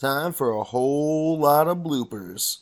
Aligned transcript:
Time 0.00 0.32
for 0.32 0.52
a 0.52 0.62
whole 0.62 1.36
lot 1.40 1.66
of 1.66 1.78
bloopers 1.78 2.58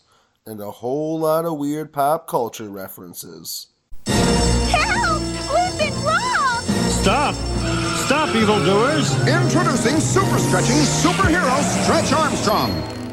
and 0.46 0.58
a 0.58 0.70
whole 0.70 1.18
lot 1.18 1.44
of 1.44 1.58
weird 1.58 1.92
pop 1.92 2.26
culture 2.26 2.70
references. 2.70 3.66
Help! 4.06 5.20
We've 5.20 5.78
been 5.78 6.02
robbed! 6.02 6.64
Stop! 6.88 7.34
Stop, 8.06 8.34
evildoers! 8.34 9.12
Introducing 9.28 10.00
super 10.00 10.38
stretching 10.38 10.76
superhero 10.76 11.60
Stretch 11.82 12.10
Armstrong. 12.10 12.70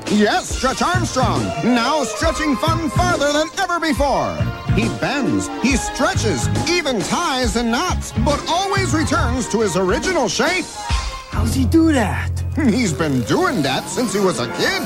Yes, 0.07 0.55
Stretch 0.55 0.81
Armstrong. 0.81 1.43
Now 1.65 2.05
stretching 2.05 2.55
fun 2.55 2.89
farther 2.91 3.33
than 3.33 3.49
ever 3.59 3.77
before. 3.77 4.37
He 4.73 4.87
bends, 4.99 5.49
he 5.61 5.75
stretches, 5.75 6.47
even 6.69 7.01
ties 7.01 7.57
and 7.57 7.69
knots, 7.69 8.13
but 8.23 8.41
always 8.47 8.93
returns 8.93 9.49
to 9.49 9.59
his 9.59 9.75
original 9.75 10.29
shape. 10.29 10.63
How's 11.33 11.53
he 11.55 11.65
do 11.65 11.91
that? 11.91 12.29
He's 12.55 12.93
been 12.93 13.21
doing 13.21 13.61
that 13.63 13.83
since 13.89 14.13
he 14.13 14.19
was 14.19 14.39
a 14.39 14.45
kid. 14.53 14.83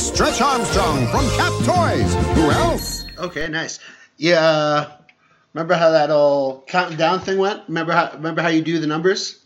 Stretch 0.00 0.40
Armstrong 0.40 1.06
from 1.08 1.28
Cap 1.30 1.52
Toys. 1.64 2.14
Who 2.36 2.50
else? 2.50 3.04
Okay, 3.18 3.48
nice. 3.48 3.78
Yeah. 4.16 4.92
Remember 5.54 5.74
how 5.74 5.90
that 5.90 6.10
old 6.10 6.66
counting 6.66 6.96
down 6.96 7.20
thing 7.20 7.38
went? 7.38 7.62
Remember 7.68 7.92
how 7.92 8.12
remember 8.14 8.40
how 8.42 8.48
you 8.48 8.62
do 8.62 8.78
the 8.78 8.86
numbers? 8.86 9.44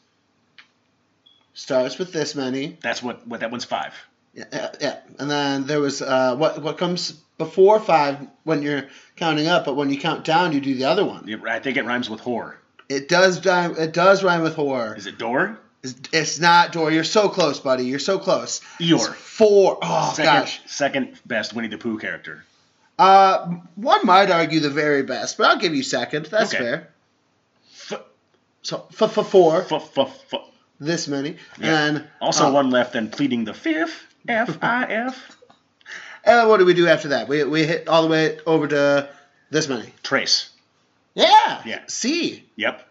Starts 1.54 1.98
with 1.98 2.12
this 2.12 2.34
many. 2.34 2.76
That's 2.82 3.02
what, 3.02 3.26
what 3.26 3.40
that 3.40 3.50
one's 3.50 3.64
five. 3.64 3.94
Yeah, 4.34 4.44
yeah, 4.52 4.70
yeah. 4.80 4.98
And 5.18 5.30
then 5.30 5.66
there 5.66 5.80
was 5.80 6.02
uh, 6.02 6.36
what 6.36 6.62
what 6.62 6.76
comes 6.78 7.12
before 7.38 7.80
five 7.80 8.18
when 8.44 8.62
you're 8.62 8.86
counting 9.16 9.46
up, 9.48 9.64
but 9.64 9.74
when 9.74 9.88
you 9.90 9.98
count 9.98 10.24
down, 10.24 10.52
you 10.52 10.60
do 10.60 10.74
the 10.74 10.84
other 10.84 11.04
one. 11.04 11.28
It- 11.28 11.40
I 11.44 11.58
think 11.60 11.76
it 11.78 11.84
rhymes 11.86 12.08
with 12.10 12.20
whore. 12.20 12.56
It 12.88 13.08
does 13.08 13.44
rhyme. 13.44 13.74
It 13.78 13.92
does 13.92 14.22
rhyme 14.22 14.42
with 14.42 14.54
horror. 14.54 14.94
Is 14.96 15.06
it 15.06 15.18
door? 15.18 15.58
It's, 15.82 15.94
it's 16.12 16.38
not 16.40 16.72
door. 16.72 16.90
You're 16.90 17.04
so 17.04 17.28
close, 17.28 17.60
buddy. 17.60 17.84
You're 17.84 17.98
so 17.98 18.18
close. 18.18 18.60
Eeyore. 18.80 18.94
It's 18.96 19.06
four. 19.08 19.78
Oh 19.82 20.12
Second, 20.14 20.32
gosh. 20.40 20.60
second 20.66 21.20
best 21.26 21.52
Winnie 21.54 21.68
the 21.68 21.78
Pooh 21.78 21.98
character. 21.98 22.44
Uh, 22.98 23.46
one 23.74 24.06
might 24.06 24.30
argue 24.30 24.60
the 24.60 24.70
very 24.70 25.02
best, 25.02 25.36
but 25.36 25.46
I'll 25.50 25.58
give 25.58 25.74
you 25.74 25.82
second. 25.82 26.26
That's 26.26 26.54
Okay. 26.54 26.64
fair. 26.64 26.88
F- 27.90 28.00
So 28.62 28.86
f 29.00 29.12
for 29.12 29.24
four. 29.24 29.62
f- 29.62 29.72
f- 29.98 29.98
f- 30.32 30.40
this 30.80 31.06
many. 31.08 31.36
yeah. 31.58 31.84
And 31.86 32.04
also 32.20 32.46
uh, 32.46 32.52
one 32.52 32.70
left, 32.70 32.94
then 32.94 33.10
pleading 33.10 33.44
the 33.44 33.54
fifth. 33.54 34.02
F 34.28 34.58
I 34.62 34.84
F. 34.84 35.32
And 36.24 36.48
what 36.48 36.56
do 36.56 36.64
we 36.64 36.74
do 36.74 36.88
after 36.88 37.08
that? 37.08 37.28
We, 37.28 37.44
we 37.44 37.64
hit 37.64 37.86
all 37.86 38.02
the 38.02 38.08
way 38.08 38.40
over 38.46 38.66
to 38.66 39.08
this 39.50 39.68
many. 39.68 39.92
Trace. 40.02 40.50
Yeah. 41.16 41.62
Yeah. 41.64 41.80
C. 41.88 42.44
Yep. 42.54 42.86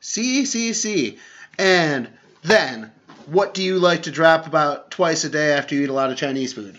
C, 0.00 0.44
C, 0.46 0.72
C. 0.72 1.18
And 1.58 2.08
then, 2.42 2.90
what 3.26 3.54
do 3.54 3.62
you 3.62 3.78
like 3.78 4.04
to 4.04 4.10
drop 4.10 4.46
about 4.46 4.90
twice 4.90 5.24
a 5.24 5.28
day 5.28 5.52
after 5.52 5.74
you 5.74 5.82
eat 5.82 5.90
a 5.90 5.92
lot 5.92 6.10
of 6.10 6.16
Chinese 6.16 6.54
food? 6.54 6.78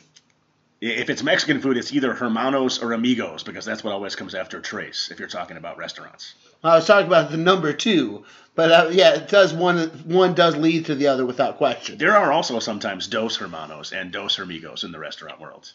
If 0.80 1.10
it's 1.10 1.24
Mexican 1.24 1.62
food, 1.62 1.78
it's 1.78 1.94
either 1.94 2.14
Hermanos 2.14 2.82
or 2.84 2.94
Amigos 2.94 3.44
because 3.44 3.66
that's 3.66 3.84
what 3.84 3.94
always 3.94 4.16
comes 4.16 4.36
after 4.36 4.60
Trace. 4.60 5.10
If 5.12 5.20
you're 5.20 5.28
talking 5.28 5.58
about 5.58 5.78
restaurants. 5.78 6.36
I 6.64 6.76
was 6.76 6.86
talking 6.86 7.08
about 7.08 7.32
the 7.32 7.38
number 7.38 7.74
two, 7.74 8.26
but 8.56 8.72
uh, 8.72 8.90
yeah, 8.92 9.16
it 9.16 9.28
does 9.28 9.54
one. 9.54 9.90
One 10.06 10.34
does 10.34 10.56
lead 10.56 10.86
to 10.86 10.96
the 10.96 11.08
other 11.08 11.26
without 11.26 11.58
question. 11.58 11.98
There 11.98 12.16
are 12.16 12.32
also 12.32 12.60
sometimes 12.60 13.08
Dos 13.08 13.38
Hermanos 13.38 13.92
and 13.92 14.12
Dos 14.12 14.38
Amigos 14.40 14.84
in 14.84 14.92
the 14.92 15.00
restaurant 15.00 15.40
world. 15.40 15.72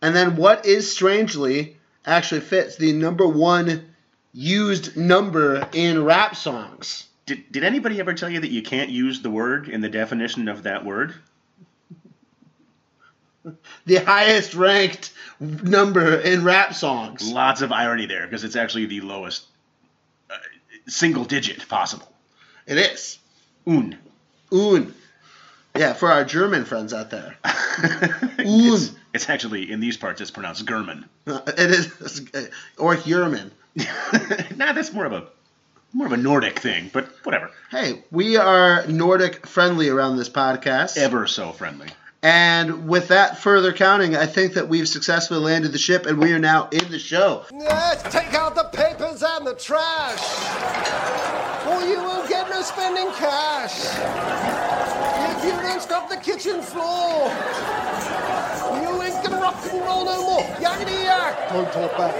And 0.00 0.14
then, 0.14 0.36
what 0.36 0.66
is 0.66 0.92
strangely 0.92 1.76
actually 2.06 2.40
fits 2.40 2.76
the 2.76 2.92
number 2.92 3.26
one 3.26 3.94
used 4.32 4.96
number 4.96 5.68
in 5.72 6.04
rap 6.04 6.36
songs? 6.36 7.06
Did, 7.26 7.50
did 7.50 7.64
anybody 7.64 7.98
ever 7.98 8.14
tell 8.14 8.30
you 8.30 8.40
that 8.40 8.50
you 8.50 8.62
can't 8.62 8.90
use 8.90 9.20
the 9.20 9.30
word 9.30 9.68
in 9.68 9.80
the 9.80 9.88
definition 9.88 10.48
of 10.48 10.62
that 10.62 10.84
word? 10.84 11.14
The 13.84 13.96
highest 13.96 14.54
ranked 14.54 15.12
number 15.38 16.16
in 16.16 16.42
rap 16.42 16.74
songs. 16.74 17.30
Lots 17.30 17.62
of 17.62 17.70
irony 17.70 18.06
there 18.06 18.26
because 18.26 18.42
it's 18.42 18.56
actually 18.56 18.86
the 18.86 19.02
lowest 19.02 19.44
uh, 20.28 20.34
single 20.88 21.24
digit 21.24 21.68
possible. 21.68 22.12
It 22.66 22.76
is. 22.78 23.20
Un. 23.64 23.96
Un. 24.50 24.92
Yeah, 25.76 25.92
for 25.92 26.10
our 26.10 26.24
German 26.24 26.64
friends 26.64 26.92
out 26.92 27.10
there. 27.10 27.36
it's, 28.38 28.90
it's 29.16 29.28
actually, 29.28 29.72
in 29.72 29.80
these 29.80 29.96
parts, 29.96 30.20
it's 30.20 30.30
pronounced 30.30 30.66
German. 30.66 31.06
Uh, 31.26 31.40
It 31.46 31.70
is. 31.70 32.22
Or 32.78 32.94
German. 32.96 33.50
nah, 34.56 34.72
that's 34.72 34.92
more 34.92 35.06
of 35.06 35.12
a 35.12 35.26
more 35.92 36.06
of 36.06 36.12
a 36.12 36.16
Nordic 36.16 36.58
thing, 36.58 36.90
but 36.92 37.08
whatever. 37.24 37.50
Hey, 37.70 38.02
we 38.10 38.36
are 38.36 38.86
Nordic 38.86 39.46
friendly 39.46 39.88
around 39.88 40.18
this 40.18 40.28
podcast. 40.28 40.98
Ever 40.98 41.26
so 41.26 41.52
friendly. 41.52 41.88
And 42.22 42.88
with 42.88 43.08
that 43.08 43.38
further 43.38 43.72
counting, 43.72 44.16
I 44.16 44.26
think 44.26 44.54
that 44.54 44.68
we've 44.68 44.88
successfully 44.88 45.40
landed 45.40 45.72
the 45.72 45.78
ship 45.78 46.06
and 46.06 46.18
we 46.18 46.32
are 46.32 46.38
now 46.38 46.68
in 46.70 46.90
the 46.90 46.98
show. 46.98 47.44
Let's 47.52 48.02
take 48.12 48.34
out 48.34 48.54
the 48.54 48.64
papers 48.64 49.22
and 49.22 49.46
the 49.46 49.54
trash. 49.54 50.20
Or 51.66 51.80
you 51.86 51.98
won't 51.98 52.28
get 52.28 52.50
no 52.50 52.62
spending 52.62 53.10
cash. 53.12 53.76
If 55.36 55.44
you 55.44 55.50
don't 55.52 55.80
scrub 55.80 56.08
the 56.08 56.16
kitchen 56.16 56.60
floor, 56.62 57.30
you 59.28 59.34
ain't 59.34 59.42
gonna 59.42 59.42
rock 59.42 59.72
and 59.72 59.80
roll 59.82 60.04
no 60.04 60.22
more. 60.22 60.42
Yakety 60.56 61.04
yak. 61.04 61.48
Don't 61.50 61.72
talk 61.72 61.96
back. 61.96 62.14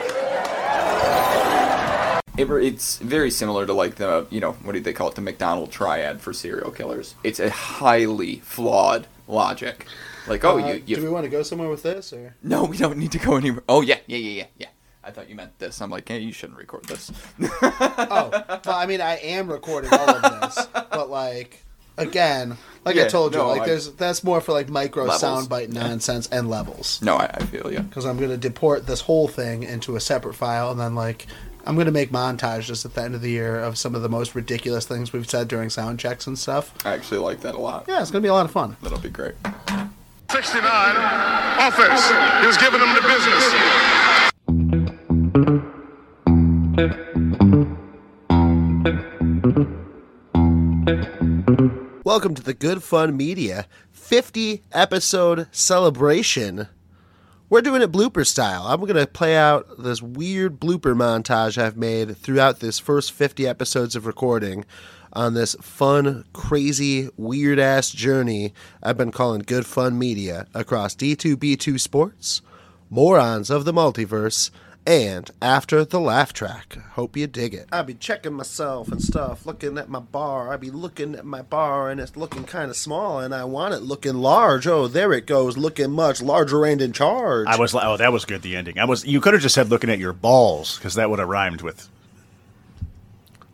It, 2.39 2.51
it's 2.51 2.99
very 2.99 3.31
similar 3.31 3.65
to 3.67 3.73
like 3.73 3.95
the 3.97 4.27
you 4.31 4.41
know 4.41 4.53
what 4.53 4.73
do 4.73 4.81
they 4.81 4.93
call 4.93 5.09
it 5.09 5.15
the 5.15 5.23
Macdonald 5.23 5.71
triad 5.71 6.21
for 6.21 6.33
serial 6.33 6.71
killers. 6.71 7.15
It's 7.25 7.41
a 7.41 7.51
highly 7.51 8.37
flawed 8.41 9.07
logic. 9.27 9.87
Like 10.27 10.45
oh 10.45 10.59
Uh, 10.59 10.67
you, 10.67 10.83
you 10.87 10.97
do 10.97 11.03
we 11.03 11.09
want 11.09 11.25
to 11.25 11.31
go 11.31 11.43
somewhere 11.43 11.69
with 11.71 11.83
this, 11.83 12.13
or 12.13 12.35
no 12.43 12.65
we 12.65 12.77
don't 12.77 12.99
need 12.99 13.13
to 13.13 13.19
go 13.19 13.37
anywhere. 13.37 13.63
Oh 13.69 13.81
yeah 13.81 13.99
yeah 14.07 14.19
yeah 14.19 14.31
yeah 14.43 14.47
yeah. 14.59 14.67
I 15.03 15.13
thought 15.13 15.29
you 15.31 15.37
meant 15.37 15.57
this. 15.61 15.81
I'm 15.81 15.89
like, 15.91 16.09
hey, 16.09 16.19
you 16.19 16.33
shouldn't 16.33 16.59
record 16.59 16.85
this. 16.87 17.13
oh, 17.41 18.29
well, 18.33 18.61
I 18.67 18.87
mean, 18.87 19.01
I 19.01 19.19
am 19.19 19.49
recording 19.49 19.89
all 19.93 20.11
of 20.11 20.21
this, 20.21 20.67
but 20.73 21.09
like, 21.09 21.63
again, 21.97 22.57
like 22.87 22.97
I 22.97 23.01
Yeah, 23.01 23.09
told 23.09 23.35
you, 23.35 23.41
no, 23.41 23.49
like, 23.49 23.63
I- 23.63 23.67
there's 23.67 23.91
that's 23.93 24.25
more 24.25 24.41
for 24.41 24.53
like 24.53 24.69
micro 24.71 25.05
Levels. 25.05 25.23
soundbite 25.23 25.69
nonsense 25.71 26.29
and 26.33 26.49
levels. 26.49 27.01
no, 27.03 27.17
I, 27.17 27.25
I 27.35 27.45
feel 27.45 27.71
you. 27.71 27.81
Because 27.81 28.07
I'm 28.07 28.19
gonna 28.19 28.37
deport 28.39 28.87
this 28.87 29.03
whole 29.03 29.29
thing 29.29 29.63
into 29.65 29.97
a 29.97 30.01
separate 30.01 30.35
file, 30.35 30.71
and 30.71 30.81
then 30.81 30.95
like. 30.95 31.27
I'm 31.69 31.77
gonna 31.77 31.91
make 31.91 32.13
montages 32.13 32.85
at 32.85 32.95
the 32.95 33.03
end 33.03 33.17
of 33.17 33.23
the 33.23 33.29
year 33.31 33.59
of 33.59 33.77
some 33.77 33.97
of 33.97 34.03
the 34.03 34.09
most 34.09 34.37
ridiculous 34.37 34.87
things 34.87 35.13
we've 35.13 35.29
said 35.29 35.49
during 35.49 35.69
sound 35.69 35.99
checks 35.99 36.29
and 36.29 36.39
stuff. 36.39 36.73
I 36.87 36.93
actually 36.95 37.19
like 37.19 37.41
that 37.41 37.57
a 37.57 37.59
lot. 37.59 37.87
Yeah, 37.89 38.01
it's 38.03 38.13
gonna 38.13 38.23
be 38.23 38.29
a 38.29 38.33
lot 38.33 38.45
of 38.45 38.53
fun. 38.53 38.77
That'll 38.83 39.01
be 39.01 39.09
great. 39.11 39.35
69 40.31 40.63
offense. 41.59 42.09
He 42.41 42.47
was 42.47 42.57
giving 42.57 42.79
them 42.79 42.95
the 42.95 43.03
business. 43.03 44.57
Welcome 52.07 52.37
to 52.37 52.43
the 52.43 52.55
Good 52.55 52.85
Fun 52.85 53.17
Media 53.17 53.67
50 53.91 54.63
episode 54.71 55.49
celebration. 55.51 56.69
We're 57.51 57.63
doing 57.63 57.83
it 57.83 57.91
blooper 57.91 58.25
style. 58.25 58.69
I'm 58.69 58.79
going 58.83 58.95
to 58.95 59.09
play 59.09 59.37
out 59.37 59.83
this 59.83 60.01
weird 60.01 60.61
blooper 60.61 60.95
montage 60.95 61.59
I've 61.61 61.77
made 61.77 62.17
throughout 62.17 62.61
this 62.61 62.79
first 62.79 63.11
50 63.11 63.49
episodes 63.49 63.97
of 63.97 64.07
recording 64.07 64.65
on 65.15 65.35
this 65.35 65.57
fun, 65.61 66.25
crazy, 66.33 67.09
weird 67.17 67.59
ass 67.59 67.91
journey 67.91 68.55
I've 68.85 68.97
been 68.97 69.11
calling 69.11 69.43
Good 69.45 69.67
Fun 69.67 69.99
Media 69.99 70.47
across 70.55 70.95
D2B2 70.95 71.81
Sports, 71.81 72.41
Morons 72.89 73.51
of 73.51 73.65
the 73.65 73.73
Multiverse, 73.75 74.53
and 74.87 75.31
After 75.43 75.85
the 75.85 75.99
Laugh 75.99 76.33
Track. 76.33 76.79
Hope 76.93 77.17
you 77.17 77.27
dig 77.27 77.53
it. 77.53 77.69
I 77.73 77.83
be 77.83 77.95
checking 77.95 78.35
myself 78.35 78.91
and 78.91 79.03
stuff, 79.03 79.45
looking 79.45 79.77
at 79.79 79.89
my 79.89 79.99
bar. 79.99 80.53
I 80.53 80.57
be 80.57 80.71
looking 80.71 81.17
at 81.17 81.25
my 81.25 81.43
bar 81.43 81.91
and 81.91 82.01
it's 82.01 82.17
looking 82.17 82.45
kind 82.45 82.71
of 82.71 82.77
small, 82.77 83.19
and 83.19 83.35
I 83.35 83.45
want 83.45 83.75
it 83.75 83.81
looking 83.83 84.15
large. 84.15 84.67
Oh, 84.67 84.87
there 84.87 85.13
it 85.13 85.27
goes, 85.27 85.57
looking 85.57 85.91
much 85.91 86.23
larger 86.23 86.65
and 86.65 86.81
in 86.81 86.93
charge. 86.93 87.49
I 87.49 87.59
was 87.59 87.75
like, 87.75 87.85
oh, 87.85 87.97
that 87.97 88.13
was 88.13 88.25
good. 88.25 88.43
The 88.43 88.57
ending. 88.57 88.79
I 88.79 88.85
was. 88.85 89.05
You 89.05 89.21
could 89.21 89.35
have 89.35 89.43
just 89.43 89.55
said 89.55 89.69
looking 89.69 89.91
at 89.91 89.99
your 89.99 90.13
balls 90.13 90.77
because 90.79 90.95
that 90.95 91.11
would 91.11 91.19
have 91.19 91.29
rhymed 91.29 91.63
with. 91.63 91.89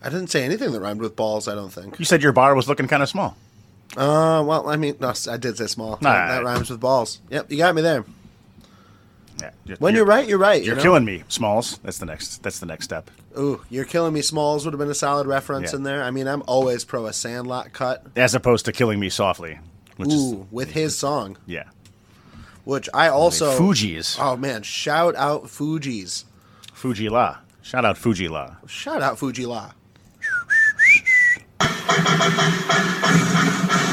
I 0.02 0.08
didn't 0.08 0.28
say 0.28 0.44
anything 0.44 0.72
that 0.72 0.80
rhymed 0.80 1.00
with 1.00 1.16
balls. 1.16 1.48
I 1.48 1.54
don't 1.54 1.72
think. 1.72 1.98
You 1.98 2.04
said 2.04 2.22
your 2.22 2.32
bar 2.32 2.54
was 2.54 2.68
looking 2.68 2.88
kind 2.88 3.02
of 3.02 3.08
small. 3.08 3.36
Uh, 3.96 4.42
well, 4.46 4.68
I 4.68 4.76
mean, 4.76 4.96
no, 5.00 5.12
I 5.30 5.36
did 5.36 5.58
say 5.58 5.66
small. 5.66 5.98
Nah. 6.00 6.12
that, 6.12 6.28
that 6.28 6.44
rhymes 6.44 6.70
with 6.70 6.80
balls. 6.80 7.20
Yep, 7.30 7.50
you 7.52 7.58
got 7.58 7.74
me 7.74 7.82
there. 7.82 8.04
Yeah. 9.42 9.50
you- 9.64 9.76
When 9.78 9.94
you're, 9.94 10.04
right, 10.06 10.26
you're 10.26 10.38
right. 10.38 10.60
you 10.60 10.68
You're 10.68 10.76
know? 10.76 10.82
killing 10.82 11.04
me, 11.04 11.24
Smalls. 11.28 11.78
That's 11.82 11.98
the 11.98 12.06
next. 12.06 12.42
That's 12.42 12.58
the 12.60 12.66
next 12.66 12.84
step. 12.84 13.10
Ooh, 13.38 13.62
you're 13.70 13.84
killing 13.84 14.12
me. 14.14 14.22
Smalls 14.22 14.64
would 14.64 14.72
have 14.72 14.78
been 14.78 14.90
a 14.90 14.94
solid 14.94 15.26
reference 15.26 15.72
Yeah. 15.72 15.76
in 15.76 15.82
there. 15.82 16.02
I 16.02 16.10
mean, 16.10 16.26
I'm 16.28 16.42
always 16.46 16.84
pro 16.84 17.06
a 17.06 17.12
Sandlot 17.12 17.72
cut. 17.72 18.06
As 18.16 18.34
opposed 18.34 18.64
to 18.66 18.72
killing 18.72 19.00
me 19.00 19.08
softly, 19.10 19.58
which 19.96 20.10
Ooh, 20.10 20.12
is 20.12 20.34
with 20.52 20.70
his 20.72 20.96
song, 20.96 21.36
yeah. 21.46 21.64
which 22.64 22.88
I 22.94 23.08
also 23.08 23.58
Fugees. 23.58 24.16
Oh 24.20 24.36
man, 24.36 24.62
shout 24.62 25.16
out 25.16 25.44
Fugees. 25.44 26.24
Fuji 26.72 27.08
La. 27.08 27.38
Shout 27.64 27.84
out 27.84 27.96
Fu-Gee-La. 27.96 28.56
Shout 28.66 29.02
out 29.02 29.20
Fuji 29.20 29.46
La. 29.46 29.70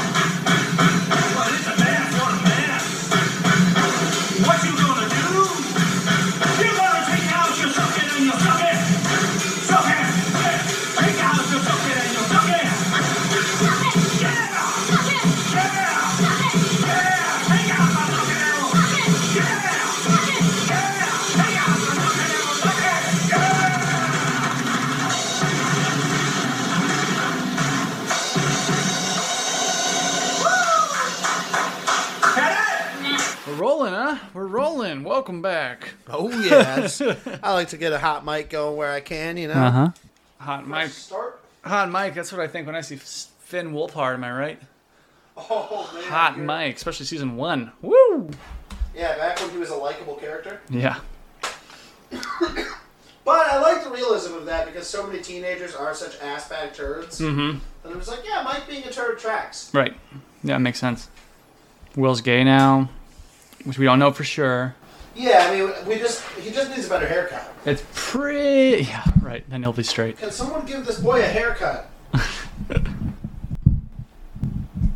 We're 34.34 34.46
rolling. 34.46 35.04
Welcome 35.04 35.42
back. 35.42 35.94
Oh 36.08 36.30
yes, 36.30 37.00
I 37.42 37.52
like 37.52 37.68
to 37.68 37.76
get 37.76 37.92
a 37.92 37.98
hot 37.98 38.24
mic 38.24 38.50
going 38.50 38.76
where 38.76 38.92
I 38.92 39.00
can. 39.00 39.36
You 39.36 39.48
know. 39.48 39.54
uh-huh. 39.54 39.90
Hot 40.38 40.66
mic. 40.66 40.88
Start. 40.90 41.40
Hot 41.64 41.90
Mike. 41.90 42.14
That's 42.14 42.32
what 42.32 42.40
I 42.40 42.48
think 42.48 42.66
when 42.66 42.74
I 42.74 42.80
see 42.80 42.96
Finn 42.96 43.72
Wolfhard. 43.72 44.14
Am 44.14 44.24
I 44.24 44.32
right? 44.32 44.62
Oh 45.36 45.90
man. 45.94 46.04
Hot 46.04 46.38
mic, 46.38 46.76
especially 46.76 47.06
season 47.06 47.36
one. 47.36 47.72
Woo! 47.82 48.30
Yeah, 48.94 49.16
back 49.16 49.40
when 49.40 49.50
he 49.50 49.58
was 49.58 49.70
a 49.70 49.76
likable 49.76 50.14
character. 50.14 50.60
Yeah. 50.68 51.00
But 53.22 53.46
I 53.46 53.60
like 53.60 53.84
the 53.84 53.90
realism 53.90 54.34
of 54.34 54.46
that 54.46 54.66
because 54.66 54.86
so 54.88 55.06
many 55.06 55.20
teenagers 55.22 55.74
are 55.74 55.94
such 55.94 56.18
ass 56.20 56.48
bag 56.48 56.72
turds. 56.72 57.20
Mm-hmm. 57.20 57.58
And 57.84 57.92
it 57.92 57.96
was 57.96 58.08
like, 58.08 58.20
yeah, 58.24 58.42
Mike 58.42 58.66
being 58.66 58.82
a 58.84 58.90
turd 58.90 59.18
tracks. 59.18 59.70
Right. 59.74 59.94
Yeah, 60.42 60.58
makes 60.58 60.80
sense. 60.80 61.08
Will's 61.94 62.22
gay 62.22 62.42
now, 62.44 62.88
which 63.64 63.78
we 63.78 63.84
don't 63.84 63.98
know 63.98 64.12
for 64.12 64.24
sure. 64.24 64.74
Yeah, 65.14 65.48
I 65.48 65.54
mean, 65.54 65.70
we 65.86 65.96
just 65.96 66.22
he 66.38 66.50
just 66.50 66.70
needs 66.70 66.86
a 66.86 66.88
better 66.88 67.06
haircut. 67.06 67.52
It's 67.64 67.82
pretty. 67.94 68.84
Yeah, 68.84 69.04
right. 69.20 69.48
Then 69.50 69.62
he'll 69.62 69.72
be 69.72 69.82
straight. 69.82 70.18
Can 70.18 70.30
someone 70.30 70.64
give 70.66 70.86
this 70.86 71.00
boy 71.00 71.20
a 71.20 71.26
haircut? 71.26 71.90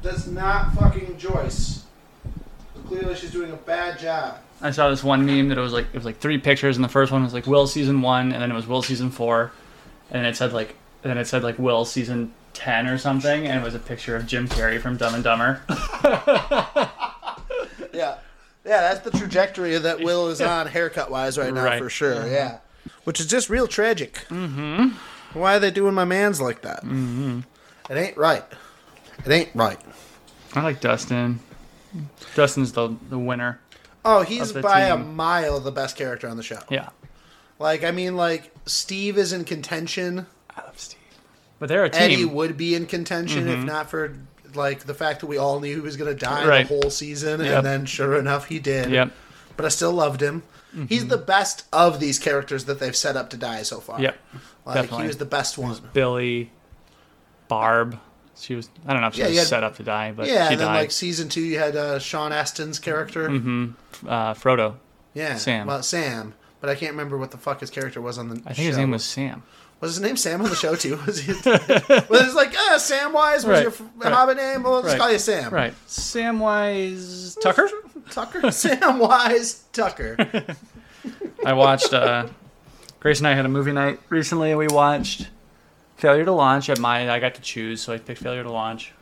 That's 0.02 0.26
not 0.26 0.74
fucking 0.74 1.18
Joyce. 1.18 1.84
Clearly, 2.86 3.14
she's 3.14 3.32
doing 3.32 3.50
a 3.50 3.56
bad 3.56 3.98
job. 3.98 4.38
I 4.60 4.70
saw 4.70 4.88
this 4.88 5.02
one 5.02 5.26
meme 5.26 5.48
that 5.48 5.58
it 5.58 5.60
was 5.60 5.72
like 5.72 5.86
it 5.86 5.94
was 5.94 6.04
like 6.04 6.18
three 6.18 6.38
pictures, 6.38 6.76
and 6.76 6.84
the 6.84 6.88
first 6.88 7.10
one 7.10 7.24
was 7.24 7.34
like 7.34 7.46
Will 7.46 7.66
season 7.66 8.02
one, 8.02 8.32
and 8.32 8.40
then 8.40 8.50
it 8.50 8.54
was 8.54 8.66
Will 8.66 8.82
season 8.82 9.10
four, 9.10 9.52
and 10.10 10.26
it 10.26 10.36
said 10.36 10.52
like 10.52 10.76
and 11.02 11.10
then 11.10 11.18
it 11.18 11.26
said 11.26 11.42
like 11.42 11.58
Will 11.58 11.84
season 11.84 12.32
ten 12.52 12.86
or 12.86 12.98
something, 12.98 13.46
and 13.46 13.60
it 13.60 13.64
was 13.64 13.74
a 13.74 13.78
picture 13.78 14.14
of 14.16 14.26
Jim 14.26 14.48
Carrey 14.48 14.80
from 14.80 14.96
Dumb 14.96 15.14
and 15.14 15.24
Dumber. 15.24 15.60
Yeah. 17.94 18.16
Yeah, 18.64 18.80
that's 18.80 19.00
the 19.00 19.10
trajectory 19.16 19.76
that 19.76 20.00
Will 20.00 20.28
is 20.28 20.40
on 20.40 20.66
haircut 20.66 21.10
wise 21.10 21.36
right 21.36 21.52
now 21.52 21.64
Right. 21.64 21.78
for 21.82 21.90
sure. 21.90 22.26
Yeah. 22.26 22.58
Which 23.04 23.20
is 23.20 23.26
just 23.26 23.50
real 23.50 23.66
tragic. 23.66 24.14
Mm-hmm. 24.30 24.88
Why 25.38 25.56
are 25.56 25.60
they 25.60 25.70
doing 25.70 25.94
my 25.94 26.04
man's 26.04 26.40
like 26.40 26.62
that? 26.62 26.82
Mm-hmm. 26.82 27.40
It 27.90 27.94
ain't 27.96 28.16
right. 28.16 28.44
It 29.24 29.30
ain't 29.30 29.50
right. 29.54 29.78
I 30.54 30.62
like 30.62 30.80
Dustin. 30.80 31.40
Dustin's 32.34 32.72
the 32.72 32.96
the 33.10 33.18
winner. 33.18 33.60
Oh, 34.04 34.22
he's 34.22 34.52
by 34.52 34.80
a 34.82 34.96
mile 34.96 35.60
the 35.60 35.72
best 35.72 35.96
character 35.96 36.28
on 36.28 36.36
the 36.36 36.42
show. 36.42 36.58
Yeah, 36.70 36.90
Like, 37.58 37.84
I 37.84 37.90
mean, 37.90 38.16
like, 38.16 38.50
Steve 38.66 39.16
is 39.16 39.32
in 39.32 39.44
contention. 39.44 40.26
I 40.54 40.60
love 40.62 40.78
Steve. 40.78 40.98
But 41.58 41.68
they're 41.70 41.84
a 41.84 41.90
team. 41.90 42.02
Eddie 42.02 42.24
would 42.26 42.56
be 42.58 42.74
in 42.74 42.84
contention 42.86 43.48
if 43.48 43.60
Mhm. 43.60 43.64
not 43.64 43.88
for, 43.88 44.14
like, 44.56 44.84
the 44.84 44.94
fact 44.94 45.20
that 45.20 45.26
we 45.26 45.36
all 45.38 45.60
knew 45.60 45.74
he 45.76 45.80
was 45.80 45.96
going 45.96 46.10
to 46.12 46.18
die 46.18 46.46
Right. 46.46 46.68
the 46.68 46.74
whole 46.80 46.90
season. 46.90 47.40
Yep. 47.40 47.56
And 47.58 47.66
then, 47.66 47.86
sure 47.86 48.18
enough, 48.18 48.46
he 48.46 48.58
did. 48.58 48.90
Yep. 48.90 49.10
But 49.56 49.66
I 49.66 49.68
still 49.68 49.92
loved 49.92 50.20
him. 50.20 50.42
He's 50.88 51.06
the 51.06 51.18
best 51.18 51.64
of 51.72 52.00
these 52.00 52.18
characters 52.18 52.64
that 52.64 52.80
they've 52.80 52.96
set 52.96 53.16
up 53.16 53.30
to 53.30 53.36
die 53.36 53.62
so 53.62 53.78
far. 53.78 54.00
Yep. 54.00 54.16
Like, 54.66 54.74
Definitely. 54.74 55.02
he 55.02 55.06
was 55.06 55.18
the 55.18 55.24
best 55.24 55.56
one. 55.56 55.76
Billy, 55.92 56.50
Barb. 57.48 57.98
She 58.36 58.56
was. 58.56 58.68
I 58.86 58.92
don't 58.92 59.00
know 59.02 59.06
if 59.08 59.14
she 59.14 59.20
Yeah, 59.20 59.28
was 59.28 59.38
had- 59.38 59.46
set 59.46 59.62
up 59.64 59.76
to 59.76 59.84
die, 59.84 60.10
but 60.10 60.26
yeah, 60.26 60.48
she 60.48 60.52
and 60.54 60.60
then 60.60 60.66
died. 60.68 60.80
like 60.80 60.90
season 60.90 61.28
two, 61.28 61.40
you 61.40 61.58
had 61.58 61.76
uh, 61.76 62.00
Sean 62.00 62.32
Astin's 62.32 62.80
character. 62.80 63.28
hmm 63.28 63.66
Uh, 64.06 64.34
Frodo. 64.34 64.74
Yeah, 65.12 65.36
Sam. 65.36 65.68
Well, 65.68 65.84
Sam, 65.84 66.34
but 66.60 66.68
I 66.68 66.74
can't 66.74 66.90
remember 66.90 67.16
what 67.16 67.30
the 67.30 67.38
fuck 67.38 67.60
his 67.60 67.70
character 67.70 68.00
was 68.00 68.18
on 68.18 68.28
the. 68.30 68.36
I 68.44 68.52
think 68.52 68.66
his 68.66 68.76
name 68.76 68.90
was 68.90 69.04
Sam. 69.04 69.44
Was 69.80 69.96
his 69.96 70.00
name 70.00 70.16
Sam 70.16 70.40
on 70.40 70.48
the 70.48 70.56
show 70.56 70.74
too? 70.74 70.96
Was 71.06 71.18
he? 71.20 71.32
was 71.42 71.42
it 71.48 72.34
like 72.34 72.54
uh, 72.54 72.78
Samwise 72.78 73.34
was 73.36 73.46
Right, 73.46 73.62
your 73.62 73.70
f- 73.72 73.82
right. 73.96 74.12
Hobbit 74.12 74.36
name? 74.38 74.62
Well, 74.62 74.74
let's 74.74 74.88
Right. 74.88 74.98
call 74.98 75.12
you 75.12 75.18
Sam. 75.18 75.52
Right. 75.52 75.74
Samwise 75.86 77.38
Tucker. 77.40 77.68
Tucker. 78.10 78.40
Samwise 78.44 79.62
Tucker. 79.72 80.16
I 81.44 81.52
watched. 81.52 81.92
Uh, 81.92 82.28
Grace 83.00 83.18
and 83.18 83.26
I 83.26 83.34
had 83.34 83.44
a 83.44 83.48
movie 83.50 83.72
night 83.72 84.00
recently, 84.08 84.48
and 84.50 84.58
we 84.58 84.66
watched 84.68 85.28
Failure 85.96 86.24
to 86.24 86.32
Launch. 86.32 86.70
At 86.70 86.78
my, 86.78 87.10
I 87.10 87.18
got 87.20 87.34
to 87.34 87.42
choose, 87.42 87.82
so 87.82 87.92
I 87.92 87.98
picked 87.98 88.20
Failure 88.22 88.42
to 88.44 88.50
Launch. 88.50 88.92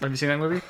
Have 0.00 0.10
you 0.10 0.16
seen 0.16 0.30
that 0.30 0.38
movie? 0.38 0.62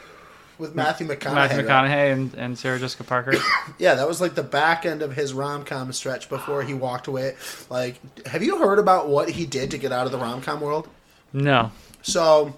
With 0.59 0.75
Matthew 0.75 1.07
McConaughey. 1.09 1.35
Matthew 1.35 1.67
right? 1.67 1.89
And, 1.89 2.33
and 2.35 2.59
Sarah 2.59 2.79
Jessica 2.79 3.05
Parker. 3.05 3.35
Yeah, 3.79 3.95
that 3.97 4.07
was 4.07 4.21
like 4.21 4.35
the 4.37 4.43
back 4.45 4.87
end 4.87 5.03
of 5.03 5.15
his 5.17 5.33
rom 5.33 5.65
com 5.65 5.93
stretch 5.93 6.29
before 6.29 6.63
he 6.63 6.75
walked 6.75 7.09
away. 7.09 7.35
Like, 7.71 7.97
have 8.27 8.43
you 8.43 8.59
heard 8.59 8.79
about 8.79 9.09
what 9.09 9.29
he 9.31 9.47
did 9.47 9.71
to 9.73 9.79
get 9.79 9.91
out 9.91 10.07
of 10.07 10.13
the 10.13 10.19
rom 10.19 10.41
com 10.43 10.61
world? 10.61 10.89
No. 11.33 11.73
So, 12.03 12.55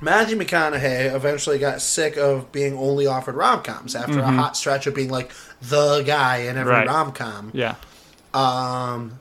Matthew 0.00 0.36
McConaughey 0.36 1.14
eventually 1.14 1.58
got 1.60 1.80
sick 1.80 2.16
of 2.16 2.50
being 2.50 2.76
only 2.76 3.06
offered 3.06 3.36
rom 3.36 3.62
coms 3.62 3.94
after 3.94 4.18
a 4.18 4.22
Mhm. 4.22 4.34
hot 4.36 4.56
stretch 4.56 4.88
of 4.88 4.94
being 4.94 5.10
like 5.10 5.30
the 5.60 6.02
guy 6.02 6.38
in 6.38 6.56
every 6.56 6.72
Right. 6.72 6.88
rom 6.88 7.12
com. 7.12 7.50
Yeah. 7.54 7.76
Um, 8.34 9.20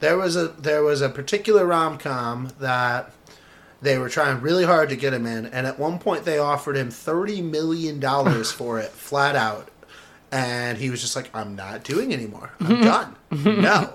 there 0.00 0.16
was 0.16 0.36
a 0.36 0.48
there 0.48 0.82
was 0.82 1.02
a 1.02 1.08
particular 1.10 1.66
rom 1.66 1.98
com 1.98 2.48
that 2.60 3.10
they 3.82 3.98
were 3.98 4.08
trying 4.08 4.40
really 4.40 4.64
hard 4.64 4.88
to 4.90 4.96
get 4.96 5.12
him 5.12 5.26
in, 5.26 5.46
and 5.46 5.66
at 5.66 5.78
one 5.78 5.98
point 5.98 6.24
they 6.24 6.38
offered 6.38 6.76
him 6.76 6.90
thirty 6.90 7.42
million 7.42 8.00
dollars 8.00 8.50
for 8.58 8.78
it, 8.78 8.88
flat 8.90 9.36
out, 9.36 9.68
and 10.30 10.78
he 10.78 10.88
was 10.90 11.00
just 11.00 11.16
like, 11.16 11.28
"I'm 11.34 11.54
not 11.56 11.84
doing 11.84 12.12
anymore. 12.12 12.52
I'm 12.60 12.80
done. 12.82 13.16
no." 13.30 13.92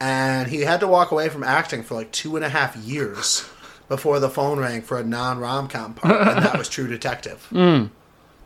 And 0.00 0.48
he 0.48 0.60
had 0.60 0.80
to 0.80 0.86
walk 0.86 1.10
away 1.10 1.28
from 1.28 1.42
acting 1.42 1.82
for 1.82 1.94
like 1.94 2.12
two 2.12 2.36
and 2.36 2.44
a 2.44 2.48
half 2.48 2.76
years 2.76 3.48
before 3.88 4.20
the 4.20 4.28
phone 4.30 4.58
rang 4.60 4.82
for 4.82 4.98
a 4.98 5.02
non 5.04 5.38
rom 5.38 5.66
com 5.68 5.94
part, 5.94 6.14
and 6.28 6.44
that 6.44 6.56
was 6.58 6.68
True 6.68 6.86
Detective. 6.86 7.46
Mm. 7.50 7.90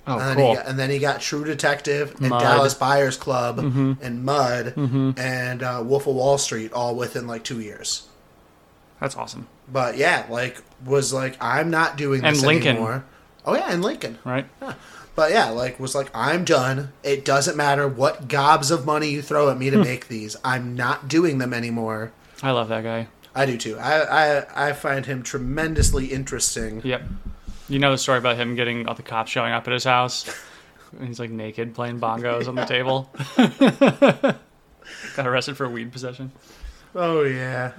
Oh, 0.06 0.18
and, 0.18 0.20
then 0.30 0.36
cool. 0.36 0.50
he 0.50 0.56
got, 0.56 0.66
and 0.66 0.78
then 0.78 0.90
he 0.90 0.98
got 0.98 1.20
True 1.20 1.44
Detective 1.44 2.14
and 2.20 2.30
Mud. 2.30 2.40
Dallas 2.40 2.74
Buyers 2.74 3.16
Club 3.16 3.58
Mhm. 3.58 3.98
and 4.02 4.24
Mud 4.24 4.74
Mhm. 4.76 5.18
and 5.18 5.62
uh, 5.62 5.82
Wolf 5.84 6.06
of 6.06 6.14
Wall 6.14 6.38
Street 6.38 6.72
all 6.72 6.94
within 6.96 7.26
like 7.26 7.44
two 7.44 7.60
years. 7.60 8.08
That's 9.02 9.16
awesome. 9.16 9.48
But 9.70 9.96
yeah, 9.98 10.26
like 10.30 10.62
was 10.84 11.12
like 11.12 11.36
I'm 11.40 11.70
not 11.70 11.96
doing 11.96 12.24
And 12.24 12.36
this 12.36 12.44
Lincoln. 12.44 12.76
anymore. 12.76 13.04
Oh 13.44 13.54
yeah, 13.54 13.66
and 13.72 13.82
Lincoln. 13.82 14.18
Right. 14.24 14.46
Yeah. 14.62 14.74
But 15.16 15.32
yeah, 15.32 15.50
like 15.50 15.78
was 15.80 15.94
like 15.94 16.08
I'm 16.14 16.44
done. 16.44 16.92
It 17.02 17.24
doesn't 17.24 17.56
matter 17.56 17.88
what 17.88 18.28
gobs 18.28 18.70
of 18.70 18.86
money 18.86 19.10
you 19.10 19.20
throw 19.20 19.50
at 19.50 19.58
me 19.58 19.68
to 19.70 19.76
Hmm. 19.78 19.82
make 19.82 20.06
these. 20.08 20.36
I'm 20.44 20.74
not 20.76 21.08
doing 21.08 21.38
them 21.38 21.52
anymore. 21.52 22.12
I 22.42 22.52
love 22.52 22.68
that 22.68 22.84
guy. 22.84 23.08
I 23.34 23.44
do 23.44 23.56
too. 23.58 23.76
I 23.78 24.02
I, 24.38 24.68
I 24.68 24.72
find 24.72 25.04
him 25.04 25.22
tremendously 25.24 26.06
interesting. 26.06 26.80
Yep. 26.84 27.02
You 27.68 27.78
know 27.80 27.90
the 27.90 27.98
story 27.98 28.18
about 28.18 28.36
him 28.36 28.54
getting 28.54 28.86
all 28.86 28.94
the 28.94 29.02
cops 29.02 29.30
showing 29.32 29.52
up 29.52 29.66
at 29.66 29.72
his 29.72 29.84
house. 29.84 30.26
And 30.96 31.08
He's 31.08 31.18
like 31.18 31.30
naked 31.30 31.74
playing 31.74 31.98
bongos 32.00 32.46
on 32.46 32.54
the 32.54 32.66
table. 32.66 33.10
Got 35.16 35.26
arrested 35.26 35.56
for 35.56 35.68
weed 35.68 35.90
possession. 35.92 36.32
Oh 36.94 37.22
yeah, 37.22 37.72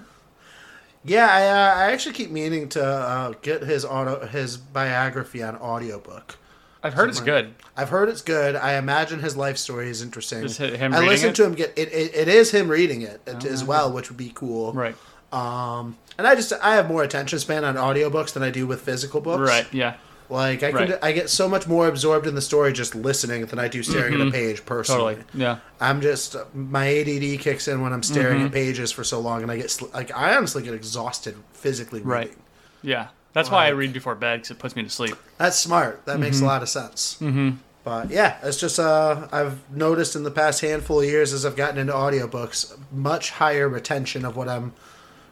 yeah. 1.04 1.28
I 1.30 1.48
uh, 1.48 1.86
I 1.88 1.92
actually 1.92 2.14
keep 2.14 2.32
meaning 2.32 2.70
to 2.70 2.84
uh, 2.86 3.34
get 3.42 3.64
his 3.64 3.86
auto 3.86 4.26
his 4.26 4.58
biography 4.58 5.42
on 5.44 5.56
audiobook. 5.58 6.38
I've 6.86 6.94
heard 6.96 7.10
it's 7.10 7.22
good. 7.22 7.54
I've 7.78 7.90
heard 7.90 8.10
it's 8.10 8.22
good. 8.22 8.56
I 8.58 8.74
imagine 8.76 9.20
his 9.22 9.38
life 9.38 9.58
story 9.58 9.90
is 9.90 10.02
interesting. 10.02 10.44
Is 10.44 10.58
him 10.58 10.94
I 10.94 11.00
listened 11.08 11.32
it? 11.32 11.36
to 11.38 11.46
him 11.46 11.54
get 11.54 11.72
it, 11.78 11.92
it. 11.94 12.14
It 12.14 12.28
is 12.28 12.52
him 12.52 12.68
reading 12.68 13.02
it 13.04 13.22
as 13.26 13.64
Oh. 13.64 13.66
well, 13.66 13.94
which 13.94 14.10
would 14.10 14.18
be 14.18 14.32
cool. 14.36 14.74
Right. 14.74 14.96
Um, 15.32 15.96
and 16.18 16.28
I 16.28 16.36
just 16.36 16.52
I 16.62 16.76
have 16.76 16.88
more 16.90 17.02
attention 17.04 17.40
span 17.40 17.64
on 17.64 17.76
audiobooks 17.76 18.34
than 18.34 18.44
I 18.44 18.50
do 18.52 18.68
with 18.68 18.82
physical 18.82 19.22
books. 19.22 19.50
Right. 19.50 19.66
Yeah. 19.72 19.96
Like 20.34 20.63
I 20.63 20.72
can 20.72 20.90
Right. 20.90 21.00
I 21.04 21.12
get 21.12 21.30
so 21.30 21.48
much 21.48 21.68
more 21.68 21.88
absorbed 21.88 22.25
in 22.25 22.34
the 22.34 22.42
story 22.42 22.74
just 22.74 22.96
listening 22.96 23.46
than 23.46 23.60
I 23.60 23.68
do 23.68 23.84
staring 23.84 24.16
at 24.16 24.20
a 24.20 24.25
Mhm. 24.25 24.32
page 24.32 24.66
personally. 24.66 25.16
Totally. 25.16 25.42
Yeah. 25.44 25.58
I'm 25.80 26.02
just 26.02 26.36
my 26.56 26.88
ADD 26.88 27.38
kicks 27.38 27.68
in 27.68 27.82
when 27.82 27.94
I'm 27.94 28.02
staring 28.04 28.42
Mhm. 28.42 28.46
at 28.48 28.52
pages 28.52 28.92
for 28.92 29.04
so 29.04 29.20
long, 29.20 29.44
and 29.44 29.52
I 29.52 29.58
get 29.58 29.78
like 29.94 30.12
I 30.16 30.36
honestly 30.36 30.63
get 30.63 30.74
exhausted 30.74 31.36
physically. 31.54 32.00
Reading. 32.00 32.10
Right. 32.12 32.34
Yeah. 32.82 33.08
That's 33.34 33.50
why 33.52 33.66
I 33.66 33.70
read 33.70 33.94
before 33.94 34.16
bed 34.16 34.38
because 34.42 34.52
it 34.52 34.60
puts 34.60 34.75
me 34.75 34.84
to 34.84 34.90
sleep. 34.90 35.16
That's 35.38 35.58
smart. 35.60 36.06
That 36.06 36.20
makes 36.20 36.40
a 36.40 36.44
Mhm. 36.44 36.48
lot 36.48 36.62
of 36.63 36.70
sense. 36.70 37.16
Mm-hmm. 37.22 37.52
But 37.84 38.10
yeah, 38.12 38.36
it's 38.44 38.58
just 38.58 38.80
uh, 38.80 39.28
I've 39.32 39.58
noticed 39.72 40.16
in 40.16 40.24
the 40.24 40.32
past 40.32 40.62
handful 40.62 41.00
of 41.02 41.06
years 41.06 41.32
as 41.34 41.46
I've 41.46 41.56
gotten 41.56 41.78
into 41.78 41.94
audiobooks, 41.94 42.74
much 42.92 43.32
higher 43.32 43.68
retention 43.70 44.24
of 44.25 44.36
what 44.36 44.48
I'm 44.50 44.74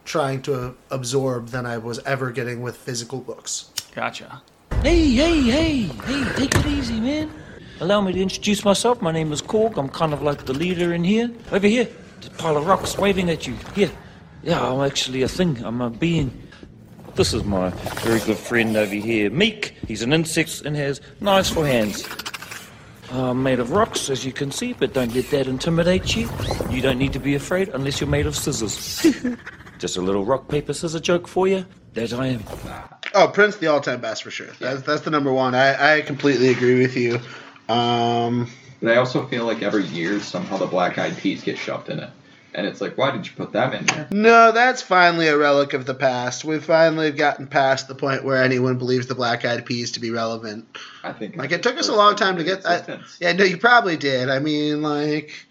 trying 0.05 0.41
to 0.43 0.75
absorb 0.91 1.49
than 1.49 1.65
I 1.65 1.77
was 1.77 1.99
ever 2.05 2.29
getting 2.31 2.61
with 2.61 2.75
physical 2.77 3.19
books. 3.19 3.65
Gotcha. 3.95 4.41
Hey, 4.83 5.11
hey, 5.11 5.41
hey, 5.41 5.81
hey, 5.83 6.33
take 6.35 6.55
it 6.55 6.65
easy, 6.65 6.99
man. 6.99 7.31
Allow 7.81 8.01
me 8.01 8.13
to 8.13 8.19
introduce 8.21 8.65
myself. 8.65 9.01
My 9.01 9.11
name 9.11 9.31
is 9.31 9.41
Korg. 9.41 9.77
I'm 9.77 9.89
kind 9.89 10.13
of 10.13 10.21
like 10.23 10.45
the 10.45 10.53
leader 10.53 10.93
in 10.93 11.03
here. 11.03 11.29
Over 11.51 11.67
here, 11.67 11.87
the 12.21 12.29
pile 12.31 12.57
of 12.57 12.65
rocks 12.65 12.97
waving 12.97 13.29
at 13.29 13.45
you. 13.45 13.55
Here. 13.75 13.91
Yeah, 14.43 14.59
I'm 14.59 14.81
actually 14.81 15.21
a 15.21 15.27
thing. 15.27 15.63
I'm 15.63 15.81
a 15.81 15.89
being. 15.89 16.31
This 17.15 17.33
is 17.33 17.43
my 17.43 17.69
very 18.03 18.19
good 18.21 18.37
friend 18.37 18.75
over 18.75 18.95
here, 18.95 19.29
Miek. 19.29 19.73
He's 19.87 20.01
an 20.01 20.13
insect 20.13 20.61
and 20.61 20.75
has 20.75 21.01
nice 21.19 21.49
for 21.49 21.65
hands. 21.65 22.07
Uh, 23.11 23.33
made 23.33 23.59
of 23.59 23.71
rocks, 23.71 24.09
as 24.09 24.25
you 24.25 24.31
can 24.31 24.49
see, 24.51 24.73
but 24.73 24.93
don't 24.93 25.13
let 25.13 25.29
that 25.29 25.47
intimidate 25.47 26.15
you. 26.15 26.29
You 26.69 26.81
don't 26.81 26.97
need 26.97 27.13
to 27.13 27.19
be 27.19 27.35
afraid 27.35 27.69
unless 27.69 27.99
you're 27.99 28.09
made 28.09 28.25
of 28.25 28.35
scissors. 28.35 29.05
Just 29.77 29.97
a 29.97 30.01
little 30.01 30.23
rock, 30.25 30.47
paper, 30.47 30.73
scissor 30.73 30.99
joke 30.99 31.27
for 31.27 31.47
you. 31.47 31.65
That 31.93 32.13
I 32.13 32.27
am. 32.27 32.43
Oh, 33.13 33.27
Prince, 33.27 33.57
the 33.57 33.67
all-time 33.67 34.01
best 34.01 34.23
for 34.23 34.31
sure. 34.31 34.47
That's 34.59 34.81
that's 34.83 35.01
the 35.01 35.11
number 35.11 35.31
one. 35.33 35.53
I, 35.55 35.97
I 35.97 36.01
completely 36.01 36.49
agree 36.49 36.79
with 36.81 36.95
you. 36.95 37.19
Um, 37.67 38.49
But 38.81 38.91
I 38.91 38.95
also 38.97 39.27
feel 39.27 39.45
like 39.45 39.61
every 39.61 39.85
year 39.85 40.19
somehow 40.19 40.57
the 40.57 40.65
Black 40.67 40.97
Eyed 40.97 41.17
Peas 41.17 41.43
get 41.43 41.57
shoved 41.57 41.89
in 41.89 41.99
it, 41.99 42.09
and 42.53 42.65
it's 42.65 42.81
like, 42.81 42.97
why 42.97 43.11
did 43.11 43.25
you 43.27 43.33
put 43.35 43.51
them 43.51 43.73
in 43.73 43.85
there? 43.85 44.07
no, 44.11 44.51
that's 44.51 44.81
finally 44.81 45.27
a 45.27 45.37
relic 45.37 45.73
of 45.73 45.85
the 45.85 45.93
past. 45.93 46.43
We've 46.43 46.63
finally 46.63 47.11
gotten 47.11 47.47
past 47.47 47.87
the 47.87 47.95
point 47.95 48.23
where 48.23 48.41
anyone 48.43 48.77
believes 48.77 49.07
the 49.07 49.15
Black 49.15 49.45
Eyed 49.45 49.65
Peas 49.65 49.91
to 49.93 49.99
be 49.99 50.09
relevant. 50.11 50.65
I 51.03 51.13
think 51.13 51.35
Like 51.37 51.51
it 51.51 51.63
took 51.63 51.77
us 51.77 51.89
a 51.89 51.95
long 51.95 52.15
time 52.15 52.37
to 52.37 52.43
get 52.43 52.63
that. 52.63 53.01
Yeah, 53.19 53.33
no, 53.33 53.43
you 53.43 53.57
probably 53.57 53.97
did. 53.97 54.29
I 54.29 54.39
mean, 54.39 54.81
like, 54.81 55.47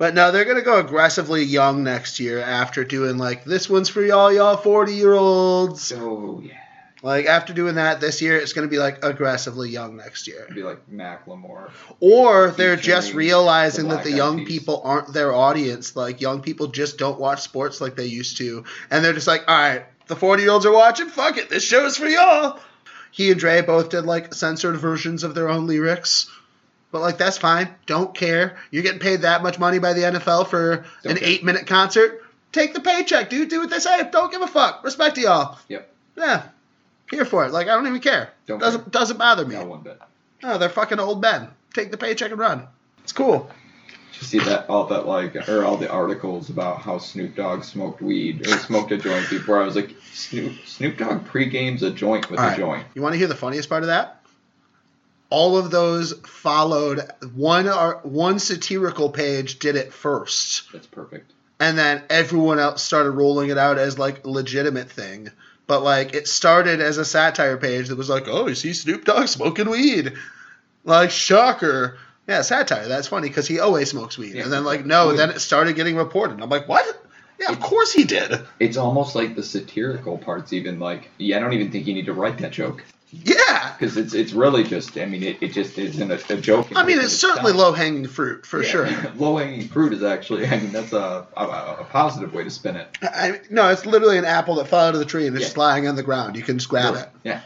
but 0.00 0.14
no, 0.14 0.32
they're 0.32 0.46
gonna 0.46 0.62
go 0.62 0.78
aggressively 0.78 1.42
young 1.42 1.84
next 1.84 2.20
year 2.20 2.40
after 2.40 2.84
doing 2.84 3.18
like 3.18 3.44
this 3.44 3.68
one's 3.68 3.90
for 3.90 4.00
y'all, 4.02 4.32
y'all 4.32 4.56
forty 4.56 4.94
year 4.94 5.12
olds. 5.12 5.92
Oh 5.94 6.40
yeah. 6.42 6.54
Like 7.02 7.26
after 7.26 7.52
doing 7.52 7.74
that 7.74 8.00
this 8.00 8.22
year, 8.22 8.38
it's 8.38 8.54
gonna 8.54 8.68
be 8.68 8.78
like 8.78 9.04
aggressively 9.04 9.68
young 9.68 9.98
next 9.98 10.26
year. 10.26 10.44
It'd 10.44 10.54
be 10.54 10.62
like 10.62 10.88
Macklemore. 10.90 11.70
Or 12.00 12.50
they're 12.50 12.76
just 12.76 13.12
realizing 13.12 13.88
the 13.88 13.96
that 13.96 14.04
the 14.04 14.12
young 14.12 14.46
people 14.46 14.80
aren't 14.82 15.12
their 15.12 15.34
audience. 15.34 15.94
Like 15.94 16.22
young 16.22 16.40
people 16.40 16.68
just 16.68 16.96
don't 16.96 17.20
watch 17.20 17.42
sports 17.42 17.82
like 17.82 17.94
they 17.94 18.06
used 18.06 18.38
to, 18.38 18.64
and 18.90 19.04
they're 19.04 19.12
just 19.12 19.26
like, 19.26 19.44
all 19.48 19.54
right, 19.54 19.84
the 20.06 20.16
forty 20.16 20.44
year 20.44 20.52
olds 20.52 20.64
are 20.64 20.72
watching. 20.72 21.08
Fuck 21.08 21.36
it, 21.36 21.50
this 21.50 21.62
show's 21.62 21.98
for 21.98 22.06
y'all. 22.06 22.58
He 23.10 23.30
and 23.30 23.38
Dre 23.38 23.60
both 23.60 23.90
did 23.90 24.06
like 24.06 24.32
censored 24.32 24.78
versions 24.78 25.24
of 25.24 25.34
their 25.34 25.50
own 25.50 25.66
lyrics. 25.66 26.30
But 26.92 27.00
like 27.00 27.18
that's 27.18 27.38
fine. 27.38 27.68
Don't 27.86 28.14
care. 28.14 28.58
You're 28.70 28.82
getting 28.82 29.00
paid 29.00 29.22
that 29.22 29.42
much 29.42 29.58
money 29.58 29.78
by 29.78 29.92
the 29.92 30.02
NFL 30.02 30.48
for 30.48 30.84
an 31.04 31.18
eight 31.20 31.44
minute 31.44 31.66
concert. 31.66 32.22
Take 32.52 32.74
the 32.74 32.80
paycheck, 32.80 33.30
dude. 33.30 33.48
Do 33.48 33.60
what 33.60 33.70
they 33.70 33.78
say. 33.78 34.10
Don't 34.10 34.32
give 34.32 34.42
a 34.42 34.46
fuck. 34.48 34.82
Respect 34.82 35.14
to 35.14 35.20
y'all. 35.20 35.58
Yep. 35.68 35.88
Yeah. 36.16 36.42
Here 37.10 37.24
for 37.24 37.44
it. 37.44 37.52
Like 37.52 37.68
I 37.68 37.74
don't 37.74 37.86
even 37.86 38.00
care. 38.00 38.30
Don't 38.46 38.58
doesn't 38.58 38.90
doesn't 38.90 39.18
bother 39.18 39.44
me. 39.46 39.54
No 39.54 39.66
one 39.66 39.80
bit. 39.82 40.00
No, 40.42 40.58
they're 40.58 40.68
fucking 40.68 40.98
old 40.98 41.20
men. 41.20 41.48
Take 41.74 41.90
the 41.90 41.96
paycheck 41.96 42.30
and 42.30 42.40
run. 42.40 42.66
It's 43.04 43.12
cool. 43.12 43.48
Did 44.12 44.20
you 44.22 44.26
see 44.26 44.38
that 44.50 44.68
all 44.68 44.86
that 44.86 45.06
like 45.06 45.48
or 45.48 45.64
all 45.64 45.76
the 45.76 45.90
articles 45.90 46.50
about 46.50 46.80
how 46.82 46.98
Snoop 46.98 47.36
Dogg 47.36 47.62
smoked 47.62 48.02
weed 48.02 48.46
or 48.46 48.58
smoked 48.58 48.90
a 48.92 48.96
joint 48.96 49.30
before? 49.30 49.62
I 49.62 49.64
was 49.64 49.76
like, 49.76 49.94
Snoop 50.12 50.52
Snoop 50.66 50.98
Dogg 50.98 51.24
pre-games 51.24 51.82
a 51.84 51.90
joint 51.90 52.30
with 52.30 52.40
All 52.40 52.46
a 52.46 52.48
right. 52.48 52.58
joint. 52.58 52.86
You 52.94 53.02
want 53.02 53.12
to 53.14 53.18
hear 53.18 53.28
the 53.28 53.34
funniest 53.36 53.68
part 53.68 53.82
of 53.84 53.86
that? 53.88 54.19
All 55.30 55.56
of 55.56 55.70
those 55.70 56.12
followed 56.26 57.08
one 57.34 57.68
or 57.68 58.00
one 58.02 58.38
satirical 58.40 59.10
page 59.10 59.58
did 59.60 59.76
it 59.76 59.92
first, 59.92 60.70
That's 60.72 60.86
perfect. 60.88 61.30
and 61.60 61.78
then 61.78 62.02
everyone 62.10 62.58
else 62.58 62.82
started 62.82 63.12
rolling 63.12 63.50
it 63.50 63.56
out 63.58 63.78
as 63.78 63.98
like 63.98 64.26
legitimate 64.26 64.90
thing. 64.90 65.30
But 65.68 65.82
like 65.84 66.14
it 66.14 66.26
started 66.26 66.80
as 66.80 66.98
a 66.98 67.04
satire 67.04 67.56
page 67.56 67.88
that 67.88 67.96
was 67.96 68.08
like, 68.10 68.24
"Oh, 68.26 68.48
you 68.48 68.56
see 68.56 68.72
Snoop 68.72 69.04
Dogg 69.04 69.28
smoking 69.28 69.70
weed," 69.70 70.14
like 70.84 71.10
shocker. 71.12 71.96
Yeah, 72.26 72.42
satire. 72.42 72.88
That's 72.88 73.08
funny 73.08 73.28
because 73.28 73.46
he 73.46 73.60
always 73.60 73.90
smokes 73.90 74.18
weed. 74.18 74.34
Yeah, 74.34 74.44
and 74.44 74.52
then 74.52 74.64
like 74.64 74.84
no, 74.84 75.12
then 75.16 75.30
it 75.30 75.40
started 75.40 75.76
getting 75.76 75.96
reported. 75.96 76.40
I'm 76.40 76.50
like, 76.50 76.68
what? 76.68 76.84
Yeah, 77.38 77.52
of 77.52 77.60
course 77.60 77.92
he 77.92 78.04
did. 78.04 78.40
It's 78.58 78.76
almost 78.76 79.14
like 79.14 79.34
the 79.36 79.42
satirical 79.42 80.18
parts 80.18 80.52
even 80.52 80.80
like 80.80 81.08
yeah, 81.18 81.36
I 81.36 81.40
don't 81.40 81.52
even 81.52 81.70
think 81.70 81.86
you 81.86 81.94
need 81.94 82.06
to 82.06 82.12
write 82.12 82.38
that 82.38 82.50
joke 82.50 82.84
Yeah. 83.12 83.72
because 83.76 83.96
it's 83.96 84.14
it's 84.14 84.32
really 84.32 84.62
just 84.62 84.96
I 84.96 85.04
mean 85.06 85.22
it, 85.24 85.42
it 85.42 85.52
just 85.52 85.76
isn't 85.78 86.10
a, 86.10 86.20
a 86.32 86.36
joke. 86.40 86.68
I 86.76 86.84
mean, 86.84 86.98
it's 87.00 87.12
certainly 87.16 87.52
low 87.52 87.72
hanging 87.72 88.06
fruit 88.06 88.46
for 88.46 88.62
Yeah. 88.62 88.68
sure. 88.68 88.88
Low 89.16 89.36
hanging 89.36 89.66
fruit 89.68 89.92
is 89.92 90.02
actually 90.02 90.46
I 90.46 90.58
mean 90.60 90.70
that's 90.72 90.92
a, 90.92 91.26
a 91.36 91.44
a 91.80 91.86
positive 91.90 92.32
way 92.32 92.44
to 92.44 92.50
spin 92.50 92.76
it. 92.76 92.88
I, 93.02 93.40
no, 93.50 93.68
it's 93.68 93.84
literally 93.84 94.16
an 94.18 94.24
apple 94.24 94.54
that 94.56 94.68
fell 94.68 94.80
out 94.86 94.94
of 94.94 95.00
the 95.00 95.06
tree 95.06 95.26
and 95.26 95.34
it's 95.34 95.42
Yeah. 95.42 95.46
just 95.48 95.56
lying 95.56 95.88
on 95.88 95.96
the 95.96 96.02
ground. 96.04 96.36
You 96.36 96.42
can 96.42 96.58
just 96.58 96.68
grab 96.70 96.94
it. 96.94 97.08
Yeah, 97.24 97.40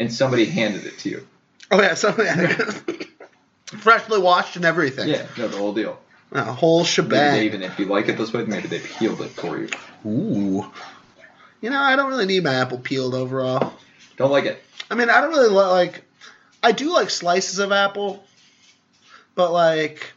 and 0.00 0.12
somebody 0.12 0.44
handed 0.46 0.84
it 0.86 0.98
to 1.00 1.10
you. 1.10 1.26
Oh 1.70 1.80
yeah, 1.80 1.94
something 1.94 2.26
freshly 3.66 4.18
washed 4.18 4.56
and 4.56 4.64
everything. 4.64 5.08
Yeah, 5.08 5.26
no, 5.36 5.48
the 5.48 5.56
whole 5.58 5.72
deal. 5.74 5.98
a 6.32 6.42
whole 6.44 6.78
Maybe 6.80 6.84
they 6.86 6.90
shebang. 6.90 7.42
even 7.44 7.62
if 7.62 7.78
you 7.78 7.86
like 7.86 8.08
it 8.08 8.16
this 8.18 8.32
way, 8.32 8.44
maybe 8.44 8.68
they 8.68 8.80
peeled 8.80 9.20
it 9.20 9.30
for 9.30 9.58
you. 9.58 9.68
Ooh. 10.06 10.66
You 11.60 11.70
know, 11.70 11.80
I 11.80 11.96
don't 11.96 12.08
really 12.08 12.26
need 12.26 12.44
my 12.44 12.54
apple 12.54 12.78
peeled 12.78 13.14
overall. 13.14 13.72
Don't 14.16 14.30
like 14.30 14.44
it. 14.44 14.62
I 14.90 14.94
mean, 14.94 15.10
I 15.10 15.20
don't 15.20 15.30
really 15.30 15.48
li- 15.48 15.54
like. 15.54 16.02
I 16.62 16.72
do 16.72 16.92
like 16.92 17.10
slices 17.10 17.58
of 17.60 17.70
apple, 17.70 18.24
but 19.34 19.52
like, 19.52 20.12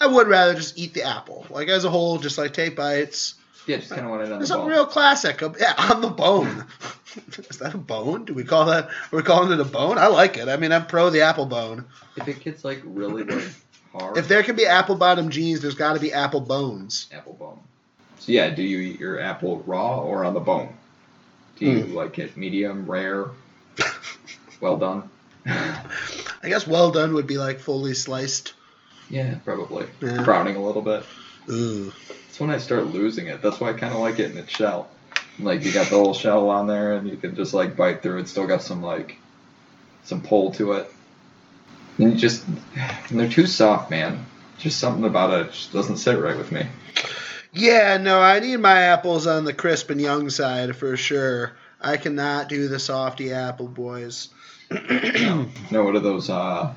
I 0.00 0.06
would 0.06 0.26
rather 0.26 0.54
just 0.54 0.76
eat 0.78 0.92
the 0.94 1.04
apple. 1.04 1.46
Like 1.50 1.68
as 1.68 1.84
a 1.84 1.90
whole, 1.90 2.18
just 2.18 2.38
like 2.38 2.52
take 2.52 2.74
bites. 2.76 3.34
Yeah, 3.66 3.76
just 3.76 3.90
kind 3.90 4.02
of 4.04 4.10
want 4.10 4.22
it 4.22 4.32
on 4.32 4.38
the 4.38 4.42
It's 4.42 4.50
a 4.50 4.56
bone. 4.56 4.68
real 4.68 4.86
classic. 4.86 5.40
Uh, 5.40 5.50
Yeah, 5.58 5.74
on 5.78 6.00
the 6.00 6.08
bone. 6.10 6.64
Is 7.48 7.58
that 7.58 7.74
a 7.74 7.78
bone? 7.78 8.24
Do 8.24 8.34
we 8.34 8.42
call 8.42 8.66
that? 8.66 8.88
We're 9.12 9.22
calling 9.22 9.52
it 9.52 9.60
a 9.60 9.64
bone. 9.64 9.98
I 9.98 10.06
like 10.08 10.36
it. 10.36 10.48
I 10.48 10.56
mean, 10.56 10.72
I'm 10.72 10.86
pro 10.86 11.10
the 11.10 11.20
apple 11.20 11.46
bone. 11.46 11.84
If 12.16 12.26
it 12.26 12.40
gets 12.40 12.64
like 12.64 12.80
really 12.84 13.22
like 13.22 13.44
hard, 13.92 14.16
If 14.16 14.26
there 14.26 14.42
can 14.42 14.56
be 14.56 14.66
apple 14.66 14.96
bottom 14.96 15.28
jeans, 15.30 15.60
there's 15.60 15.76
got 15.76 15.92
to 15.92 16.00
be 16.00 16.12
apple 16.12 16.40
bones. 16.40 17.08
apple 17.12 17.34
bone. 17.34 17.60
So 18.18 18.32
yeah, 18.32 18.50
do 18.50 18.62
you 18.64 18.78
eat 18.78 18.98
your 18.98 19.20
apple 19.20 19.62
raw 19.64 20.00
or 20.00 20.24
on 20.24 20.34
the 20.34 20.40
bone? 20.40 20.70
Do 21.58 21.66
you 21.66 21.84
Hmm. 21.84 21.94
like 21.94 22.18
it 22.18 22.36
medium, 22.36 22.90
rare, 22.90 23.26
well 24.60 24.76
done? 24.76 25.10
I 25.46 26.48
guess 26.48 26.66
well 26.66 26.90
done 26.90 27.14
would 27.14 27.26
be 27.26 27.38
like 27.38 27.60
fully 27.60 27.94
sliced. 27.94 28.54
Yeah, 29.10 29.36
probably. 29.44 29.86
Yeah. 30.00 30.22
Browning 30.22 30.56
a 30.56 30.64
little 30.64 30.82
bit. 30.82 31.04
Ooh. 31.50 31.92
That's 32.08 32.40
when 32.40 32.50
I 32.50 32.58
start 32.58 32.86
losing 32.86 33.26
it. 33.26 33.42
That's 33.42 33.60
why 33.60 33.70
I 33.70 33.72
kind 33.74 33.92
of 33.92 34.00
like 34.00 34.18
it 34.18 34.30
in 34.30 34.38
its 34.38 34.50
shell. 34.50 34.88
Like 35.38 35.64
you 35.64 35.72
got 35.72 35.88
the 35.88 35.96
whole 35.96 36.14
shell 36.14 36.50
on 36.50 36.66
there, 36.66 36.94
and 36.94 37.08
you 37.08 37.16
can 37.16 37.34
just 37.34 37.54
like 37.54 37.76
bite 37.76 38.02
through 38.02 38.20
it. 38.20 38.28
Still 38.28 38.46
got 38.46 38.62
some 38.62 38.82
like 38.82 39.16
some 40.04 40.22
pull 40.22 40.52
to 40.52 40.72
it. 40.72 40.92
And 41.98 42.12
you 42.12 42.18
just 42.18 42.46
and 42.46 43.20
they're 43.20 43.28
too 43.28 43.46
soft, 43.46 43.90
man. 43.90 44.26
Just 44.58 44.78
something 44.78 45.04
about 45.04 45.32
it 45.32 45.52
just 45.52 45.72
doesn't 45.72 45.96
sit 45.96 46.18
right 46.18 46.36
with 46.36 46.52
me. 46.52 46.66
Yeah, 47.52 47.98
no, 47.98 48.20
I 48.20 48.40
need 48.40 48.58
my 48.58 48.80
apples 48.80 49.26
on 49.26 49.44
the 49.44 49.52
crisp 49.52 49.90
and 49.90 50.00
young 50.00 50.30
side 50.30 50.74
for 50.74 50.96
sure. 50.96 51.52
I 51.82 51.96
cannot 51.96 52.48
do 52.48 52.68
the 52.68 52.78
softy 52.78 53.32
apple 53.32 53.68
boys. 53.68 54.28
No, 55.70 55.84
what 55.84 55.94
are 55.96 56.00
those 56.00 56.30
uh, 56.30 56.72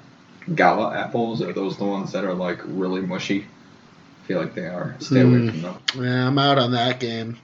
gala 0.53 0.95
apples? 0.97 1.41
Are 1.41 1.53
those 1.53 1.77
the 1.77 1.85
ones 1.85 2.12
that 2.13 2.24
are 2.25 2.33
like 2.33 2.59
really 2.63 3.01
mushy? 3.01 3.41
I 4.24 4.27
feel 4.27 4.39
like 4.39 4.53
they 4.55 4.65
are. 4.67 4.95
Stay 5.00 5.21
away 5.21 5.38
Hmm. 5.38 5.50
from 5.50 5.62
them. 5.62 5.77
Yeah, 5.95 6.27
I'm 6.27 6.38
out 6.39 6.57
on 6.57 6.71
that 6.71 7.00
game. 7.00 7.38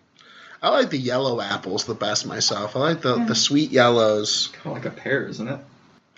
I 0.61 0.69
like 0.69 0.89
the 0.89 0.97
yellow 0.97 1.39
apples 1.41 1.85
the 1.85 1.93
best 1.95 2.25
myself. 2.25 2.75
I 2.75 2.79
like 2.79 3.01
the, 3.01 3.15
the 3.25 3.35
sweet 3.35 3.71
yellows. 3.71 4.49
Kind 4.53 4.77
of 4.77 4.83
like 4.83 4.93
a 4.93 4.95
pear, 4.95 5.27
isn't 5.27 5.47
it? 5.47 5.59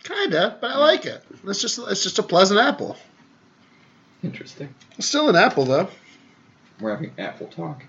Kinda, 0.04 0.58
but 0.60 0.72
I 0.72 0.78
like 0.78 1.06
it. 1.06 1.24
It's 1.46 1.62
just 1.62 1.80
it's 1.80 2.04
just 2.04 2.20
a 2.20 2.24
pleasant 2.24 2.60
apple. 2.60 2.98
Interesting. 4.24 4.74
It's 4.98 5.08
still 5.08 5.30
an 5.30 5.36
apple 5.36 5.66
though. 5.66 5.88
We're 6.80 6.92
having 6.92 7.12
apple 7.18 7.48
talk. 7.48 7.84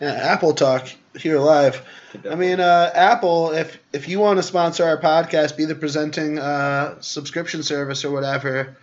Yeah, 0.00 0.10
Apple 0.12 0.52
Talk 0.52 0.88
here 1.16 1.38
live. 1.38 1.82
I 2.30 2.34
mean, 2.34 2.60
uh, 2.60 2.90
Apple, 2.94 3.50
if 3.52 3.78
if 3.92 4.08
you 4.08 4.18
want 4.18 4.38
to 4.38 4.42
sponsor 4.42 4.84
our 4.84 4.98
podcast, 5.00 5.56
be 5.56 5.64
the 5.64 5.74
presenting 5.74 6.38
uh, 6.38 7.00
subscription 7.00 7.62
service 7.62 8.04
or 8.04 8.10
whatever, 8.10 8.76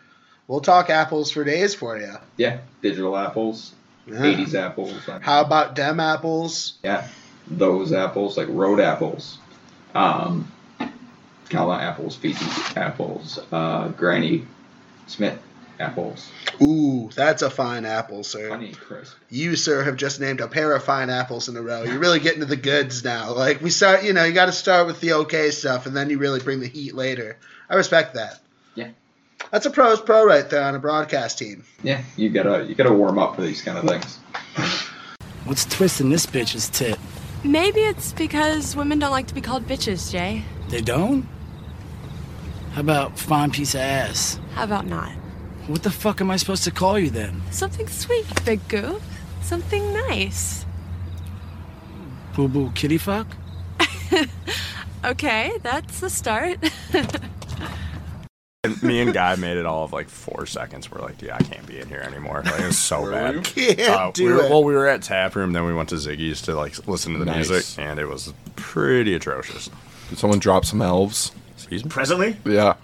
we'll 0.48 0.62
talk 0.62 0.90
apples 0.90 1.32
for 1.32 1.44
days 1.44 1.74
for 1.76 1.98
you. 1.98 2.14
Yeah, 2.38 2.60
digital 2.82 3.16
apples, 3.18 3.74
Yeah. 4.08 4.16
80s 4.18 4.54
apples. 4.56 4.94
How 5.22 5.42
about 5.42 5.76
dem 5.76 6.00
apples? 6.00 6.74
Yeah, 6.84 7.08
those 7.48 7.94
apples, 7.94 8.38
like 8.38 8.48
road 8.50 8.80
apples, 8.80 9.38
um, 9.96 10.52
gala 11.50 11.80
apples, 11.80 12.16
Fuji 12.16 12.46
apples, 12.76 13.40
uh, 13.52 13.90
Granny 13.90 14.46
Smith 15.08 15.40
apples, 15.80 16.32
Ooh, 16.62 17.10
that's 17.16 17.42
a 17.42 17.50
fine 17.50 17.86
apple, 17.86 18.24
sir. 18.24 18.50
honey 18.50 18.74
crisp. 18.74 19.16
You, 19.30 19.56
sir, 19.56 19.84
have 19.84 19.96
just 19.98 20.20
named 20.20 20.40
a 20.40 20.48
pair 20.48 20.74
of 20.76 20.84
fine 20.84 21.10
apples 21.10 21.50
in 21.50 21.58
a 21.58 21.62
row. 21.62 21.84
You're 21.84 22.00
really 22.00 22.20
getting 22.20 22.42
to 22.42 22.46
the 22.46 22.56
goods 22.56 23.04
now. 23.04 23.34
Like 23.34 23.62
we 23.62 23.70
start, 23.70 24.04
you 24.04 24.14
know, 24.14 24.24
you 24.24 24.34
got 24.34 24.46
to 24.46 24.52
start 24.52 24.88
with 24.88 25.00
the 25.02 25.14
okay 25.14 25.52
stuff, 25.52 25.86
and 25.86 25.96
then 25.96 26.10
you 26.10 26.18
really 26.18 26.40
bring 26.40 26.60
the 26.60 26.68
heat 26.68 26.96
later. 26.96 27.38
I 27.70 27.76
respect 27.76 28.14
that. 28.16 28.40
Yeah. 28.76 28.90
That's 29.52 29.66
a 29.66 29.72
pro's 29.72 30.00
pro 30.02 30.26
right 30.26 30.50
there 30.50 30.64
on 30.64 30.76
a 30.76 30.80
broadcast 30.80 31.38
team. 31.40 31.64
Yeah, 31.84 32.02
you 32.18 32.30
gotta 32.30 32.66
you 32.66 32.76
gotta 32.76 32.94
warm 32.94 33.20
up 33.20 33.36
for 33.36 33.42
these 33.42 33.62
kind 33.62 33.78
of 33.78 33.86
things. 33.86 34.20
What's 35.46 35.66
twisting 35.66 36.10
this 36.10 36.26
bitch's 36.26 36.70
tit? 36.70 36.98
Maybe 37.44 37.82
it's 37.82 38.14
because 38.14 38.76
women 38.76 39.00
don't 39.00 39.12
like 39.12 39.28
to 39.28 39.34
be 39.34 39.42
called 39.42 39.68
bitches, 39.68 40.10
Jay. 40.12 40.44
They 40.70 40.80
don't? 40.82 41.28
How 42.72 42.82
about 42.82 43.20
fine 43.20 43.52
piece 43.52 43.76
of 43.76 43.82
ass? 43.82 44.40
How 44.54 44.64
about 44.64 44.88
not? 44.88 45.12
What 45.68 45.84
the 45.84 45.92
fuck 45.92 46.20
am 46.22 46.30
I 46.30 46.36
supposed 46.38 46.64
to 46.66 46.72
call 46.72 47.00
you 47.00 47.10
then? 47.10 47.42
Something 47.52 47.88
sweet, 47.88 48.26
big 48.46 48.66
goof. 48.68 49.02
Something 49.42 49.94
nice. 49.94 50.66
Boo 52.36 52.48
boo 52.48 52.72
kitty 52.76 52.98
fuck? 52.98 53.28
okay, 55.06 55.52
that's 55.62 56.00
the 56.00 56.10
start. 56.10 56.58
And 58.66 58.82
me 58.82 59.02
and 59.02 59.14
Guy 59.14 59.36
made 59.36 59.58
it 59.58 59.66
all 59.66 59.84
of 59.84 59.92
like 59.92 60.08
four 60.08 60.46
seconds. 60.46 60.90
We're 60.90 61.02
like, 61.02 61.22
yeah, 61.22 61.36
I 61.36 61.44
can't 61.44 61.68
be 61.68 61.80
in 61.80 61.88
here 61.90 62.00
anymore. 62.00 62.44
Like, 62.46 62.62
it 62.62 62.66
was 62.68 62.78
so 62.80 63.12
bad. 63.12 63.36
you? 63.36 63.76
Can't 63.76 63.80
uh, 63.90 64.12
do 64.14 64.26
we 64.26 64.34
were, 64.34 64.44
it. 64.46 64.50
Well, 64.50 64.64
we 64.64 64.74
were 64.74 64.88
at 64.88 65.02
Tap 65.02 65.36
Room, 65.36 65.52
then 65.52 65.66
we 65.66 65.74
went 65.74 65.90
to 65.90 65.96
Ziggy's 65.96 66.42
to 66.44 66.56
like 66.56 66.88
listen 66.88 67.12
to 67.14 67.20
the 67.20 67.26
Nice. 67.26 67.50
music, 67.50 67.78
and 67.84 68.00
it 68.00 68.06
was 68.08 68.34
pretty 68.56 69.14
atrocious. 69.16 69.70
Did 70.10 70.18
someone 70.18 70.40
drop 70.40 70.64
some 70.66 70.82
elves? 70.82 71.34
Excuse 71.56 71.84
me. 71.84 71.90
Presently, 71.90 72.38
Yeah. 72.46 72.76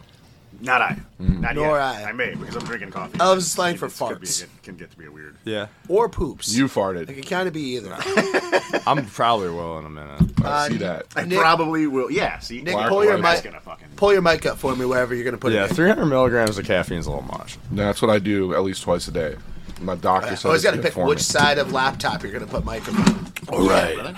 Not 0.62 0.82
I. 0.82 0.98
Not 1.20 1.56
Nor 1.56 1.78
yet. 1.78 1.82
I. 1.82 2.10
I 2.10 2.12
may 2.12 2.34
because 2.36 2.56
I'm 2.56 2.63
drinking 2.66 2.92
coffee. 2.92 3.20
Elves 3.20 3.46
is 3.46 3.51
slang 3.51 3.78
for 3.78 3.86
It's- 3.88 4.00
could 4.00 4.20
be- 4.22 4.28
farts. 4.28 4.44
It 4.44 4.50
can 4.63 4.75
get 4.75 4.92
to 4.92 4.98
be 4.98 5.06
a 5.06 5.12
weird. 5.12 5.36
Yeah, 5.46 5.68
or 5.88 6.10
poops. 6.10 6.54
You 6.56 6.68
farted. 6.68 7.10
It 7.10 7.13
can 7.13 7.24
kind 7.24 7.48
of 7.48 7.54
be 7.54 7.75
either. 7.78 7.96
I'm 8.88 9.06
probably 9.06 9.50
will 9.50 9.80
in 9.80 9.86
a 9.86 9.89
minute. 9.89 10.32
I 10.44 10.48
Uh, 10.48 10.68
see 10.70 10.78
that. 10.78 11.06
I 11.16 11.24
Nick- 11.25 11.39
probably 11.39 11.88
will. 11.88 12.12
Yeah. 12.12 12.39
See, 12.39 12.62
Nick, 12.62 12.75
pull 12.88 13.04
your 13.04 13.18
mic. 13.18 13.44
gonna 13.44 13.60
fucking. 13.60 13.88
Pull 13.96 14.13
your 14.13 14.22
mic 14.22 14.46
up 14.46 14.58
for 14.58 14.75
me 14.75 14.86
wherever 14.86 15.13
you're 15.16 15.25
gonna 15.25 15.38
put 15.38 15.51
Yeah, 15.54 15.66
it. 15.66 15.70
in. 15.72 15.75
300 15.75 16.06
milligrams 16.06 16.58
of 16.58 16.66
caffeine 16.66 17.00
is 17.00 17.06
a 17.08 17.12
little 17.12 17.25
much. 17.25 17.58
That's 17.72 18.01
what 18.01 18.10
I 18.12 18.20
do 18.20 18.54
at 18.54 18.63
least 18.63 18.84
twice 18.84 19.08
a 19.08 19.12
day. 19.12 19.36
My 19.82 19.96
doctor 19.96 20.30
says 20.32 20.46
Always 20.46 20.63
got 20.63 20.72
to 20.72 20.78
it's 20.78 20.86
pick 20.88 20.94
for 20.94 21.06
which 21.06 21.20
me. 21.20 21.24
side 21.24 21.58
of 21.58 21.72
laptop 21.72 22.22
you're 22.24 22.34
gonna 22.34 22.46
put 22.48 22.66
microphone. 22.66 23.32
All 23.48 23.68
right. 23.68 24.18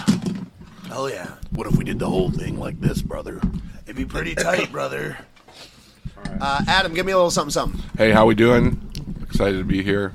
Oh 0.93 1.07
yeah, 1.07 1.27
What 1.51 1.67
if 1.67 1.75
we 1.77 1.83
did 1.85 1.99
the 1.99 2.09
whole 2.09 2.29
thing 2.31 2.59
like 2.59 2.81
this, 2.81 3.01
brother? 3.01 3.39
it'd 3.85 3.95
be 3.95 4.05
pretty 4.05 4.33
tight, 4.35 4.71
brother. 4.71 5.17
Uh, 6.39 6.63
Adam, 6.67 6.93
give 6.93 7.05
me 7.05 7.11
a 7.11 7.15
little 7.15 7.31
something, 7.31 7.51
something. 7.51 7.81
Hey, 7.97 8.11
how 8.11 8.25
we 8.25 8.35
doing? 8.35 8.81
Excited 9.23 9.57
to 9.57 9.63
be 9.63 9.83
here. 9.83 10.13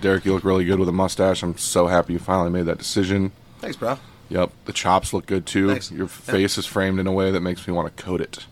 Derek, 0.00 0.24
you 0.24 0.32
look 0.32 0.44
really 0.44 0.64
good 0.64 0.78
with 0.78 0.88
a 0.88 0.92
mustache. 0.92 1.42
I'm 1.42 1.58
so 1.58 1.86
happy 1.86 2.14
you 2.14 2.18
finally 2.18 2.50
made 2.50 2.66
that 2.66 2.78
decision. 2.78 3.32
Thanks, 3.60 3.76
bro. 3.76 3.98
Yep, 4.30 4.52
the 4.64 4.72
chops 4.72 5.12
look 5.12 5.26
good 5.26 5.44
too. 5.44 5.68
Thanks. 5.68 5.90
Your 5.90 6.06
face 6.06 6.56
is 6.56 6.64
framed 6.66 7.00
in 7.00 7.06
a 7.06 7.12
way 7.12 7.30
that 7.32 7.40
makes 7.40 7.66
me 7.66 7.74
want 7.74 7.94
to 7.94 8.02
coat 8.02 8.20
it. 8.20 8.46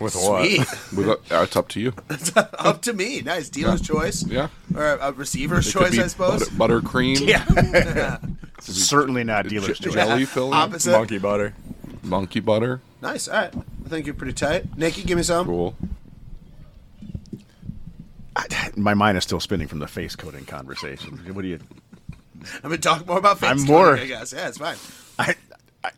With 0.00 0.12
Sweet. 0.14 0.58
With 0.96 1.08
a, 1.08 1.12
uh, 1.38 1.42
it's 1.44 1.54
up 1.54 1.68
to 1.68 1.80
you. 1.80 1.92
Up 2.36 2.82
to 2.82 2.92
me. 2.92 3.20
Nice 3.20 3.48
dealer's 3.48 3.80
choice. 3.80 4.26
Yeah. 4.26 4.48
Or 4.74 4.84
a 4.96 5.12
receiver's 5.12 5.68
It 5.68 5.72
could 5.72 5.82
choice, 5.84 5.90
be 5.92 6.02
I 6.02 6.06
suppose. 6.08 6.48
Butter, 6.48 6.80
buttercream. 6.80 7.20
Yeah. 7.28 8.18
Certainly 8.60 9.22
not 9.24 9.46
dealer's 9.48 9.78
J- 9.78 9.84
choice. 9.84 9.94
jelly 9.94 10.24
filling. 10.24 10.54
Opposite. 10.54 10.92
Monkey 10.92 11.18
butter. 11.18 11.54
Monkey 12.04 12.40
butter. 12.40 12.80
nice. 13.02 13.28
All 13.28 13.34
right. 13.40 13.54
I 13.84 13.88
think 13.88 14.06
you're 14.06 14.14
pretty 14.14 14.32
tight. 14.34 14.76
Nikki, 14.78 15.02
give 15.02 15.16
me 15.16 15.22
some. 15.24 15.46
Cool. 15.46 15.74
My 18.76 18.94
mind 18.94 19.16
is 19.16 19.24
still 19.24 19.38
spinning 19.40 19.68
from 19.68 19.78
the 19.78 19.86
face 19.86 20.16
coating 20.16 20.44
conversation. 20.44 21.18
What 21.34 21.42
do 21.42 21.48
you? 21.48 21.60
I'm 22.56 22.62
gonna 22.62 22.78
talk 22.78 23.06
more 23.06 23.18
about 23.18 23.38
face 23.38 23.50
I'm 23.50 23.58
coating, 23.58 23.72
more- 23.72 23.96
I 23.96 24.06
guess. 24.06 24.32
Yeah, 24.32 24.48
it's 24.48 24.58
fine. 24.58 24.76
I, 25.18 25.34
I, 25.84 25.90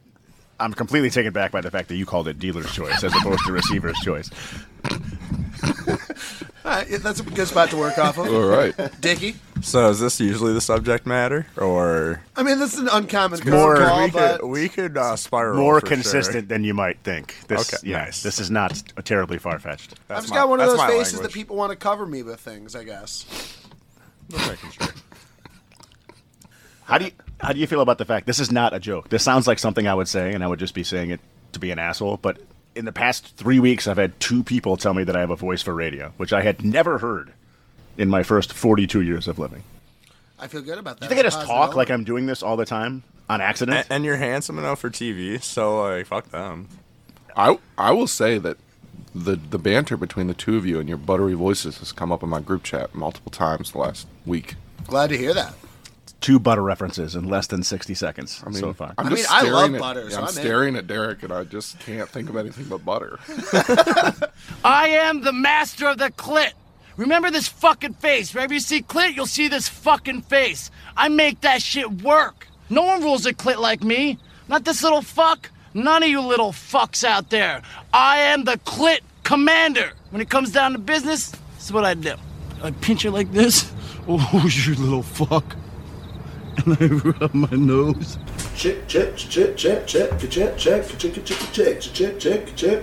I'm 0.60 0.74
completely 0.74 1.08
taken 1.10 1.32
back 1.32 1.50
by 1.52 1.60
the 1.62 1.70
fact 1.70 1.88
that 1.88 1.96
you 1.96 2.04
called 2.04 2.28
it 2.28 2.38
dealer's 2.38 2.70
choice 2.72 3.02
as 3.02 3.14
opposed 3.16 3.44
to 3.46 3.52
receiver's 3.52 3.98
choice. 4.00 4.30
All 6.64 6.72
right, 6.72 6.88
that's 7.00 7.20
a 7.20 7.22
good 7.22 7.46
spot 7.46 7.70
to 7.70 7.76
work 7.76 7.96
off 7.98 8.18
of. 8.18 8.26
All 8.26 8.40
right. 8.48 8.74
Dickie. 9.00 9.36
So 9.62 9.88
is 9.90 10.00
this 10.00 10.18
usually 10.20 10.52
the 10.52 10.60
subject 10.60 11.06
matter, 11.06 11.46
or 11.56 12.22
I 12.36 12.42
mean, 12.42 12.58
this 12.58 12.74
is 12.74 12.80
an 12.80 12.88
uncommon 12.90 13.40
more- 13.48 13.76
call, 13.76 14.04
we 14.04 14.10
but 14.10 14.40
could 14.40 14.48
we 14.48 14.68
could 14.68 14.96
uh, 14.98 15.14
spiral 15.16 15.56
More 15.58 15.80
for 15.80 15.86
consistent 15.86 16.34
Sure. 16.34 16.48
than 16.48 16.64
you 16.64 16.74
might 16.74 16.98
think. 17.04 17.36
This, 17.46 17.72
Okay, 17.72 17.88
yeah, 17.88 17.98
nice. 18.04 18.22
This 18.22 18.38
is 18.40 18.50
not 18.50 18.82
terribly 19.04 19.38
far 19.38 19.58
fetched. 19.58 19.94
I've 20.10 20.18
just 20.18 20.30
my- 20.30 20.36
got 20.36 20.48
one 20.48 20.60
of 20.60 20.66
those 20.66 20.80
faces 20.82 21.14
language. 21.14 21.32
that 21.32 21.34
people 21.38 21.56
want 21.56 21.70
to 21.70 21.76
cover 21.76 22.04
me 22.06 22.22
with 22.22 22.40
things. 22.40 22.74
I 22.74 22.82
guess. 22.84 23.24
Just 24.30 24.50
making 24.50 24.70
sure. 24.72 24.92
How 26.84 26.98
do 26.98 27.06
you 27.06 27.10
how 27.40 27.52
do 27.52 27.58
you 27.60 27.66
feel 27.66 27.80
about 27.80 27.98
the 27.98 28.04
fact 28.04 28.26
this 28.26 28.40
is 28.40 28.50
not 28.50 28.72
a 28.74 28.80
joke? 28.80 29.08
This 29.08 29.22
sounds 29.22 29.46
like 29.46 29.58
something 29.58 29.86
I 29.86 29.94
would 29.94 30.08
say, 30.08 30.32
and 30.32 30.42
I 30.42 30.46
would 30.48 30.58
just 30.58 30.74
be 30.74 30.82
saying 30.84 31.10
it 31.10 31.20
to 31.52 31.58
be 31.58 31.70
an 31.70 31.78
asshole. 31.78 32.16
But 32.18 32.38
in 32.76 32.84
the 32.84 32.92
past 32.92 33.36
three 33.36 33.58
weeks, 33.58 33.86
I've 33.86 33.96
had 33.96 34.18
two 34.20 34.42
people 34.44 34.76
tell 34.76 34.94
me 34.94 35.02
that 35.04 35.16
I 35.16 35.20
have 35.20 35.30
a 35.30 35.36
voice 35.36 35.62
for 35.62 35.74
radio, 35.74 36.12
which 36.18 36.32
I 36.32 36.42
had 36.42 36.64
never 36.64 36.98
heard 36.98 37.32
in 37.96 38.08
my 38.08 38.22
first 38.22 38.52
42 38.52 39.00
years 39.00 39.26
of 39.26 39.38
living. 39.38 39.62
I 40.38 40.48
feel 40.48 40.60
good 40.60 40.78
about 40.78 41.00
that. 41.00 41.00
Do 41.00 41.04
you 41.06 41.08
think 41.08 41.20
I 41.20 41.30
just 41.30 41.46
talk 41.46 41.74
like 41.74 41.90
I'm 41.90 42.04
doing 42.04 42.26
this 42.26 42.42
all 42.42 42.56
the 42.56 42.66
time 42.66 43.02
on 43.28 43.40
accident? 43.40 43.78
And, 43.78 43.86
and 43.90 44.04
you're 44.04 44.16
handsome 44.16 44.58
enough 44.58 44.80
for 44.80 44.90
TV, 44.90 45.42
so 45.42 45.82
like 45.82 46.06
fuck 46.06 46.30
them. 46.30 46.68
I 47.34 47.58
I 47.78 47.92
will 47.92 48.06
say 48.06 48.36
that 48.38 48.58
the 49.14 49.36
the 49.36 49.58
banter 49.58 49.96
between 49.96 50.26
the 50.26 50.34
two 50.34 50.58
of 50.58 50.66
you 50.66 50.78
and 50.78 50.88
your 50.90 50.98
buttery 50.98 51.32
voices 51.32 51.78
has 51.78 51.90
come 51.90 52.12
up 52.12 52.22
in 52.22 52.28
my 52.28 52.40
group 52.40 52.64
chat 52.64 52.94
multiple 52.94 53.32
times 53.32 53.72
the 53.72 53.78
last 53.78 54.06
week. 54.26 54.56
Glad 54.86 55.08
to 55.08 55.16
hear 55.16 55.32
that. 55.32 55.54
Two 56.20 56.38
butter 56.40 56.62
references 56.62 57.14
in 57.14 57.28
less 57.28 57.46
than 57.46 57.62
60 57.62 57.94
seconds 57.94 58.42
I 58.44 58.48
mean, 58.48 58.58
so 58.58 58.72
far. 58.72 58.94
I'm 58.98 59.06
I 59.06 59.10
just 59.10 59.22
mean, 59.22 59.26
I 59.30 59.38
staring 59.40 59.52
love 59.54 59.74
at, 59.74 59.80
butter, 59.80 60.02
yeah, 60.04 60.08
so 60.08 60.16
I'm 60.16 60.22
I'm 60.22 60.28
in. 60.28 60.34
staring 60.34 60.76
at 60.76 60.86
Derek, 60.86 61.22
and 61.22 61.32
I 61.32 61.44
just 61.44 61.78
can't 61.80 62.08
think 62.08 62.28
of 62.30 62.36
anything 62.36 62.64
but 62.64 62.84
butter. 62.84 63.18
I 64.64 64.88
am 64.88 65.20
the 65.22 65.32
master 65.32 65.88
of 65.88 65.98
the 65.98 66.10
clit. 66.10 66.52
Remember 66.96 67.30
this 67.30 67.46
fucking 67.48 67.94
face. 67.94 68.32
Wherever 68.34 68.54
you 68.54 68.60
see 68.60 68.82
clit, 68.82 69.14
you'll 69.14 69.26
see 69.26 69.48
this 69.48 69.68
fucking 69.68 70.22
face. 70.22 70.70
I 70.96 71.08
make 71.08 71.42
that 71.42 71.60
shit 71.62 72.02
work. 72.02 72.48
No 72.70 72.82
one 72.82 73.02
rules 73.02 73.26
a 73.26 73.34
clit 73.34 73.58
like 73.58 73.82
me. 73.84 74.18
Not 74.48 74.64
this 74.64 74.82
little 74.82 75.02
fuck. 75.02 75.50
None 75.74 76.02
of 76.02 76.08
you 76.08 76.22
little 76.22 76.52
fucks 76.52 77.04
out 77.04 77.28
there. 77.28 77.60
I 77.92 78.18
am 78.18 78.44
the 78.44 78.56
clit 78.58 79.00
commander. 79.24 79.92
When 80.10 80.22
it 80.22 80.30
comes 80.30 80.50
down 80.50 80.72
to 80.72 80.78
business, 80.78 81.30
this 81.30 81.66
is 81.66 81.72
what 81.72 81.84
I 81.84 81.92
do. 81.94 82.14
I 82.62 82.70
pinch 82.70 83.02
her 83.02 83.10
like 83.10 83.30
this. 83.32 83.70
Oh, 84.08 84.48
you 84.48 84.76
little 84.76 85.02
fuck. 85.02 85.56
And 86.66 86.76
I 86.80 86.86
rub 86.86 87.32
my 87.34 87.48
nose. 87.52 88.18
Check, 88.56 88.88
check, 88.88 89.16
check, 89.16 89.56
check, 89.56 89.86
check, 89.86 90.18
check, 90.18 90.58
check, 90.58 90.58
check, 90.58 90.98
check, 90.98 91.24
check, 91.24 91.40
check, 91.52 91.80
check, 91.80 92.18
check, 92.18 92.56
check. 92.56 92.82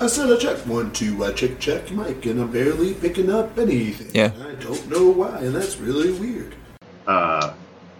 I 0.00 0.06
said 0.06 0.30
I 0.30 0.36
check 0.36 0.58
one, 0.66 0.92
two, 0.92 1.24
I 1.24 1.32
check, 1.32 1.58
check, 1.58 1.90
Mike, 1.92 2.26
and 2.26 2.40
I'm 2.40 2.50
barely 2.52 2.92
picking 2.94 3.30
up 3.30 3.56
anything. 3.58 4.10
Yeah. 4.12 4.32
I 4.46 4.54
don't 4.62 4.86
know 4.90 5.08
why, 5.10 5.38
and 5.38 5.54
that's 5.54 5.78
really 5.78 6.12
weird. 6.12 6.54
Uh, 7.06 7.54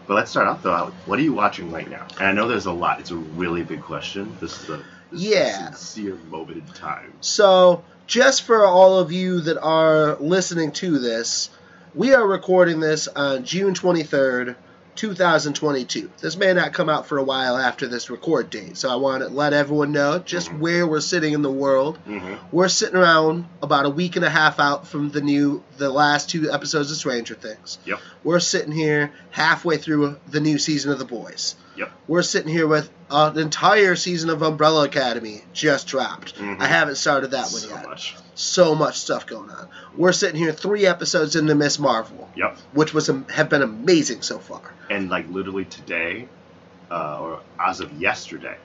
but 0.06 0.14
let's 0.14 0.30
start 0.30 0.48
off 0.48 0.62
though. 0.62 0.92
What 1.06 1.18
are 1.18 1.22
you 1.22 1.32
watching 1.32 1.70
right 1.70 1.88
now? 1.88 2.06
And 2.18 2.26
I 2.28 2.32
know 2.32 2.46
there's 2.48 2.66
a 2.66 2.72
lot. 2.72 3.00
It's 3.00 3.10
a 3.10 3.16
really 3.16 3.62
big 3.62 3.80
question. 3.80 4.36
This 4.40 4.60
is 4.62 4.68
a 4.68 4.76
this 5.10 5.20
is 5.20 5.26
Yeah. 5.28 5.68
a 5.70 5.74
sincere 5.74 6.16
moment 6.28 6.58
in 6.68 6.74
time. 6.74 7.12
So, 7.20 7.84
just 8.06 8.42
for 8.42 8.64
all 8.66 8.98
of 8.98 9.12
you 9.12 9.40
that 9.42 9.58
are 9.62 10.16
listening 10.16 10.72
to 10.72 10.98
this, 10.98 11.50
we 11.94 12.12
are 12.14 12.26
recording 12.26 12.80
this 12.80 13.06
on 13.08 13.44
June 13.44 13.74
23rd, 13.74 14.56
2022. 14.96 16.10
This 16.20 16.36
may 16.36 16.52
not 16.52 16.72
come 16.72 16.88
out 16.88 17.06
for 17.06 17.18
a 17.18 17.22
while 17.22 17.56
after 17.56 17.86
this 17.86 18.10
record 18.10 18.50
date, 18.50 18.76
so 18.76 18.90
I 18.90 18.96
want 18.96 19.22
to 19.22 19.28
let 19.28 19.52
everyone 19.52 19.92
know 19.92 20.18
just 20.18 20.48
mm-hmm. 20.48 20.60
where 20.60 20.86
we're 20.86 21.00
sitting 21.00 21.32
in 21.32 21.42
the 21.42 21.50
world. 21.50 21.98
Mm-hmm. 22.06 22.34
We're 22.54 22.68
sitting 22.68 22.96
around 22.96 23.46
about 23.62 23.86
a 23.86 23.90
week 23.90 24.16
and 24.16 24.24
a 24.24 24.30
half 24.30 24.60
out 24.60 24.86
from 24.86 25.10
the 25.10 25.20
new, 25.20 25.62
the 25.78 25.90
last 25.90 26.30
two 26.30 26.50
episodes 26.50 26.90
of 26.90 26.96
Stranger 26.96 27.34
Things. 27.34 27.78
Yep. 27.84 28.00
We're 28.24 28.40
sitting 28.40 28.72
here 28.72 29.12
halfway 29.30 29.78
through 29.78 30.18
the 30.28 30.40
new 30.40 30.58
season 30.58 30.92
of 30.92 30.98
The 30.98 31.04
Boys. 31.04 31.56
Yep. 31.76 31.90
We're 32.06 32.22
sitting 32.22 32.50
here 32.52 32.66
with 32.66 32.90
an 33.10 33.38
entire 33.38 33.96
season 33.96 34.28
of 34.30 34.42
Umbrella 34.42 34.84
Academy 34.84 35.42
just 35.52 35.86
dropped. 35.88 36.34
I 36.40 36.66
haven't 36.66 36.96
started 36.96 37.30
that 37.32 37.50
one 37.50 37.60
So 37.62 37.68
yet. 37.70 37.86
much. 37.86 38.16
So 38.34 38.74
much 38.74 38.98
stuff 38.98 39.26
going 39.26 39.50
on. 39.50 39.68
We're 39.96 40.12
sitting 40.12 40.36
here 40.36 40.52
three 40.52 40.86
episodes 40.86 41.36
into 41.36 41.54
Ms. 41.54 41.78
Marvel, 41.78 42.28
Yep. 42.36 42.58
which 42.72 42.92
was 42.94 43.08
have 43.30 43.48
been 43.48 43.62
amazing 43.62 44.22
so 44.22 44.38
far. 44.38 44.60
And 44.90 45.08
like 45.10 45.28
literally 45.30 45.64
today, 45.66 46.28
uh, 46.90 47.20
or 47.20 47.40
as 47.58 47.80
of 47.80 47.92
yesterday, 48.00 48.56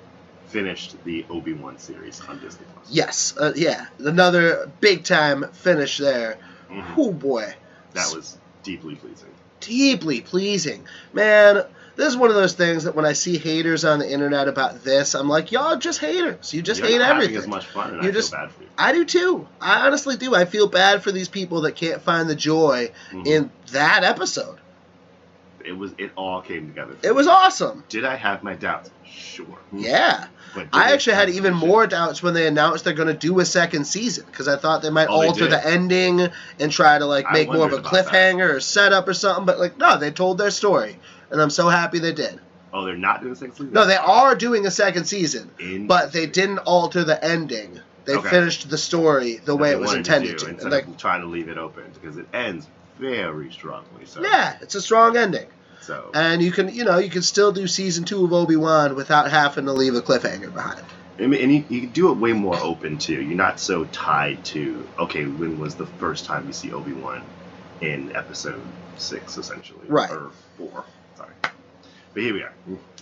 finished 0.48 0.96
the 1.04 1.26
Obi 1.30 1.54
Wan 1.54 1.78
series 1.78 2.22
on 2.28 2.40
Disney 2.40 2.66
Plus. 2.74 2.88
Yes, 2.90 3.36
uh, 3.38 3.52
yeah, 3.56 3.88
another 4.00 4.70
big 4.82 5.04
time 5.04 5.46
finish 5.52 5.98
there. 5.98 6.38
Oh 6.98 7.12
boy, 7.14 7.54
That 7.94 8.14
was 8.14 8.38
deeply 8.64 8.96
pleasing. 8.96 9.30
deeply 9.62 10.22
pleasing, 10.22 10.86
man. 11.14 11.64
This 11.98 12.08
is 12.10 12.16
one 12.18 12.30
of 12.30 12.36
those 12.36 12.54
things 12.54 12.84
that 12.86 12.96
when 12.96 13.06
I 13.06 13.14
see 13.14 13.38
haters 13.38 13.84
on 13.84 14.00
the 14.00 14.10
internet 14.10 14.48
about 14.48 14.84
this, 14.84 15.16
I'm 15.16 15.28
like, 15.28 15.52
y'all 15.52 15.78
just 15.78 16.00
haters. 16.00 16.54
You 16.54 16.62
just 16.62 16.80
You're 16.80 16.90
hate 16.90 17.02
everything. 17.02 17.36
as 17.38 17.48
much 17.48 17.66
fun, 17.66 17.96
and 17.96 18.04
You 18.04 18.10
I 18.10 18.12
just- 18.14 18.30
feel 18.32 18.40
bad 18.40 18.52
for 18.52 18.62
you. 18.64 18.70
I 18.78 18.92
do 18.94 19.04
too. 19.04 19.48
I 19.60 19.86
honestly 19.88 20.16
do. 20.16 20.36
I 20.36 20.46
feel 20.46 20.68
bad 20.68 21.02
for 21.04 21.12
these 21.12 21.28
people 21.28 21.62
that 21.62 21.74
can't 21.76 22.02
find 22.02 22.30
the 22.30 22.36
joy 22.36 22.92
Mm-hmm. 23.12 23.26
in 23.26 23.52
that 23.72 24.04
episode. 24.04 24.60
It 25.66 25.74
was. 25.78 25.92
It 25.98 26.12
all 26.16 26.42
came 26.42 26.68
together. 26.68 26.96
It 27.04 27.14
was 27.14 27.28
awesome. 27.28 27.84
Did 27.90 28.06
I 28.06 28.16
have 28.16 28.42
my 28.44 28.54
doubts? 28.54 28.90
Sure. 29.06 29.58
Yeah. 29.74 30.28
I 30.72 30.94
actually 30.94 31.16
had 31.18 31.30
even 31.30 31.54
more 31.54 31.86
doubts 31.88 32.24
when 32.24 32.34
they 32.34 32.48
announced 32.48 32.84
they're 32.86 32.94
going 32.94 33.10
to 33.10 33.14
do 33.14 33.40
a 33.42 33.46
second 33.46 33.86
season 33.86 34.26
because 34.28 34.48
I 34.48 34.56
thought 34.56 34.82
they 34.82 34.90
might 34.90 35.08
Oh, 35.10 35.24
alter 35.28 35.42
did. 35.42 35.52
the 35.52 35.68
ending 35.68 36.30
and 36.60 36.72
try 36.72 36.98
to 36.98 37.06
like 37.06 37.30
make 37.32 37.52
more 37.52 37.66
of 37.68 37.74
a 37.74 37.78
about 37.78 37.92
that. 37.92 38.06
cliffhanger 38.08 38.56
or 38.56 38.60
setup 38.62 39.08
or 39.08 39.14
something. 39.14 39.46
But 39.46 39.60
like, 39.60 39.78
no, 39.78 39.98
they 40.00 40.10
told 40.10 40.38
their 40.38 40.50
story, 40.52 40.98
and 41.32 41.42
I'm 41.42 41.50
so 41.50 41.70
happy 41.70 42.00
they 42.00 42.14
did. 42.14 42.40
Oh, 42.74 42.86
they're 42.86 42.98
not 42.98 43.22
doing 43.22 43.34
a 43.34 43.36
second 43.36 43.56
season. 43.56 43.74
No, 43.74 43.86
they 43.86 43.96
are 43.96 44.36
doing 44.36 44.66
a 44.66 44.72
second 44.72 45.06
season, 45.06 45.52
but 45.88 46.12
they 46.12 46.26
didn't 46.28 46.60
alter 46.60 47.04
the 47.04 47.24
ending. 47.24 47.80
They 48.06 48.16
Okay. 48.16 48.30
finished 48.30 48.70
the 48.70 48.78
story 48.78 49.38
the 49.38 49.46
that 49.54 49.56
way 49.58 49.72
it 49.72 49.80
was 49.80 49.94
intended 49.94 50.38
do, 50.38 50.46
to. 50.46 50.52
instead 50.52 50.72
like, 50.72 50.88
of 50.88 50.98
trying 50.98 51.22
to 51.22 51.28
leave 51.28 51.50
it 51.50 51.58
open 51.58 51.92
because 51.94 52.18
it 52.18 52.28
ends 52.34 52.68
very 52.98 53.52
strongly. 53.52 54.06
So 54.06 54.24
yeah, 54.24 54.58
it's 54.62 54.76
a 54.76 54.82
strong 54.82 55.18
ending. 55.18 55.48
So 55.82 56.12
And 56.14 56.42
you 56.42 56.52
can, 56.52 56.74
you 56.74 56.84
know, 56.84 56.98
you 56.98 57.10
can 57.10 57.22
still 57.22 57.52
do 57.52 57.68
season 57.68 58.06
two 58.06 58.24
of 58.26 58.34
Obi 58.34 58.56
Wan 58.56 58.96
without 58.96 59.30
having 59.30 59.66
to 59.66 59.74
leave 59.74 59.96
a 59.96 60.02
cliffhanger 60.02 60.54
behind. 60.54 60.82
I 61.20 61.26
mean, 61.28 61.42
and 61.42 61.52
you, 61.54 61.66
you 61.68 61.82
can 61.82 61.92
do 61.92 62.12
it 62.12 62.18
way 62.18 62.34
more 62.34 62.58
open 62.58 62.98
too. 62.98 63.22
You're 63.22 63.38
not 63.38 63.60
so 63.60 63.86
tied 63.86 64.46
to 64.46 64.88
okay, 65.00 65.26
when 65.26 65.60
was 65.60 65.76
the 65.76 65.86
first 65.86 66.26
time 66.26 66.48
you 66.48 66.54
see 66.54 66.72
Obi 66.72 66.94
Wan 66.94 67.24
in 67.82 68.12
episode 68.16 68.72
six, 68.96 69.38
essentially, 69.38 69.88
Right. 69.88 70.10
Or 70.12 70.32
four. 70.58 70.86
Sorry, 71.18 71.34
but 72.14 72.24
here 72.24 72.34
we 72.34 72.44
are. 72.44 72.54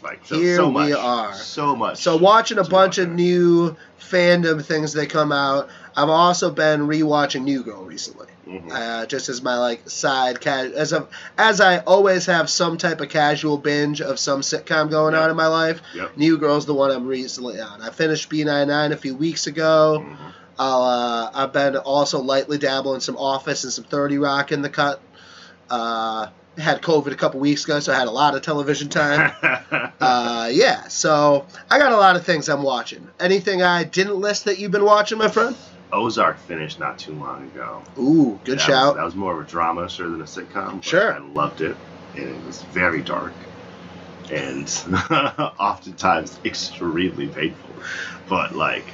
Like 0.04 0.26
so, 0.26 0.38
Here 0.40 0.56
so 0.58 0.72
much, 0.72 0.86
we 0.88 0.94
are. 0.94 1.34
so 1.34 1.76
much. 1.76 1.98
So 1.98 2.18
watching 2.18 2.60
a 2.60 2.64
bunch 2.64 2.98
of 3.00 3.10
new 3.10 3.76
fandom 4.00 4.64
things 4.64 4.94
that 4.94 5.10
come 5.10 5.32
out. 5.32 5.70
I've 5.98 6.10
also 6.10 6.52
been 6.52 6.82
rewatching 6.82 7.44
New 7.44 7.64
Girl 7.64 7.84
recently, 7.84 8.28
Mm-hmm. 8.48 8.70
uh, 8.72 9.06
just 9.08 9.28
as 9.30 9.42
my 9.42 9.58
like 9.58 9.90
side 9.90 10.40
ca- 10.42 10.70
as 10.76 10.94
a, 10.94 11.08
as 11.38 11.60
I 11.62 11.80
always 11.80 12.28
have 12.28 12.48
some 12.50 12.78
type 12.78 13.02
of 13.02 13.10
casual 13.10 13.58
binge 13.58 14.02
of 14.02 14.20
some 14.20 14.42
sitcom 14.42 14.92
going 14.92 15.16
on 15.16 15.32
in 15.32 15.36
my 15.36 15.48
life. 15.48 15.82
Yep. 15.96 16.16
New 16.18 16.38
Girl's 16.38 16.68
the 16.68 16.74
one 16.76 16.92
I'm 16.92 17.08
recently 17.08 17.60
on. 17.60 17.82
I 17.82 17.90
finished 17.90 18.30
B99 18.30 18.92
a 18.92 18.98
few 18.98 19.16
weeks 19.16 19.48
ago. 19.48 20.04
Mm-hmm. 20.06 20.28
I'll, 20.60 20.84
uh, 20.84 21.32
I've 21.34 21.54
been 21.54 21.76
also 21.78 22.22
lightly 22.22 22.60
dabbling 22.60 23.00
some 23.00 23.18
Office 23.18 23.64
and 23.64 23.74
some 23.74 23.86
30 23.86 24.20
Rock 24.20 24.52
in 24.52 24.62
the 24.62 24.70
cut. 24.70 25.02
Uh, 25.70 26.28
had 26.58 26.82
COVID 26.82 27.12
a 27.12 27.16
couple 27.16 27.40
weeks 27.40 27.64
ago, 27.66 27.80
so 27.80 27.94
I 27.94 27.98
had 27.98 28.08
a 28.08 28.12
lot 28.12 28.36
of 28.36 28.42
television 28.42 28.90
time. 28.90 29.32
uh, 30.00 30.50
yeah, 30.52 30.88
so 30.88 31.46
I 31.70 31.80
got 31.80 31.92
a 31.92 31.98
lot 31.98 32.16
of 32.16 32.26
things 32.26 32.50
I'm 32.50 32.64
watching. 32.64 33.08
Anything 33.20 33.62
I 33.62 33.84
didn't 33.84 34.16
list 34.16 34.46
that 34.46 34.60
you've 34.60 34.72
been 34.72 34.86
watching, 34.86 35.18
my 35.18 35.28
friend? 35.28 35.56
Ozark 35.92 36.38
finished 36.40 36.80
not 36.80 37.00
too 37.00 37.14
long 37.14 37.44
ago. 37.46 37.84
Ooh, 37.98 38.40
good 38.44 38.60
that 38.60 38.64
shout. 38.64 38.88
Was, 38.88 38.96
that 38.96 39.06
was 39.06 39.16
more 39.16 39.40
of 39.40 39.46
a 39.46 39.50
drama, 39.50 39.90
sure, 39.90 40.10
than 40.10 40.22
a 40.22 40.26
sitcom. 40.26 40.84
Sure. 40.84 41.14
I 41.14 41.20
loved 41.20 41.62
it, 41.62 41.78
and 42.16 42.30
it 42.30 42.46
was 42.46 42.62
very 42.64 43.02
dark, 43.02 43.34
and 44.32 44.68
oftentimes 45.60 46.40
extremely 46.44 47.28
painful. 47.28 47.70
But 48.28 48.56
like, 48.56 48.86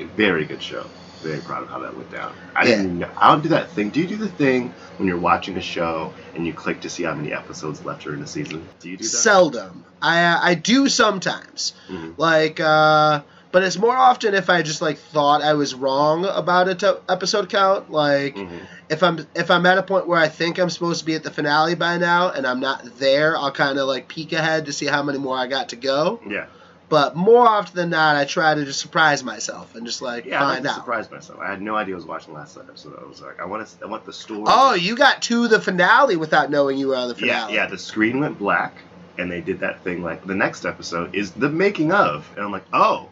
a 0.00 0.04
very 0.04 0.44
good 0.44 0.62
show. 0.62 0.86
Very 1.22 1.40
proud 1.40 1.62
of 1.62 1.68
how 1.68 1.78
that 1.80 1.94
went 1.96 2.10
down. 2.10 2.32
I 2.56 2.64
Yeah. 2.64 2.76
didn't. 2.76 2.98
know- 3.00 3.08
I 3.18 3.28
don't 3.28 3.42
do 3.42 3.50
that 3.50 3.70
thing. 3.72 3.90
Do 3.90 4.00
you 4.00 4.06
do 4.06 4.16
the 4.16 4.28
thing 4.28 4.72
when 4.96 5.06
you're 5.06 5.18
watching 5.18 5.56
a 5.56 5.60
show 5.60 6.12
and 6.34 6.46
you 6.46 6.52
click 6.54 6.80
to 6.82 6.88
see 6.90 7.02
how 7.02 7.14
many 7.14 7.32
episodes 7.32 7.84
left 7.84 8.06
are 8.06 8.14
in 8.14 8.20
the 8.20 8.26
season? 8.26 8.66
Do 8.80 8.88
you 8.88 8.96
do 8.96 9.04
that? 9.04 9.08
Seldom. 9.10 9.84
I 10.00 10.50
I 10.50 10.54
do 10.54 10.88
sometimes. 10.88 11.74
Mhm. 11.90 12.14
Like, 12.16 12.58
uh, 12.58 13.20
but 13.52 13.64
it's 13.64 13.76
more 13.78 13.96
often 13.96 14.32
if 14.34 14.48
I 14.48 14.62
just 14.62 14.80
like 14.80 14.98
thought 14.98 15.42
I 15.42 15.54
was 15.54 15.74
wrong 15.74 16.24
about 16.24 16.68
a 16.82 17.00
episode 17.08 17.48
count. 17.50 17.90
Like, 17.90 18.36
Mm-hmm. 18.36 18.56
if 18.88 19.02
I'm 19.02 19.26
if 19.34 19.50
I'm 19.50 19.66
at 19.66 19.76
a 19.76 19.82
point 19.82 20.06
where 20.08 20.18
I 20.20 20.28
think 20.28 20.58
I'm 20.58 20.70
supposed 20.70 21.00
to 21.00 21.04
be 21.04 21.14
at 21.16 21.22
the 21.22 21.30
finale 21.30 21.74
by 21.74 21.98
now 21.98 22.30
and 22.30 22.46
I'm 22.46 22.60
not 22.60 22.98
there, 22.98 23.36
I'll 23.36 23.52
kind 23.52 23.78
of 23.78 23.86
like 23.88 24.08
peek 24.08 24.32
ahead 24.32 24.66
to 24.66 24.72
see 24.72 24.86
how 24.86 25.02
many 25.02 25.18
more 25.18 25.36
I 25.36 25.48
got 25.48 25.68
to 25.70 25.76
go. 25.76 26.20
Yeah. 26.26 26.46
But 26.90 27.14
more 27.16 27.46
often 27.46 27.76
than 27.76 27.90
not, 27.90 28.16
I 28.16 28.24
try 28.26 28.52
to 28.54 28.64
just 28.64 28.80
surprise 28.80 29.22
myself 29.24 29.74
and 29.76 29.86
just 29.86 30.02
like 30.02 30.26
Yeah, 30.26 30.42
I 30.42 30.44
like 30.44 30.52
find 30.56 30.64
to 30.64 30.70
out. 30.70 30.76
surprise 30.76 31.10
myself. 31.10 31.38
I 31.40 31.48
had 31.48 31.62
no 31.62 31.76
idea 31.76 31.94
I 31.94 31.96
was 31.96 32.04
watching 32.04 32.34
the 32.34 32.40
last 32.40 32.58
episode. 32.58 32.98
I 33.02 33.06
was 33.08 33.22
like, 33.22 33.40
I 33.40 33.44
want 33.46 33.66
to, 33.66 33.84
I 33.84 33.86
want 33.86 34.04
the 34.04 34.12
story. 34.12 34.42
Oh, 34.46 34.74
you 34.74 34.96
got 34.96 35.22
to 35.22 35.46
the 35.48 35.60
finale 35.60 36.16
without 36.16 36.50
knowing 36.50 36.76
you 36.78 36.88
were 36.88 36.96
on 36.96 37.08
the 37.08 37.14
Yeah, 37.14 37.42
finale. 37.46 37.54
yeah. 37.54 37.66
The 37.66 37.78
screen 37.78 38.18
went 38.18 38.38
black, 38.38 38.76
and 39.18 39.30
they 39.30 39.40
did 39.40 39.60
that 39.60 39.82
thing 39.84 40.02
like 40.02 40.26
the 40.26 40.34
next 40.34 40.64
episode 40.66 41.14
is 41.14 41.30
the 41.30 41.48
making 41.48 41.92
of, 41.92 42.28
and 42.34 42.44
I'm 42.44 42.50
like, 42.50 42.64
oh, 42.72 43.08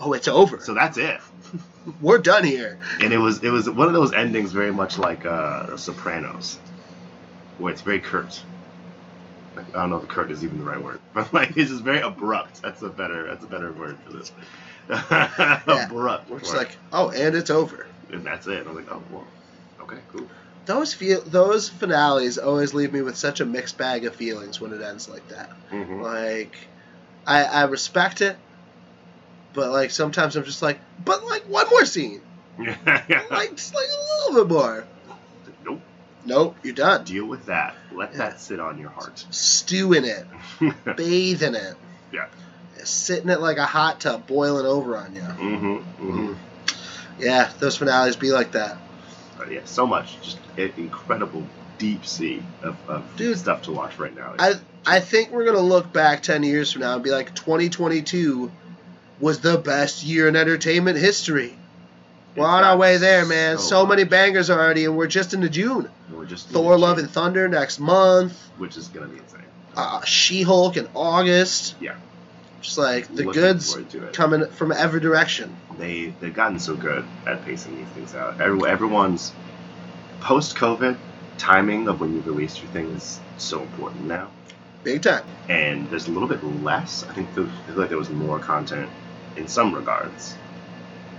oh, 0.00 0.12
it's 0.12 0.28
over. 0.28 0.60
So 0.60 0.74
that's 0.74 0.98
it. 0.98 1.18
We're 2.02 2.18
done 2.18 2.44
here. 2.44 2.78
And 3.00 3.10
it 3.14 3.18
was 3.18 3.42
it 3.42 3.48
was 3.50 3.70
one 3.70 3.88
of 3.88 3.94
those 3.94 4.12
endings 4.12 4.52
very 4.52 4.70
much 4.72 4.98
like 4.98 5.24
uh, 5.24 5.78
Sopranos, 5.78 6.58
where 7.56 7.72
it's 7.72 7.80
very 7.80 8.00
curt. 8.00 8.42
I 9.74 9.80
don't 9.80 9.90
know 9.90 9.96
if 9.98 10.08
curt 10.08 10.30
is 10.30 10.44
even 10.44 10.58
the 10.58 10.64
right 10.64 10.82
word, 10.82 11.00
but 11.14 11.32
like 11.32 11.56
it's 11.56 11.70
just 11.70 11.82
very 11.82 12.00
abrupt. 12.00 12.62
That's 12.62 12.82
a 12.82 12.88
better 12.88 13.26
that's 13.26 13.44
a 13.44 13.48
better 13.48 13.72
word 13.72 13.98
for 14.04 14.12
this. 14.12 14.32
abrupt. 15.66 16.30
We're 16.30 16.40
just 16.40 16.54
like, 16.56 16.76
oh, 16.92 17.10
and 17.10 17.34
it's 17.34 17.50
over. 17.50 17.86
and 18.12 18.24
that's 18.24 18.46
it. 18.46 18.66
I'm 18.66 18.74
like, 18.74 18.90
oh 18.90 19.02
well, 19.10 19.26
okay, 19.82 19.98
cool. 20.12 20.26
Those 20.66 20.92
feel 20.94 21.22
those 21.22 21.68
finales 21.68 22.38
always 22.38 22.74
leave 22.74 22.92
me 22.92 23.02
with 23.02 23.16
such 23.16 23.40
a 23.40 23.44
mixed 23.44 23.78
bag 23.78 24.04
of 24.04 24.14
feelings 24.14 24.60
when 24.60 24.72
it 24.72 24.82
ends 24.82 25.08
like 25.08 25.26
that. 25.28 25.50
Mhm. 25.70 26.02
Like, 26.02 26.56
I 27.26 27.44
I 27.44 27.64
respect 27.64 28.20
it, 28.20 28.36
but 29.54 29.70
like 29.70 29.90
sometimes 29.90 30.36
I'm 30.36 30.44
just 30.44 30.62
like, 30.62 30.78
but 31.04 31.24
like 31.30 31.44
one 31.48 31.68
more 31.70 31.84
scene, 31.84 32.20
yeah. 32.58 33.24
like 33.30 33.50
just 33.56 33.74
like 33.74 33.86
a 33.86 34.30
little 34.32 34.44
bit 34.44 34.54
more. 34.54 34.84
Nope. 36.24 36.56
You're 36.62 36.74
done. 36.74 37.04
Deal 37.04 37.24
with 37.26 37.46
that. 37.46 37.74
Let 37.92 38.14
that 38.14 38.40
sit 38.40 38.60
on 38.60 38.78
your 38.78 38.90
heart. 38.90 39.24
Stew 39.30 39.92
in 39.92 40.04
it, 40.04 40.26
bathe 40.96 41.42
in 41.42 41.54
it, 41.54 41.74
Yeah. 42.12 42.26
sit 42.84 43.22
in 43.22 43.30
it 43.30 43.40
like 43.40 43.56
a 43.56 43.66
hot 43.66 44.00
tub 44.00 44.26
boiling 44.26 44.66
over 44.66 44.96
on 44.96 45.14
you. 45.14 45.22
Mm-hmm. 45.22 45.76
mm-hmm. 45.76 46.32
Yeah, 47.18 47.50
those 47.58 47.76
finales 47.76 48.16
be 48.16 48.30
like 48.30 48.52
that. 48.52 48.78
But 49.36 49.50
yeah, 49.50 49.62
so 49.64 49.86
much. 49.86 50.20
Just 50.22 50.38
an 50.56 50.72
incredible 50.76 51.44
deep 51.78 52.06
sea 52.06 52.42
of, 52.62 52.76
of 52.88 53.38
stuff 53.38 53.62
to 53.62 53.72
watch 53.72 53.98
right 53.98 54.14
now. 54.14 54.34
I 54.38 54.54
I 54.86 55.00
think 55.00 55.30
we're 55.30 55.44
gonna 55.44 55.58
look 55.60 55.92
back 55.92 56.22
ten 56.22 56.42
years 56.42 56.72
from 56.72 56.82
now 56.82 56.94
and 56.94 57.02
be 57.02 57.10
like, 57.10 57.34
2022 57.34 58.50
was 59.20 59.40
the 59.40 59.58
best 59.58 60.04
year 60.04 60.28
in 60.28 60.36
entertainment 60.36 60.98
history. 60.98 61.57
We're 62.36 62.46
on 62.46 62.62
our 62.64 62.76
way 62.76 62.98
there, 62.98 63.24
man. 63.24 63.58
So, 63.58 63.84
many 63.84 64.04
bangers 64.04 64.48
already, 64.50 64.84
and 64.84 64.96
we're 64.96 65.08
just 65.08 65.34
into 65.34 65.48
June. 65.48 65.90
We're 66.12 66.24
just 66.24 66.48
Thor: 66.48 66.78
Love 66.78 66.98
and 66.98 67.10
Thunder 67.10 67.48
next 67.48 67.80
month. 67.80 68.38
which 68.58 68.76
is 68.76 68.88
gonna 68.88 69.06
be 69.08 69.18
insane. 69.18 69.42
Uh, 69.76 70.04
She-Hulk 70.04 70.76
in 70.76 70.88
August. 70.94 71.76
Yeah. 71.80 71.94
Just 72.60 72.78
like 72.78 73.06
the 73.08 73.24
Looking 73.24 73.32
goods 73.32 73.72
forward 73.72 73.90
to 73.90 74.04
it. 74.06 74.12
coming 74.14 74.46
from 74.50 74.72
every 74.72 75.00
direction. 75.00 75.56
They 75.78 76.12
they've 76.20 76.34
gotten 76.34 76.58
so 76.58 76.74
good 76.76 77.04
at 77.26 77.44
pacing 77.44 77.76
these 77.76 77.88
things 77.88 78.14
out. 78.14 78.40
Every, 78.40 78.68
everyone's 78.68 79.32
post 80.20 80.56
COVID 80.56 80.96
timing 81.38 81.86
of 81.86 82.00
when 82.00 82.14
you 82.14 82.20
release 82.22 82.60
your 82.60 82.70
thing 82.72 82.90
is 82.90 83.20
so 83.36 83.62
important 83.62 84.04
now. 84.06 84.28
Big 84.82 85.02
time. 85.02 85.24
And 85.48 85.88
there's 85.90 86.08
a 86.08 86.10
little 86.10 86.28
bit 86.28 86.42
less. 86.64 87.04
I 87.04 87.12
think 87.14 87.32
there, 87.34 87.44
I 87.44 87.66
feel 87.70 87.76
like 87.76 87.88
there 87.90 87.98
was 87.98 88.10
more 88.10 88.38
content 88.40 88.90
in 89.36 89.46
some 89.46 89.72
regards 89.74 90.34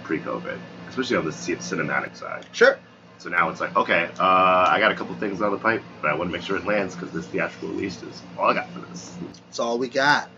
pre-COVID, 0.04 0.60
especially 0.90 1.18
on 1.18 1.26
the 1.26 1.32
cinematic 1.32 2.16
side. 2.16 2.46
Sure. 2.52 2.78
So 3.20 3.30
now 3.30 3.50
it's 3.50 3.60
like, 3.60 3.76
okay, 3.76 4.10
uh, 4.18 4.24
I 4.70 4.80
got 4.80 4.92
a 4.92 4.96
couple 4.96 5.14
things 5.16 5.42
on 5.42 5.52
the 5.52 5.58
pipe, 5.58 5.84
but 6.02 6.10
I 6.10 6.16
want 6.16 6.30
to 6.30 6.38
make 6.38 6.46
sure 6.46 6.56
it 6.56 6.66
lands 6.66 6.96
because 6.96 7.12
this 7.12 7.26
theatrical 7.28 7.70
release 7.70 8.02
is 8.02 8.22
all 8.38 8.46
I 8.50 8.54
got 8.54 8.70
for 8.72 8.80
this. 8.80 9.14
It's 9.50 9.60
all 9.60 9.78
we 9.78 9.90
got, 9.90 10.30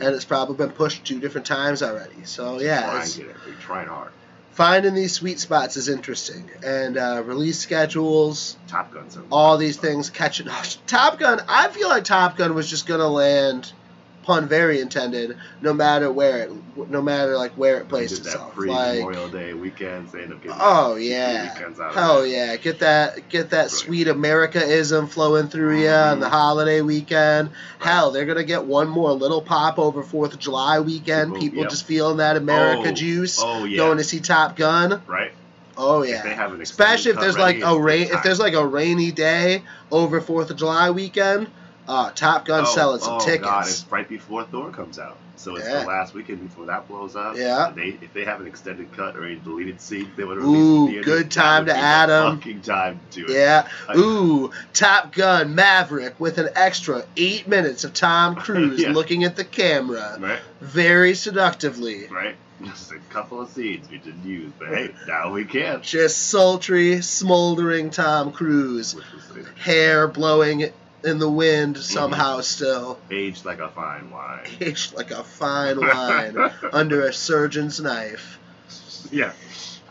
and 0.00 0.14
it's 0.14 0.24
probably 0.24 0.56
been 0.56 0.70
pushed 0.70 1.04
two 1.04 1.20
different 1.20 1.46
times 1.46 1.82
already. 1.82 2.24
So 2.24 2.58
yeah, 2.58 2.82
Try 2.82 3.02
it's, 3.02 3.18
it. 3.18 3.26
We're 3.46 3.52
trying 3.60 3.88
hard. 3.88 4.12
finding 4.52 4.94
these 4.94 5.12
sweet 5.12 5.38
spots 5.38 5.76
is 5.76 5.90
interesting, 5.90 6.48
and 6.64 6.96
uh, 6.96 7.22
release 7.26 7.58
schedules, 7.58 8.56
Top 8.68 8.90
Gun's 8.90 9.18
a 9.18 9.22
all 9.30 9.58
these 9.58 9.76
things 9.76 10.08
catching. 10.08 10.48
Up. 10.48 10.64
Top 10.86 11.18
Gun, 11.18 11.42
I 11.46 11.68
feel 11.68 11.88
like 11.90 12.04
Top 12.04 12.38
Gun 12.38 12.54
was 12.54 12.70
just 12.70 12.86
gonna 12.86 13.06
land, 13.08 13.70
pun 14.22 14.48
very 14.48 14.80
intended, 14.80 15.36
no 15.60 15.72
matter 15.72 16.12
where 16.12 16.44
it, 16.44 16.52
no 16.90 17.00
matter 17.00 17.36
like 17.36 17.52
where 17.52 17.78
it 17.78 17.88
placed 17.88 18.16
did 18.16 18.24
that 18.24 18.34
itself. 18.34 18.54
pre 18.54 18.70
Like, 18.70 18.98
Memorial 18.98 19.28
Day 19.28 19.54
weekends. 19.54 20.12
They 20.12 20.22
end 20.22 20.32
up 20.32 20.42
getting 20.42 20.58
oh 20.60 20.96
yeah, 20.96 21.54
weekends 21.54 21.80
out 21.80 21.94
hell 21.94 22.22
it. 22.22 22.30
yeah, 22.30 22.56
get 22.56 22.80
that 22.80 23.28
get 23.28 23.50
that 23.50 23.70
sweet 23.70 24.08
Americaism 24.08 25.08
flowing 25.08 25.48
through 25.48 25.80
you 25.80 25.88
on 25.88 26.20
the 26.20 26.26
mm-hmm. 26.26 26.34
holiday 26.34 26.80
weekend. 26.80 27.50
Hell, 27.78 28.10
they're 28.10 28.26
gonna 28.26 28.44
get 28.44 28.64
one 28.64 28.88
more 28.88 29.12
little 29.12 29.42
pop 29.42 29.78
over 29.78 30.02
Fourth 30.02 30.34
of 30.34 30.38
July 30.38 30.80
weekend. 30.80 31.34
People 31.36 31.60
yep. 31.60 31.70
just 31.70 31.86
feeling 31.86 32.18
that 32.18 32.36
America 32.36 32.90
Oh, 32.90 32.92
juice. 32.92 33.40
oh, 33.42 33.64
yeah. 33.64 33.76
Going 33.78 33.98
to 33.98 34.04
see 34.04 34.20
Top 34.20 34.56
Gun. 34.56 35.02
Right? 35.06 35.32
Oh 35.76 36.02
If 36.02 36.10
yeah. 36.10 36.52
an 36.52 36.60
Especially 36.60 37.12
if 37.12 37.20
there's 37.20 37.38
like 37.38 37.62
a 37.62 37.78
rain, 37.78 38.08
if 38.10 38.22
there's 38.22 38.38
like 38.40 38.52
a 38.52 38.66
rainy 38.66 39.12
day 39.12 39.62
over 39.90 40.20
Fourth 40.20 40.50
of 40.50 40.56
July 40.56 40.90
weekend, 40.90 41.48
uh, 41.88 42.10
Top 42.10 42.44
Gun 42.46 42.64
oh, 42.66 42.74
selling 42.74 43.00
some 43.00 43.14
oh, 43.14 43.20
tickets. 43.20 43.44
God, 43.44 43.66
it's 43.66 43.86
right 43.90 44.08
before 44.08 44.44
Thor 44.44 44.70
comes 44.70 44.98
out. 44.98 45.16
So 45.36 45.56
it's 45.56 45.66
Yeah. 45.66 45.80
the 45.80 45.86
last 45.86 46.12
weekend 46.12 46.46
before 46.46 46.66
that 46.66 46.86
blows 46.86 47.16
up. 47.16 47.34
Yeah. 47.34 47.72
They, 47.74 47.96
if 48.02 48.12
they 48.12 48.26
have 48.26 48.42
an 48.42 48.46
extended 48.46 48.92
cut 48.94 49.16
or 49.16 49.24
a 49.24 49.36
deleted 49.36 49.80
scene, 49.80 50.10
they 50.14 50.24
would 50.24 50.36
release 50.36 50.54
Ooh, 50.58 50.86
theaters, 50.88 51.04
good 51.06 51.30
time 51.30 51.64
to 51.66 51.74
add 51.74 52.10
them. 52.10 52.36
Fucking 52.36 52.60
time 52.60 53.00
to 53.12 53.20
do 53.20 53.32
it. 53.32 53.36
Yeah. 53.38 53.66
Like, 53.88 53.96
Ooh, 53.96 54.50
Top 54.74 55.14
Gun 55.14 55.54
Maverick 55.54 56.20
with 56.20 56.36
an 56.36 56.50
extra 56.54 57.04
eight 57.16 57.48
minutes 57.48 57.84
of 57.84 57.94
Tom 57.94 58.34
Cruise 58.36 58.80
Yeah. 58.82 58.92
looking 58.92 59.24
at 59.24 59.36
the 59.36 59.44
camera 59.44 60.18
Right. 60.20 60.40
very 60.60 61.14
seductively. 61.14 62.06
Right. 62.08 62.36
Just 62.62 62.92
a 62.92 62.98
couple 63.08 63.40
of 63.40 63.48
scenes 63.48 63.88
we 63.88 63.96
didn't 63.96 64.22
use, 64.26 64.52
but 64.58 64.68
hey, 64.68 64.90
now 65.08 65.32
we 65.32 65.46
can. 65.46 65.80
Just 65.80 66.28
sultry, 66.28 67.00
smoldering 67.00 67.88
Tom 67.88 68.32
Cruise, 68.32 68.94
hair 69.56 70.06
blowing 70.06 70.70
in 71.04 71.18
the 71.18 71.30
wind 71.30 71.76
Mm-hmm. 71.76 71.82
somehow 71.82 72.40
still. 72.40 72.98
Aged 73.10 73.44
like 73.44 73.58
a 73.60 73.68
fine 73.68 74.10
wine. 74.10 74.46
Aged 74.60 74.94
like 74.94 75.10
a 75.10 75.22
fine 75.24 75.80
wine 75.80 76.36
under 76.72 77.06
a 77.06 77.12
surgeon's 77.12 77.80
knife. 77.80 78.38
Yeah. 79.10 79.32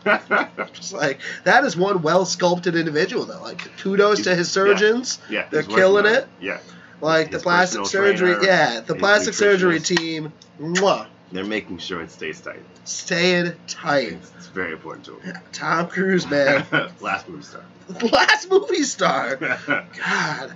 Just 0.72 0.92
like 0.94 1.20
that 1.44 1.64
is 1.64 1.76
one 1.76 2.00
well 2.02 2.24
sculpted 2.24 2.74
individual 2.74 3.26
though. 3.26 3.42
Like 3.42 3.76
kudos 3.78 4.22
to 4.24 4.34
his 4.34 4.50
surgeons. 4.50 5.18
Yeah. 5.28 5.46
They're 5.50 5.62
killing 5.62 6.06
it. 6.06 6.26
Yeah. 6.40 6.60
Like 7.02 7.30
the 7.30 7.38
plastic 7.38 7.86
surgery, 7.86 8.34
trainer, 8.34 8.44
yeah, 8.46 8.80
the 8.80 8.94
plastic 8.94 9.32
surgery 9.34 9.80
team, 9.80 10.32
mwah, 10.60 11.06
They're 11.32 11.44
making 11.44 11.78
sure 11.78 12.02
it 12.02 12.10
stays 12.10 12.40
tight. 12.40 12.62
staying 12.84 13.52
tight. 13.68 14.18
It's 14.36 14.48
very 14.48 14.72
important 14.72 15.04
to 15.06 15.18
him. 15.20 15.36
Tom 15.52 15.86
Cruise, 15.88 16.28
man, 16.28 16.66
Last 17.00 17.28
movie 17.28 17.42
star. 17.44 17.62
last 18.12 18.50
movie 18.50 18.82
star. 18.84 19.36
God, 19.36 20.52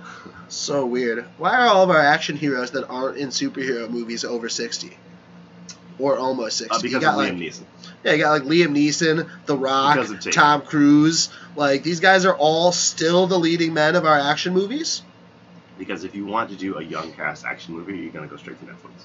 so 0.47 0.85
weird. 0.85 1.25
Why 1.37 1.51
are 1.55 1.67
all 1.67 1.83
of 1.83 1.89
our 1.89 1.99
action 1.99 2.37
heroes 2.37 2.71
that 2.71 2.87
aren't 2.89 3.17
in 3.17 3.29
superhero 3.29 3.89
movies 3.89 4.23
over 4.25 4.47
sixty, 4.49 4.97
or 5.99 6.17
almost 6.17 6.57
sixty? 6.57 6.73
Uh, 6.73 6.77
you 6.77 6.83
because 6.83 7.03
got 7.03 7.17
like 7.17 7.33
Liam 7.33 7.39
Neeson. 7.39 7.63
Yeah, 8.03 8.11
you 8.13 8.17
got 8.23 8.31
like 8.31 8.43
Liam 8.43 8.67
Neeson, 8.75 9.29
The 9.47 9.57
Rock, 9.57 9.95
Because 9.95 10.11
of 10.11 10.17
Tatum. 10.19 10.31
Tom 10.31 10.61
Cruise. 10.61 11.29
Like 11.55 11.83
these 11.83 11.99
guys 11.99 12.25
are 12.25 12.35
all 12.35 12.71
still 12.71 13.27
the 13.27 13.39
leading 13.39 13.73
men 13.73 13.95
of 13.95 14.05
our 14.05 14.17
action 14.19 14.53
movies. 14.53 15.01
Because 15.77 16.03
if 16.05 16.15
you 16.15 16.25
want 16.25 16.49
to 16.51 16.55
do 16.55 16.77
a 16.77 16.81
young 16.83 17.11
cast 17.13 17.43
action 17.45 17.73
movie, 17.75 17.97
you're 17.97 18.11
gonna 18.11 18.27
go 18.27 18.37
straight 18.37 18.59
to 18.59 18.65
Netflix. 18.65 19.03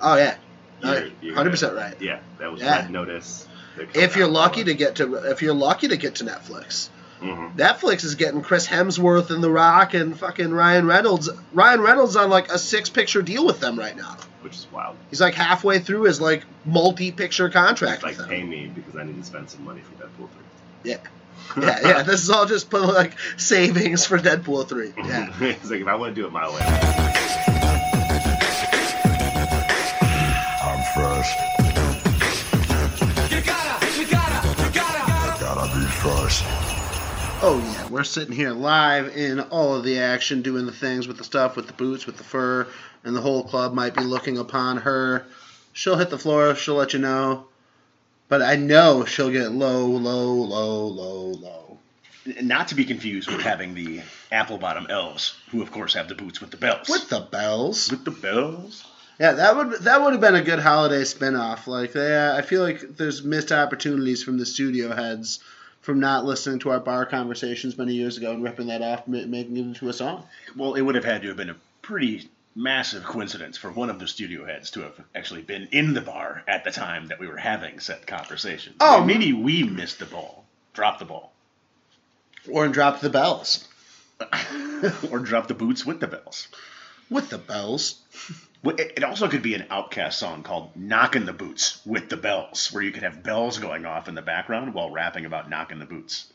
Oh 0.00 0.16
yeah, 0.16 0.36
hundred 0.82 1.50
percent 1.50 1.74
right. 1.74 1.94
Yeah, 2.00 2.20
that 2.38 2.50
was 2.52 2.60
Yeah. 2.60 2.76
Red 2.82 2.90
Notice. 2.90 3.46
If 3.94 4.16
you're 4.16 4.26
lucky 4.28 4.64
to 4.64 4.74
get 4.74 4.96
to, 4.96 5.14
if 5.30 5.40
you're 5.42 5.54
lucky 5.54 5.88
to 5.88 5.96
get 5.96 6.16
to 6.16 6.24
Netflix, 6.24 6.88
Mhm. 7.22 7.56
Netflix 7.56 8.04
is 8.04 8.14
getting 8.16 8.42
Chris 8.42 8.66
Hemsworth 8.66 9.30
and 9.30 9.42
The 9.42 9.50
Rock 9.50 9.94
and 9.94 10.18
fucking 10.18 10.52
Ryan 10.52 10.86
Reynolds. 10.86 11.28
Ryan 11.52 11.80
Reynolds 11.80 12.14
on 12.16 12.30
like 12.30 12.50
a 12.52 12.58
six 12.58 12.88
picture 12.90 13.22
deal 13.22 13.44
with 13.46 13.60
them 13.60 13.78
right 13.78 13.96
now. 13.96 14.16
which 14.42 14.54
is 14.54 14.66
wild. 14.72 14.94
He's 15.10 15.20
like 15.20 15.34
halfway 15.34 15.80
through 15.80 16.02
his 16.04 16.20
like 16.20 16.44
multi 16.64 17.10
picture 17.10 17.48
contract 17.50 18.04
Like, 18.04 18.10
with 18.16 18.18
them. 18.18 18.28
pay 18.28 18.42
me 18.44 18.70
because 18.72 18.94
I 18.96 19.02
need 19.02 19.18
to 19.18 19.24
spend 19.24 19.50
some 19.50 19.64
money 19.64 19.80
for 19.80 20.00
Deadpool 20.04 20.28
three. 20.30 20.90
Yeah. 20.92 20.98
yeah, 21.60 21.78
yeah. 21.88 22.02
This 22.04 22.22
is 22.22 22.30
all 22.30 22.46
just 22.46 22.70
put 22.70 22.82
like 22.94 23.12
savings 23.36 24.06
for 24.06 24.16
Deadpool 24.18 24.68
three. 24.68 24.92
Yeah. 25.04 25.32
3. 25.32 25.50
it's 25.50 25.70
like 25.70 25.80
if 25.80 25.88
I 25.88 25.96
want 25.96 26.14
to 26.14 26.20
do 26.20 26.26
it 26.26 26.32
my 26.32 26.48
way. 26.48 27.14
First. 30.98 31.38
You 33.30 33.40
gotta, 33.40 33.86
you 33.96 34.06
gotta, 34.10 34.48
you 34.64 34.70
gotta, 34.72 35.40
gotta 35.40 35.78
be 35.78 35.86
first. 35.86 36.42
Oh 37.40 37.62
yeah, 37.72 37.88
we're 37.88 38.02
sitting 38.02 38.34
here 38.34 38.50
live 38.50 39.16
in 39.16 39.38
all 39.38 39.76
of 39.76 39.84
the 39.84 40.00
action, 40.00 40.42
doing 40.42 40.66
the 40.66 40.72
things 40.72 41.06
with 41.06 41.16
the 41.16 41.22
stuff, 41.22 41.54
with 41.54 41.68
the 41.68 41.72
boots, 41.72 42.04
with 42.04 42.16
the 42.16 42.24
fur, 42.24 42.66
and 43.04 43.14
the 43.14 43.20
whole 43.20 43.44
club 43.44 43.74
might 43.74 43.94
be 43.94 44.02
looking 44.02 44.38
upon 44.38 44.78
her. 44.78 45.24
She'll 45.72 45.96
hit 45.96 46.10
the 46.10 46.18
floor. 46.18 46.56
She'll 46.56 46.74
let 46.74 46.92
you 46.92 46.98
know, 46.98 47.46
but 48.28 48.42
I 48.42 48.56
know 48.56 49.04
she'll 49.04 49.30
get 49.30 49.52
low, 49.52 49.86
low, 49.86 50.32
low, 50.32 50.86
low, 50.88 51.26
low. 51.28 51.78
Not 52.42 52.66
to 52.68 52.74
be 52.74 52.84
confused 52.84 53.30
with 53.30 53.42
having 53.42 53.74
the 53.74 54.00
apple 54.32 54.58
bottom 54.58 54.88
elves, 54.90 55.38
who 55.52 55.62
of 55.62 55.70
course 55.70 55.94
have 55.94 56.08
the 56.08 56.16
boots 56.16 56.40
with 56.40 56.50
the 56.50 56.56
bells. 56.56 56.88
With 56.88 57.08
the 57.08 57.20
bells. 57.20 57.88
With 57.88 58.04
the 58.04 58.10
bells. 58.10 58.84
Yeah, 59.18 59.32
that 59.32 59.56
would 59.56 59.72
that 59.80 60.00
would 60.02 60.12
have 60.12 60.20
been 60.20 60.36
a 60.36 60.42
good 60.42 60.60
holiday 60.60 61.02
spinoff. 61.02 61.66
Like, 61.66 61.94
yeah, 61.94 62.32
uh, 62.32 62.38
I 62.38 62.42
feel 62.42 62.62
like 62.62 62.80
there's 62.96 63.22
missed 63.22 63.50
opportunities 63.50 64.22
from 64.22 64.38
the 64.38 64.46
studio 64.46 64.94
heads 64.94 65.40
from 65.80 66.00
not 66.00 66.24
listening 66.24 66.58
to 66.60 66.70
our 66.70 66.80
bar 66.80 67.06
conversations 67.06 67.78
many 67.78 67.94
years 67.94 68.16
ago 68.16 68.32
and 68.32 68.44
ripping 68.44 68.66
that 68.68 68.82
off, 68.82 69.08
ma- 69.08 69.24
making 69.26 69.56
it 69.56 69.60
into 69.60 69.88
a 69.88 69.92
song. 69.92 70.24
Well, 70.56 70.74
it 70.74 70.82
would 70.82 70.94
have 70.94 71.04
had 71.04 71.22
to 71.22 71.28
have 71.28 71.36
been 71.36 71.50
a 71.50 71.56
pretty 71.82 72.28
massive 72.54 73.04
coincidence 73.04 73.56
for 73.56 73.70
one 73.70 73.88
of 73.88 73.98
the 73.98 74.06
studio 74.06 74.44
heads 74.44 74.70
to 74.72 74.80
have 74.80 75.00
actually 75.14 75.42
been 75.42 75.68
in 75.72 75.94
the 75.94 76.00
bar 76.00 76.42
at 76.46 76.64
the 76.64 76.70
time 76.70 77.06
that 77.06 77.18
we 77.18 77.26
were 77.26 77.36
having 77.36 77.80
said 77.80 78.06
conversation. 78.06 78.74
Oh, 78.80 79.04
maybe 79.04 79.32
we 79.32 79.62
missed 79.62 79.98
the 79.98 80.06
ball, 80.06 80.44
dropped 80.74 80.98
the 80.98 81.04
ball, 81.04 81.32
Or 82.50 82.68
drop 82.68 83.00
the 83.00 83.10
bells. 83.10 83.66
or 85.10 85.20
dropped 85.20 85.48
the 85.48 85.54
boots 85.54 85.86
with 85.86 86.00
the 86.00 86.08
bells. 86.08 86.48
With 87.08 87.30
the 87.30 87.38
bells. 87.38 88.00
It 88.64 89.04
also 89.04 89.28
could 89.28 89.42
be 89.42 89.54
an 89.54 89.66
OutKast 89.70 90.14
song 90.14 90.42
called 90.42 90.76
"Knocking 90.76 91.26
the 91.26 91.32
Boots 91.32 91.80
with 91.86 92.08
the 92.08 92.16
Bells," 92.16 92.72
where 92.72 92.82
you 92.82 92.90
could 92.90 93.04
have 93.04 93.22
bells 93.22 93.58
going 93.58 93.86
off 93.86 94.08
in 94.08 94.14
the 94.14 94.22
background 94.22 94.74
while 94.74 94.90
rapping 94.90 95.26
about 95.26 95.48
knocking 95.48 95.78
the 95.78 95.84
boots. 95.86 96.26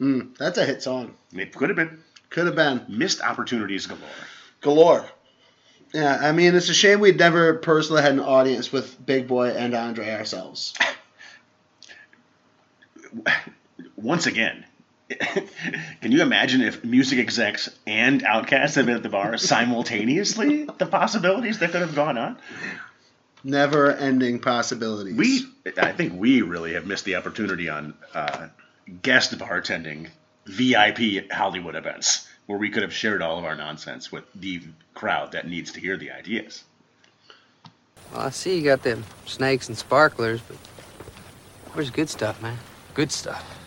Mm, 0.00 0.36
that's 0.36 0.58
a 0.58 0.64
hit 0.64 0.82
song. 0.82 1.14
It 1.32 1.54
could 1.54 1.70
have 1.70 1.76
been. 1.76 2.02
Could 2.30 2.46
have 2.46 2.54
been. 2.54 2.84
Missed 2.88 3.20
opportunities 3.20 3.86
galore. 3.86 4.08
Galore. 4.60 5.08
Yeah, 5.92 6.18
I 6.20 6.32
mean, 6.32 6.54
it's 6.54 6.70
a 6.70 6.74
shame 6.74 7.00
we'd 7.00 7.18
never 7.18 7.54
personally 7.54 8.02
had 8.02 8.12
an 8.12 8.20
audience 8.20 8.72
with 8.72 9.04
Big 9.04 9.28
Boi 9.28 9.50
and 9.50 9.74
Andre 9.74 10.10
ourselves. 10.10 10.72
Once 13.96 14.26
again, 14.26 14.64
can 16.00 16.12
you 16.12 16.22
imagine 16.22 16.62
if 16.62 16.84
music 16.84 17.18
execs 17.18 17.68
and 17.86 18.22
OutKasts 18.22 18.74
had 18.74 18.86
been 18.86 18.96
at 18.96 19.02
the 19.02 19.08
bar 19.08 19.36
simultaneously? 19.36 20.64
The 20.64 20.86
possibilities 20.86 21.58
that 21.58 21.72
could 21.72 21.80
have 21.80 21.94
gone 21.94 22.18
on. 22.18 22.38
Never 23.44 23.90
ending 23.90 24.38
possibilities. 24.38 25.16
We, 25.16 25.46
I 25.76 25.92
think 25.92 26.20
we 26.20 26.42
really 26.42 26.74
have 26.74 26.86
missed 26.86 27.04
the 27.04 27.16
opportunity 27.16 27.68
on 27.68 27.94
uh, 28.14 28.48
guest 29.02 29.36
bartending 29.36 30.08
VIP 30.46 31.30
Hollywood 31.30 31.74
events 31.74 32.28
where 32.46 32.58
we 32.58 32.70
could 32.70 32.82
have 32.82 32.92
shared 32.92 33.22
all 33.22 33.38
of 33.38 33.44
our 33.44 33.56
nonsense 33.56 34.12
with 34.12 34.24
the 34.34 34.62
crowd 34.94 35.32
that 35.32 35.48
needs 35.48 35.72
to 35.72 35.80
hear 35.80 35.96
the 35.96 36.10
ideas. 36.10 36.64
Well, 38.12 38.22
I 38.22 38.30
see 38.30 38.58
you 38.58 38.64
got 38.64 38.82
them 38.82 39.04
snakes 39.26 39.68
and 39.68 39.78
sparklers, 39.78 40.40
but 40.42 40.56
where's 41.72 41.90
good 41.90 42.10
stuff, 42.10 42.42
man? 42.42 42.58
Good 42.94 43.10
stuff. 43.10 43.61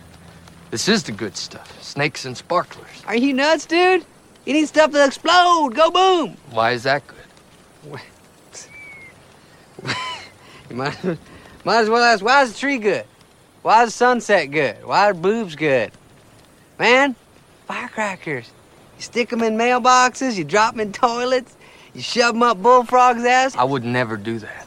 This 0.70 0.88
is 0.88 1.02
the 1.02 1.12
good 1.12 1.36
stuff. 1.36 1.82
Snakes 1.82 2.24
and 2.24 2.36
sparklers. 2.36 3.02
Are 3.06 3.16
you 3.16 3.32
nuts, 3.32 3.66
dude? 3.66 4.04
You 4.44 4.52
need 4.52 4.66
stuff 4.66 4.92
to 4.92 5.04
explode. 5.04 5.74
Go 5.74 5.90
boom. 5.90 6.36
Why 6.50 6.72
is 6.72 6.82
that 6.84 7.02
good? 7.06 8.00
You 10.68 10.76
might, 10.76 11.04
might 11.64 11.80
as 11.82 11.88
well 11.88 12.02
ask, 12.02 12.24
why 12.24 12.42
is 12.42 12.52
the 12.52 12.58
tree 12.58 12.78
good? 12.78 13.04
Why 13.62 13.84
is 13.84 13.90
the 13.90 13.92
sunset 13.92 14.50
good? 14.50 14.84
Why 14.84 15.08
are 15.08 15.14
boobs 15.14 15.54
good? 15.54 15.92
Man, 16.78 17.14
firecrackers. 17.66 18.50
You 18.96 19.02
stick 19.02 19.28
them 19.28 19.42
in 19.42 19.56
mailboxes, 19.56 20.36
you 20.36 20.44
drop 20.44 20.72
them 20.72 20.80
in 20.80 20.92
toilets, 20.92 21.56
you 21.94 22.00
shove 22.00 22.34
them 22.34 22.42
up 22.42 22.60
bullfrog's 22.62 23.24
ass. 23.24 23.54
I 23.56 23.64
would 23.64 23.84
never 23.84 24.16
do 24.16 24.38
that. 24.38 24.66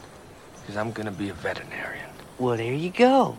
Because 0.60 0.76
I'm 0.76 0.92
gonna 0.92 1.10
be 1.10 1.28
a 1.28 1.34
veterinarian. 1.34 2.08
Well, 2.38 2.56
there 2.56 2.72
you 2.72 2.90
go. 2.90 3.36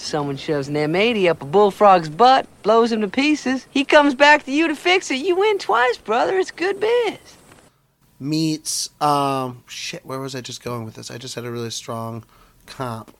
Someone 0.00 0.38
shoves 0.38 0.66
an 0.66 0.74
M80 0.74 1.28
up 1.28 1.42
a 1.42 1.44
bullfrog's 1.44 2.08
butt, 2.08 2.46
blows 2.62 2.90
him 2.90 3.02
to 3.02 3.08
pieces. 3.08 3.66
He 3.70 3.84
comes 3.84 4.14
back 4.14 4.44
to 4.44 4.50
you 4.50 4.66
to 4.66 4.74
fix 4.74 5.10
it. 5.10 5.16
You 5.16 5.36
win 5.36 5.58
twice, 5.58 5.98
brother. 5.98 6.38
It's 6.38 6.50
good 6.50 6.80
biz. 6.80 7.18
Meets 8.18 8.88
um 9.00 9.62
shit, 9.66 10.04
where 10.04 10.18
was 10.18 10.34
I 10.34 10.40
just 10.40 10.64
going 10.64 10.84
with 10.84 10.94
this? 10.94 11.10
I 11.10 11.18
just 11.18 11.34
had 11.34 11.44
a 11.44 11.50
really 11.50 11.70
strong 11.70 12.24
comp. 12.66 13.14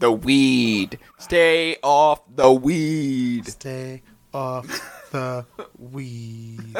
The 0.00 0.10
weed. 0.10 0.98
Stay 1.18 1.76
off 1.82 2.20
the 2.34 2.52
weed. 2.52 3.46
Stay 3.46 4.02
off 4.34 4.66
the 5.12 5.46
weed. 5.78 6.74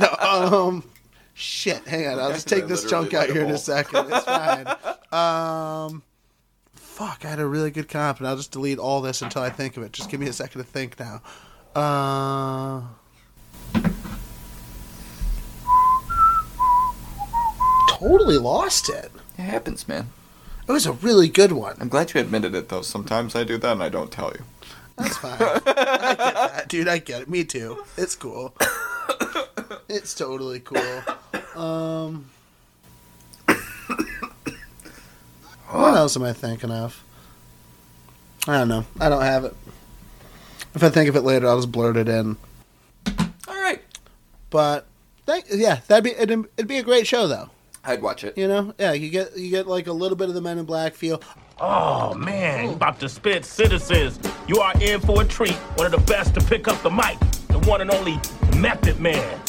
no, 0.00 0.16
um 0.20 0.84
shit, 1.32 1.82
hang 1.88 2.08
on, 2.08 2.18
I'll 2.18 2.32
just 2.32 2.46
take 2.46 2.66
this 2.66 2.88
chunk 2.88 3.14
out 3.14 3.30
here 3.30 3.42
in 3.42 3.50
a 3.50 3.58
second. 3.58 4.06
It's 4.12 4.24
fine. 4.24 4.66
Um 5.10 6.02
fuck, 6.92 7.24
I 7.24 7.28
had 7.28 7.40
a 7.40 7.46
really 7.46 7.70
good 7.70 7.88
comp 7.88 8.18
and 8.18 8.28
I'll 8.28 8.36
just 8.36 8.52
delete 8.52 8.78
all 8.78 9.00
this 9.00 9.22
until 9.22 9.42
I 9.42 9.48
think 9.48 9.78
of 9.78 9.82
it. 9.82 9.92
Just 9.92 10.10
give 10.10 10.20
me 10.20 10.28
a 10.28 10.32
second 10.32 10.60
to 10.60 10.66
think 10.66 11.00
now. 11.00 11.22
Uh 11.74 12.82
totally 17.88 18.36
lost 18.36 18.90
it. 18.90 19.10
It 19.38 19.42
happens, 19.42 19.88
man. 19.88 20.08
It 20.68 20.72
was 20.72 20.86
a 20.86 20.92
really 20.92 21.28
good 21.28 21.52
one. 21.52 21.76
I'm 21.80 21.88
glad 21.88 22.12
you 22.12 22.20
admitted 22.20 22.54
it, 22.54 22.68
though. 22.68 22.82
Sometimes 22.82 23.34
I 23.34 23.44
do 23.44 23.56
that 23.58 23.72
and 23.72 23.82
I 23.82 23.88
don't 23.88 24.10
tell 24.10 24.32
you. 24.32 24.44
That's 24.98 25.16
fine. 25.16 25.40
I 25.40 26.14
get 26.14 26.34
that, 26.34 26.68
dude. 26.68 26.88
I 26.88 26.98
get 26.98 27.22
it. 27.22 27.30
Me 27.30 27.42
too. 27.44 27.84
It's 27.96 28.14
cool. 28.14 28.54
It's 29.88 30.14
totally 30.14 30.60
cool. 30.60 31.02
Um, 31.54 32.26
what 35.80 35.94
else 35.94 36.16
am 36.16 36.22
I 36.22 36.32
thinking 36.32 36.70
of? 36.70 37.02
I 38.46 38.58
don't 38.58 38.68
know. 38.68 38.84
I 39.00 39.08
don't 39.08 39.22
have 39.22 39.44
it. 39.44 39.56
If 40.74 40.82
I 40.82 40.88
think 40.88 41.08
of 41.08 41.16
it 41.16 41.22
later, 41.22 41.46
I'll 41.46 41.58
just 41.58 41.70
blurt 41.70 41.96
it 41.96 42.08
in. 42.08 42.36
All 43.06 43.54
right. 43.54 43.80
But 44.50 44.86
thank, 45.26 45.46
yeah, 45.50 45.80
that'd 45.88 46.04
be 46.04 46.10
it'd, 46.10 46.46
it'd 46.56 46.68
be 46.68 46.78
a 46.78 46.82
great 46.82 47.06
show 47.06 47.26
though. 47.26 47.50
I'd 47.84 48.02
watch 48.02 48.22
it. 48.22 48.38
You 48.38 48.48
know, 48.48 48.74
yeah, 48.78 48.92
you 48.92 49.10
get 49.10 49.36
you 49.36 49.50
get 49.50 49.66
like 49.66 49.86
a 49.86 49.92
little 49.92 50.16
bit 50.16 50.28
of 50.28 50.34
the 50.34 50.40
Men 50.40 50.58
in 50.58 50.64
Black 50.64 50.94
feel. 50.94 51.20
Oh 51.60 52.14
man, 52.14 52.64
you 52.64 52.70
about 52.72 53.00
to 53.00 53.08
spit 53.08 53.44
citizens. 53.44 54.18
You 54.46 54.60
are 54.60 54.72
in 54.80 55.00
for 55.00 55.22
a 55.22 55.24
treat. 55.24 55.54
One 55.76 55.86
of 55.86 55.92
the 55.92 56.12
best 56.12 56.34
to 56.34 56.40
pick 56.40 56.68
up 56.68 56.80
the 56.82 56.90
mic. 56.90 57.18
The 57.48 57.58
one 57.68 57.80
and 57.80 57.90
only 57.90 58.20
Method 58.56 59.00
Man. 59.00 59.40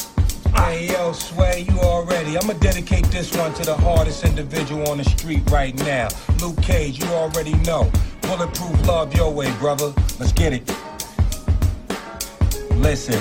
Hey 0.56 0.88
yo, 0.88 1.12
Sway, 1.12 1.66
you 1.68 1.78
already. 1.80 2.38
I'ma 2.38 2.54
dedicate 2.54 3.04
this 3.06 3.36
one 3.36 3.52
to 3.54 3.62
the 3.64 3.74
hardest 3.74 4.24
individual 4.24 4.88
on 4.88 4.98
the 4.98 5.04
street 5.04 5.42
right 5.50 5.74
now. 5.80 6.08
Luke 6.40 6.60
Cage, 6.62 6.98
you 6.98 7.06
already 7.10 7.54
know. 7.58 7.90
Bulletproof 8.22 8.86
love 8.86 9.14
your 9.14 9.32
way, 9.32 9.52
brother. 9.58 9.92
Let's 10.18 10.32
get 10.32 10.52
it. 10.52 10.62
Listen. 12.76 13.20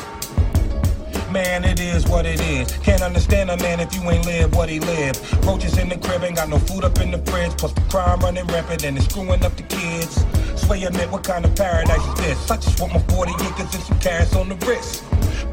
Man, 1.32 1.64
it 1.64 1.80
is 1.80 2.08
what 2.08 2.28
it 2.28 2.40
is. 2.42 2.72
Can't 2.78 3.02
understand 3.02 3.50
a 3.50 3.58
man 3.58 3.80
if 3.80 3.96
you 3.96 4.02
ain't 4.10 4.26
live 4.26 4.56
what 4.56 4.70
he 4.70 4.80
lived. 4.80 5.20
Roaches 5.44 5.78
in 5.80 5.90
the 5.90 5.98
crib, 5.98 6.24
ain't 6.24 6.36
got 6.36 6.48
no 6.48 6.60
food 6.60 6.84
up 6.84 7.00
in 7.02 7.10
the 7.10 7.18
fridge. 7.32 7.58
Plus 7.58 7.74
the 7.74 7.82
crime 7.82 8.20
running 8.20 8.46
rampant 8.46 8.84
and 8.84 8.98
it's 8.98 9.08
screwing 9.08 9.44
up 9.44 9.56
the 9.56 9.64
kids. 9.64 10.24
Sway 10.56 10.84
a 10.84 10.92
minute, 10.92 11.12
what 11.12 11.24
kind 11.24 11.44
of 11.44 11.56
paradise 11.56 12.06
is 12.06 12.14
this? 12.16 12.52
I 12.52 12.58
just 12.58 12.80
want 12.80 12.94
my 12.94 13.00
40 13.16 13.32
acres 13.34 13.74
and 13.74 13.84
some 13.84 14.00
cash 14.00 14.36
on 14.36 14.50
the 14.50 14.56
wrist. 14.68 15.04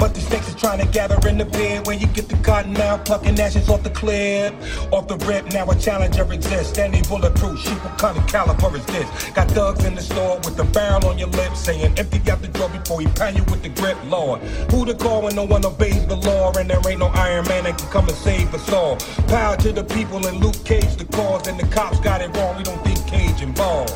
But 0.01 0.15
the 0.15 0.21
snakes 0.23 0.49
is 0.49 0.55
trying 0.55 0.81
to 0.81 0.87
gather 0.87 1.29
in 1.29 1.37
the 1.37 1.45
bed 1.45 1.87
where 1.87 1.95
you 1.95 2.07
get 2.07 2.27
the 2.31 2.37
cotton 2.39 2.75
out, 2.79 3.05
plucking 3.05 3.39
ashes 3.39 3.69
off 3.69 3.83
the 3.83 3.91
clip. 3.91 4.55
Off 4.93 5.09
the 5.09 5.19
rip, 5.27 5.53
now 5.53 5.71
a 5.71 5.77
challenger 5.77 6.25
exists. 6.33 6.71
Standing 6.71 7.03
bulletproof, 7.03 7.61
shoot 7.61 7.85
what 7.85 7.99
kind 7.99 8.17
of 8.17 8.27
caliber 8.27 8.75
is 8.75 8.87
this? 8.87 9.31
Got 9.33 9.51
thugs 9.51 9.85
in 9.85 9.95
the 9.95 10.01
store 10.01 10.37
with 10.39 10.57
the 10.57 10.65
barrel 10.65 11.05
on 11.07 11.19
your 11.19 11.29
lips, 11.29 11.61
saying 11.61 11.99
empty 11.99 12.19
out 12.31 12.41
the 12.41 12.49
drawer 12.49 12.71
before 12.71 13.03
he 13.03 13.09
pound 13.09 13.37
you 13.37 13.45
with 13.45 13.63
the 13.63 13.69
grip, 13.69 13.99
Lord. 14.07 14.41
Who 14.71 14.87
to 14.87 14.95
call 14.95 15.21
when 15.21 15.37
no 15.37 15.45
one 15.45 15.67
obeys 15.67 16.07
the 16.07 16.17
law? 16.17 16.51
And 16.59 16.71
there 16.71 16.81
ain't 16.89 16.99
no 16.99 17.09
Iron 17.09 17.47
Man 17.49 17.65
that 17.65 17.77
can 17.77 17.89
come 17.89 18.09
and 18.09 18.17
save 18.17 18.55
us 18.55 18.73
all. 18.73 18.97
Power 19.29 19.59
to 19.59 19.71
the 19.71 19.85
people 19.85 20.27
and 20.27 20.39
Luke 20.43 20.65
Cage 20.65 20.97
the 20.97 21.05
cause, 21.05 21.47
and 21.47 21.61
the 21.61 21.67
cops 21.67 22.01
got 22.01 22.23
it 22.23 22.35
wrong. 22.39 22.57
We 22.57 22.63
don't 22.63 22.83
think 22.85 23.07
Cage 23.07 23.43
involved. 23.43 23.93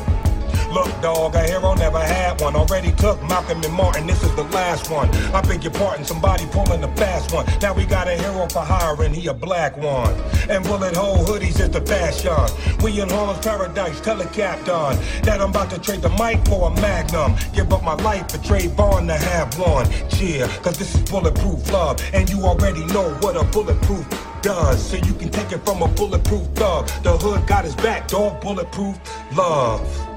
Look, 0.75 0.91
dog, 1.01 1.35
a 1.35 1.43
hero 1.43 1.73
never 1.73 2.01
had 2.01 2.41
one. 2.41 2.53
Already 2.53 2.91
took 2.91 3.23
Malcolm 3.23 3.63
and 3.63 3.73
Martin, 3.73 4.07
this 4.07 4.21
is 4.21 4.35
the 4.35 4.43
last 4.43 4.91
one. 4.91 5.09
I 5.33 5.39
beg 5.39 5.63
your 5.63 5.71
pardon, 5.71 6.03
somebody 6.03 6.45
pulling 6.47 6.81
the 6.81 6.89
fast 6.97 7.33
one. 7.33 7.45
Now 7.61 7.73
we 7.73 7.85
got 7.85 8.09
a 8.09 8.17
hero 8.17 8.45
for 8.49 8.59
hire, 8.59 9.01
and 9.01 9.15
he 9.15 9.27
a 9.27 9.33
black 9.33 9.77
one. 9.77 10.13
And 10.49 10.65
bullet 10.65 10.93
hole 10.93 11.23
hoodies 11.23 11.61
is 11.61 11.69
the 11.69 11.79
fashion. 11.79 12.35
We 12.83 12.99
in 12.99 13.07
Harlem's 13.07 13.39
paradise, 13.39 14.01
tell 14.01 14.19
captain 14.25 14.99
that 15.23 15.39
I'm 15.39 15.51
about 15.51 15.69
to 15.69 15.79
trade 15.79 16.01
the 16.01 16.09
mic 16.09 16.45
for 16.45 16.69
a 16.69 16.81
magnum. 16.81 17.37
Give 17.53 17.71
up 17.71 17.81
my 17.81 17.95
life 17.95 18.29
for 18.29 18.39
Trayvon 18.39 19.07
to 19.07 19.13
have 19.13 19.57
one. 19.57 19.89
Cheer, 20.09 20.45
cause 20.61 20.77
this 20.77 20.93
is 20.93 21.09
bulletproof 21.09 21.71
love. 21.71 22.01
And 22.13 22.29
you 22.29 22.41
already 22.41 22.83
know 22.87 23.13
what 23.21 23.37
a 23.37 23.45
bulletproof 23.45 24.05
does. 24.41 24.85
So 24.85 24.97
you 24.97 25.13
can 25.13 25.29
take 25.29 25.53
it 25.53 25.63
from 25.63 25.83
a 25.83 25.87
bulletproof 25.87 26.47
thug. 26.47 26.87
The 27.01 27.15
hood 27.17 27.47
got 27.47 27.63
his 27.63 27.75
back, 27.75 28.09
dog, 28.09 28.41
bulletproof 28.41 28.99
love 29.37 30.14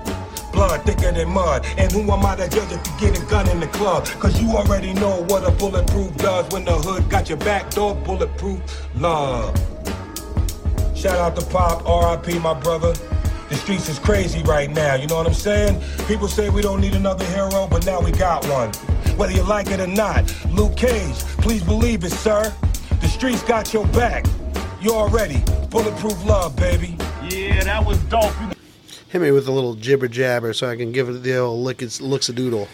blood 0.59 0.83
thicker 0.85 1.12
than 1.12 1.31
mud. 1.31 1.64
And 1.77 1.90
who 1.92 2.01
am 2.11 2.27
I 2.27 2.35
to 2.35 2.49
judge 2.49 2.73
if 2.73 2.85
you 2.85 3.09
get 3.09 3.23
a 3.23 3.25
gun 3.27 3.49
in 3.49 3.61
the 3.61 3.68
club? 3.68 4.07
Cause 4.18 4.42
you 4.42 4.57
already 4.57 4.92
know 4.92 5.23
what 5.29 5.47
a 5.47 5.53
bulletproof 5.53 6.16
does 6.16 6.51
when 6.53 6.64
the 6.64 6.73
hood 6.73 7.09
got 7.09 7.29
your 7.29 7.38
back, 7.38 7.71
dog, 7.71 8.03
bulletproof 8.05 8.61
love. 8.97 9.57
Shout 10.97 11.16
out 11.16 11.37
to 11.37 11.47
Pop, 11.47 11.85
RIP, 11.87 12.42
my 12.42 12.55
brother. 12.55 12.92
The 13.49 13.55
streets 13.55 13.88
is 13.88 14.01
crazy 14.01 14.42
right 14.42 14.68
now, 14.68 14.97
you 14.97 15.07
know 15.07 15.14
what 15.14 15.29
I'm 15.29 15.33
saying? 15.33 15.81
People 16.09 16.27
say 16.27 16.51
we 16.51 16.61
don't 16.61 16.81
need 16.81 16.94
another 16.94 17.25
hero, 17.27 17.68
but 17.71 17.87
now 17.87 18.01
we 18.01 18.11
got 18.11 18.44
one. 18.49 18.73
Whether 19.16 19.35
you 19.35 19.44
like 19.44 19.71
it 19.71 19.79
or 19.79 19.87
not, 19.87 20.23
Luke 20.51 20.77
Cage, 20.77 21.18
please 21.44 21.62
believe 21.62 22.03
it, 22.03 22.11
sir. 22.11 22.53
The 23.01 23.07
streets 23.07 23.42
got 23.44 23.73
your 23.73 23.87
back. 23.88 24.27
You 24.83 24.90
already 24.90 25.40
bulletproof 25.71 26.25
love, 26.27 26.57
baby. 26.57 26.97
Yeah, 27.31 27.62
that 27.62 27.87
was 27.87 27.99
dope. 28.05 28.35
Hit 29.09 29.23
me 29.23 29.31
with 29.31 29.49
a 29.49 29.53
little 29.53 29.75
jibber 29.75 30.07
jabber 30.09 30.53
so 30.53 30.68
I 30.68 30.77
can 30.77 30.92
give 30.92 31.09
it 31.09 31.23
the 31.23 31.37
old 31.38 31.64
lick 31.64 31.81
its 31.81 32.01
looks 32.01 32.29
a 32.29 32.33
doodle. 32.33 32.68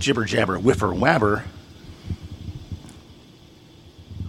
Jibber 0.00 0.24
jabber, 0.24 0.58
whiffer 0.58 0.88
wabber. 0.88 1.44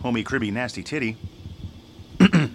Homie 0.01 0.23
cribby 0.23 0.51
nasty 0.51 0.83
titty. 0.83 1.17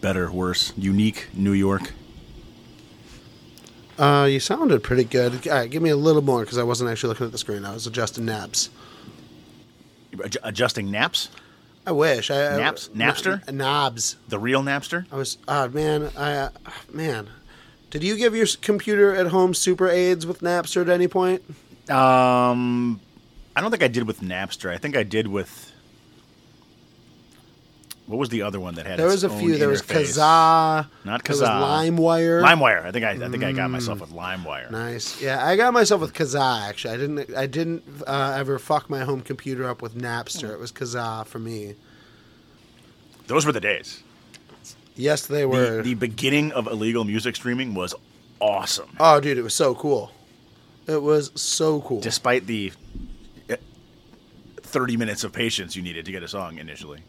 Better, 0.00 0.32
worse, 0.32 0.72
unique, 0.76 1.28
New 1.32 1.52
York. 1.52 1.92
Uh, 3.98 4.26
you 4.28 4.40
sounded 4.40 4.82
pretty 4.82 5.04
good. 5.04 5.46
All 5.46 5.54
right, 5.54 5.70
give 5.70 5.80
me 5.80 5.90
a 5.90 5.96
little 5.96 6.22
more 6.22 6.40
because 6.40 6.58
I 6.58 6.64
wasn't 6.64 6.90
actually 6.90 7.10
looking 7.10 7.26
at 7.26 7.32
the 7.32 7.38
screen. 7.38 7.64
I 7.64 7.72
was 7.72 7.86
adjusting 7.86 8.24
naps. 8.24 8.68
Adj- 10.12 10.36
adjusting 10.42 10.90
naps? 10.90 11.28
I 11.86 11.92
wish. 11.92 12.30
I, 12.30 12.54
I- 12.54 12.56
Naps? 12.56 12.88
Napster? 12.88 13.42
N- 13.48 13.58
knobs. 13.58 14.16
The 14.28 14.38
real 14.38 14.62
Napster? 14.62 15.06
I 15.12 15.16
was. 15.16 15.38
Oh 15.46 15.68
man, 15.68 16.10
I 16.16 16.32
uh, 16.32 16.48
man. 16.92 17.28
Did 17.90 18.02
you 18.02 18.16
give 18.16 18.34
your 18.34 18.46
computer 18.60 19.14
at 19.14 19.28
home 19.28 19.54
super 19.54 19.88
aids 19.88 20.26
with 20.26 20.40
Napster 20.40 20.82
at 20.82 20.88
any 20.88 21.06
point? 21.08 21.42
Um, 21.88 23.00
I 23.54 23.60
don't 23.60 23.70
think 23.70 23.82
I 23.84 23.88
did 23.88 24.06
with 24.06 24.20
Napster. 24.20 24.70
I 24.70 24.78
think 24.78 24.96
I 24.96 25.04
did 25.04 25.28
with. 25.28 25.65
What 28.06 28.18
was 28.18 28.28
the 28.28 28.42
other 28.42 28.60
one 28.60 28.76
that 28.76 28.86
had? 28.86 28.98
There 29.00 29.06
was 29.08 29.24
a 29.24 29.28
few. 29.28 29.58
There 29.58 29.68
was? 29.68 29.82
Kazaa. 29.82 30.86
Not 31.04 31.24
Kazaa. 31.24 31.90
LimeWire. 31.90 32.40
LimeWire. 32.40 32.84
I 32.84 32.92
think 32.92 33.04
I, 33.04 33.10
I 33.12 33.28
think 33.28 33.42
I 33.42 33.50
got 33.50 33.68
Mm. 33.68 33.72
myself 33.72 34.00
with 34.00 34.12
LimeWire. 34.12 34.70
Nice. 34.70 35.20
Yeah, 35.20 35.44
I 35.44 35.56
got 35.56 35.72
myself 35.74 36.00
with 36.00 36.14
Kazaa. 36.14 36.68
Actually, 36.68 36.94
I 36.94 36.96
didn't. 36.98 37.36
I 37.36 37.46
didn't 37.46 37.82
uh, 38.06 38.36
ever 38.38 38.58
fuck 38.60 38.88
my 38.88 39.00
home 39.00 39.22
computer 39.22 39.68
up 39.68 39.82
with 39.82 39.96
Napster. 39.96 40.52
It 40.52 40.60
was 40.60 40.70
Kazaa 40.70 41.26
for 41.26 41.40
me. 41.40 41.74
Those 43.26 43.44
were 43.44 43.52
the 43.52 43.60
days. 43.60 44.04
Yes, 44.94 45.26
they 45.26 45.40
The, 45.40 45.48
were. 45.48 45.82
the 45.82 45.94
beginning 45.94 46.52
of 46.52 46.68
illegal 46.68 47.04
music 47.04 47.34
streaming 47.36 47.74
was 47.74 47.92
awesome. 48.40 48.90
oh, 49.00 49.20
dude, 49.20 49.36
it 49.36 49.42
was 49.42 49.52
so 49.54 49.74
cool. 49.74 50.12
It 50.86 51.02
was 51.02 51.32
so 51.34 51.80
cool. 51.80 52.00
Despite 52.00 52.46
the 52.46 52.72
uh, 53.50 53.56
30 54.62 54.96
minutes 54.96 55.24
of 55.24 55.32
patience 55.32 55.74
you 55.74 55.82
needed 55.82 56.04
to 56.04 56.12
get 56.12 56.22
a 56.22 56.28
song 56.28 56.58
initially. 56.58 57.00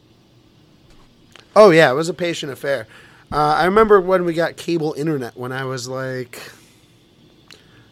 Oh 1.60 1.72
yeah, 1.72 1.90
it 1.90 1.96
was 1.96 2.08
a 2.08 2.14
patient 2.14 2.52
affair. 2.52 2.86
Uh, 3.32 3.38
I 3.38 3.66
remember 3.66 4.00
when 4.00 4.26
we 4.26 4.34
got 4.36 4.58
cable 4.58 4.94
internet 4.94 5.36
when 5.36 5.52
I 5.52 5.66
was 5.66 5.88
like 5.88 6.40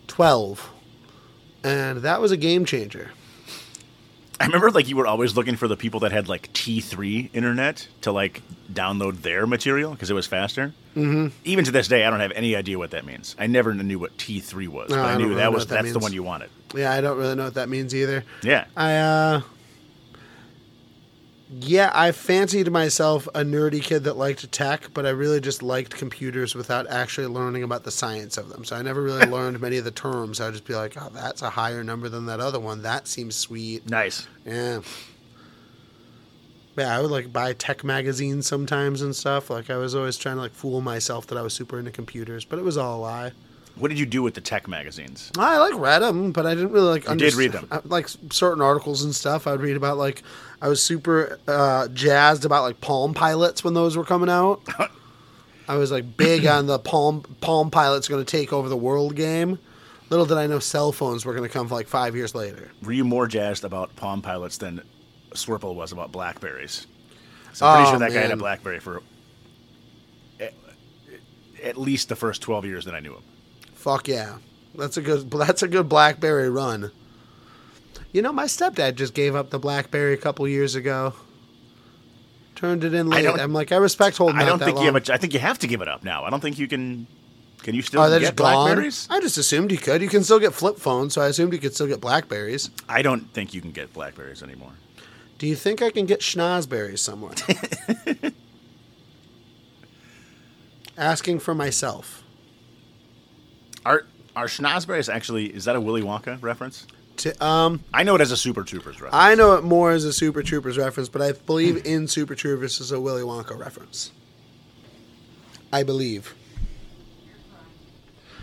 twelve, 0.05 0.69
and 1.63 1.99
that 2.03 2.21
was 2.21 2.31
a 2.31 2.37
game 2.37 2.65
changer. 2.65 3.09
I 4.39 4.45
remember 4.45 4.69
like 4.69 4.87
you 4.87 4.97
were 4.97 5.07
always 5.07 5.35
looking 5.35 5.55
for 5.55 5.67
the 5.67 5.75
people 5.77 6.01
that 6.01 6.11
had 6.11 6.27
like 6.27 6.53
T3 6.53 7.29
internet 7.33 7.87
to 8.01 8.11
like 8.11 8.43
download 8.71 9.21
their 9.23 9.47
material 9.47 9.91
because 9.93 10.11
it 10.11 10.13
was 10.13 10.27
faster. 10.27 10.73
Mhm. 10.95 11.31
Even 11.45 11.65
to 11.65 11.71
this 11.71 11.87
day, 11.87 12.05
I 12.05 12.09
don't 12.11 12.19
have 12.19 12.33
any 12.35 12.55
idea 12.55 12.77
what 12.77 12.91
that 12.91 13.05
means. 13.05 13.35
I 13.39 13.47
never 13.47 13.73
knew 13.73 13.97
what 13.97 14.15
T3 14.17 14.67
was, 14.67 14.89
No, 14.89 14.97
but 14.97 15.05
I 15.05 15.13
I, 15.13 15.17
knew 15.17 15.23
really 15.29 15.35
that 15.37 15.53
was 15.53 15.65
that 15.67 15.81
that's 15.81 15.93
the 15.93 15.99
one 15.99 16.13
you 16.13 16.21
wanted. 16.21 16.49
Yeah, 16.75 16.91
I 16.91 17.01
don't 17.01 17.17
really 17.17 17.33
know 17.35 17.45
what 17.45 17.55
that 17.55 17.69
means 17.69 17.95
either. 17.95 18.25
Yeah. 18.43 18.65
I 18.77 18.95
uh 18.97 19.41
yeah, 21.61 21.89
I 21.93 22.11
fancied 22.11 22.69
myself 22.69 23.27
a 23.27 23.41
nerdy 23.41 23.81
kid 23.81 24.03
that 24.03 24.17
liked 24.17 24.51
tech, 24.51 24.89
but 24.93 25.05
I 25.05 25.11
really 25.11 25.39
just 25.39 25.63
liked 25.63 25.95
computers 25.95 26.53
without 26.53 26.85
actually 26.87 27.27
learning 27.27 27.63
about 27.63 27.83
the 27.83 27.91
science 27.91 28.37
of 28.37 28.49
them. 28.49 28.65
So 28.65 28.75
I 28.75 28.81
never 28.81 29.01
really 29.01 29.25
learned 29.31 29.61
many 29.61 29.77
of 29.77 29.85
the 29.85 29.91
terms. 29.91 30.41
I'd 30.41 30.51
just 30.51 30.65
be 30.65 30.75
like, 30.75 31.01
"Oh, 31.01 31.09
that's 31.13 31.41
a 31.41 31.51
higher 31.51 31.83
number 31.83 32.09
than 32.09 32.25
that 32.25 32.41
other 32.41 32.59
one. 32.59 32.81
That 32.81 33.07
seems 33.07 33.35
sweet." 33.35 33.89
Nice. 33.89 34.27
Yeah. 34.45 34.81
Yeah, 36.77 36.97
I 36.97 36.99
would 36.99 37.11
like 37.11 37.31
buy 37.31 37.53
tech 37.53 37.85
magazines 37.85 38.47
sometimes 38.47 39.01
and 39.01 39.15
stuff. 39.15 39.49
Like 39.49 39.69
I 39.69 39.77
was 39.77 39.95
always 39.95 40.17
trying 40.17 40.35
to 40.35 40.41
like 40.41 40.51
fool 40.51 40.81
myself 40.81 41.25
that 41.27 41.37
I 41.37 41.41
was 41.41 41.53
super 41.53 41.79
into 41.79 41.91
computers, 41.91 42.43
but 42.43 42.59
it 42.59 42.63
was 42.63 42.75
all 42.75 42.99
a 42.99 43.01
lie. 43.01 43.31
What 43.77 43.89
did 43.89 43.99
you 43.99 44.05
do 44.05 44.23
with 44.23 44.33
the 44.35 44.41
tech 44.41 44.67
magazines? 44.69 45.31
I 45.37 45.57
like 45.57 45.73
read 45.79 45.99
them, 45.99 46.31
but 46.31 46.45
I 46.45 46.55
didn't 46.55 46.71
really 46.71 46.87
like. 46.87 47.09
You 47.09 47.15
did 47.15 47.33
read 47.33 47.51
them. 47.51 47.67
uh, 47.71 47.81
like 47.85 48.07
certain 48.31 48.61
articles 48.61 49.03
and 49.03 49.13
stuff. 49.13 49.47
I 49.47 49.51
would 49.51 49.61
read 49.61 49.75
about 49.75 49.97
like 49.97 50.23
I 50.61 50.69
was 50.69 50.81
super 50.81 51.39
uh, 51.47 51.87
jazzed 51.89 52.45
about 52.45 52.63
like 52.63 52.79
Palm 52.79 53.13
Pilots 53.13 53.63
when 53.63 53.73
those 53.73 53.97
were 53.97 54.05
coming 54.05 54.29
out. 54.29 54.61
I 55.67 55.75
was 55.77 55.91
like 55.91 56.15
big 56.15 56.45
on 56.45 56.67
the 56.67 56.79
Palm 56.79 57.23
Palm 57.41 57.69
Pilots 57.69 58.07
going 58.07 58.23
to 58.23 58.29
take 58.29 58.53
over 58.53 58.69
the 58.69 58.77
world 58.77 59.15
game. 59.15 59.59
Little 60.09 60.25
did 60.27 60.37
I 60.37 60.45
know 60.47 60.59
cell 60.59 60.91
phones 60.91 61.25
were 61.25 61.33
going 61.33 61.47
to 61.47 61.51
come 61.51 61.67
like 61.67 61.87
five 61.87 62.15
years 62.15 62.33
later. 62.35 62.71
Were 62.83 62.91
you 62.93 63.03
more 63.03 63.27
jazzed 63.27 63.63
about 63.65 63.95
Palm 63.95 64.21
Pilots 64.21 64.57
than 64.57 64.81
Swirple 65.31 65.73
was 65.75 65.91
about 65.91 66.11
Blackberries? 66.11 66.85
'Cause 67.47 67.61
I'm 67.61 67.75
pretty 67.77 67.87
Oh, 67.87 67.91
sure 67.93 67.99
that 67.99 68.13
guy 68.13 68.21
had 68.21 68.31
a. 68.31 68.37
Blackberry 68.37 68.79
for 68.79 69.01
at, 70.39 70.53
at 71.63 71.77
least 71.77 72.09
the 72.09 72.15
first 72.15 72.41
12 72.41 72.65
years 72.65 72.85
that 72.85 72.93
I 72.95 72.99
knew 72.99 73.13
him. 73.15 73.23
Fuck 73.85 74.07
yeah, 74.07 74.37
that's 74.73 74.97
a 74.97 75.01
good 75.03 75.29
that's 75.29 75.61
a 75.61 75.67
good 75.67 75.87
BlackBerry 75.87 76.49
run. 76.49 76.91
You 78.11 78.23
know, 78.23 78.33
my 78.33 78.45
stepdad 78.45 78.95
just 78.95 79.13
gave 79.13 79.35
up 79.35 79.51
the 79.51 79.59
BlackBerry 79.59 80.15
a 80.15 80.17
couple 80.17 80.47
years 80.47 80.73
ago. 80.73 81.13
Turned 82.55 82.83
it 82.83 82.95
in 82.95 83.11
late. 83.11 83.27
I'm 83.27 83.53
like, 83.53 83.71
I 83.71 83.75
respect 83.75 84.17
holding 84.17 84.37
I 84.37 84.45
don't 84.45 84.57
think 84.57 84.79
you 84.79 84.85
have 84.85 84.95
a, 84.95 85.13
I 85.13 85.17
think 85.17 85.35
you 85.35 85.39
have 85.39 85.59
to 85.59 85.67
give 85.67 85.81
it 85.81 85.87
up 85.87 86.03
now. 86.03 86.23
I 86.23 86.31
don't 86.31 86.39
think 86.39 86.57
you 86.57 86.67
can. 86.67 87.05
Can 87.59 87.75
you 87.75 87.83
still 87.83 88.09
they're 88.09 88.19
get. 88.19 88.35
Blackberries? 88.35 89.07
I 89.11 89.19
just 89.19 89.37
assumed 89.37 89.71
you 89.71 89.77
could. 89.77 90.01
You 90.01 90.09
can 90.09 90.23
still 90.23 90.39
get 90.39 90.55
flip 90.55 90.79
phones, 90.79 91.13
so 91.13 91.21
I 91.21 91.27
assumed 91.27 91.53
you 91.53 91.59
could 91.59 91.75
still 91.75 91.85
get 91.85 92.01
Blackberries. 92.01 92.71
I 92.89 93.03
don't 93.03 93.31
think 93.33 93.53
you 93.53 93.61
can 93.61 93.69
get 93.69 93.93
Blackberries 93.93 94.41
anymore. 94.41 94.71
Do 95.37 95.45
you 95.45 95.55
think 95.55 95.83
I 95.83 95.91
can 95.91 96.07
get 96.07 96.21
schnozberries 96.21 96.97
somewhere? 96.97 97.35
Asking 100.97 101.37
for 101.37 101.53
myself. 101.53 102.23
Are 103.85 104.05
are 104.35 104.45
schnozberries 104.45 105.13
actually? 105.13 105.45
Is 105.45 105.65
that 105.65 105.75
a 105.75 105.81
Willy 105.81 106.01
Wonka 106.01 106.41
reference? 106.41 106.87
To, 107.17 107.45
um, 107.45 107.81
I 107.93 108.03
know 108.03 108.15
it 108.15 108.21
as 108.21 108.31
a 108.31 108.37
Super 108.37 108.63
Troopers 108.63 108.95
reference. 108.95 109.15
I 109.15 109.35
know 109.35 109.53
it 109.53 109.63
more 109.63 109.91
as 109.91 110.03
a 110.03 110.11
Super 110.11 110.43
Troopers 110.43 110.77
reference, 110.77 111.07
but 111.07 111.21
I 111.21 111.31
believe 111.31 111.85
in 111.85 112.07
Super 112.07 112.35
Troopers 112.35 112.81
is 112.81 112.91
a 112.91 112.99
Willy 112.99 113.21
Wonka 113.21 113.57
reference. 113.57 114.11
I 115.71 115.83
believe. 115.83 116.35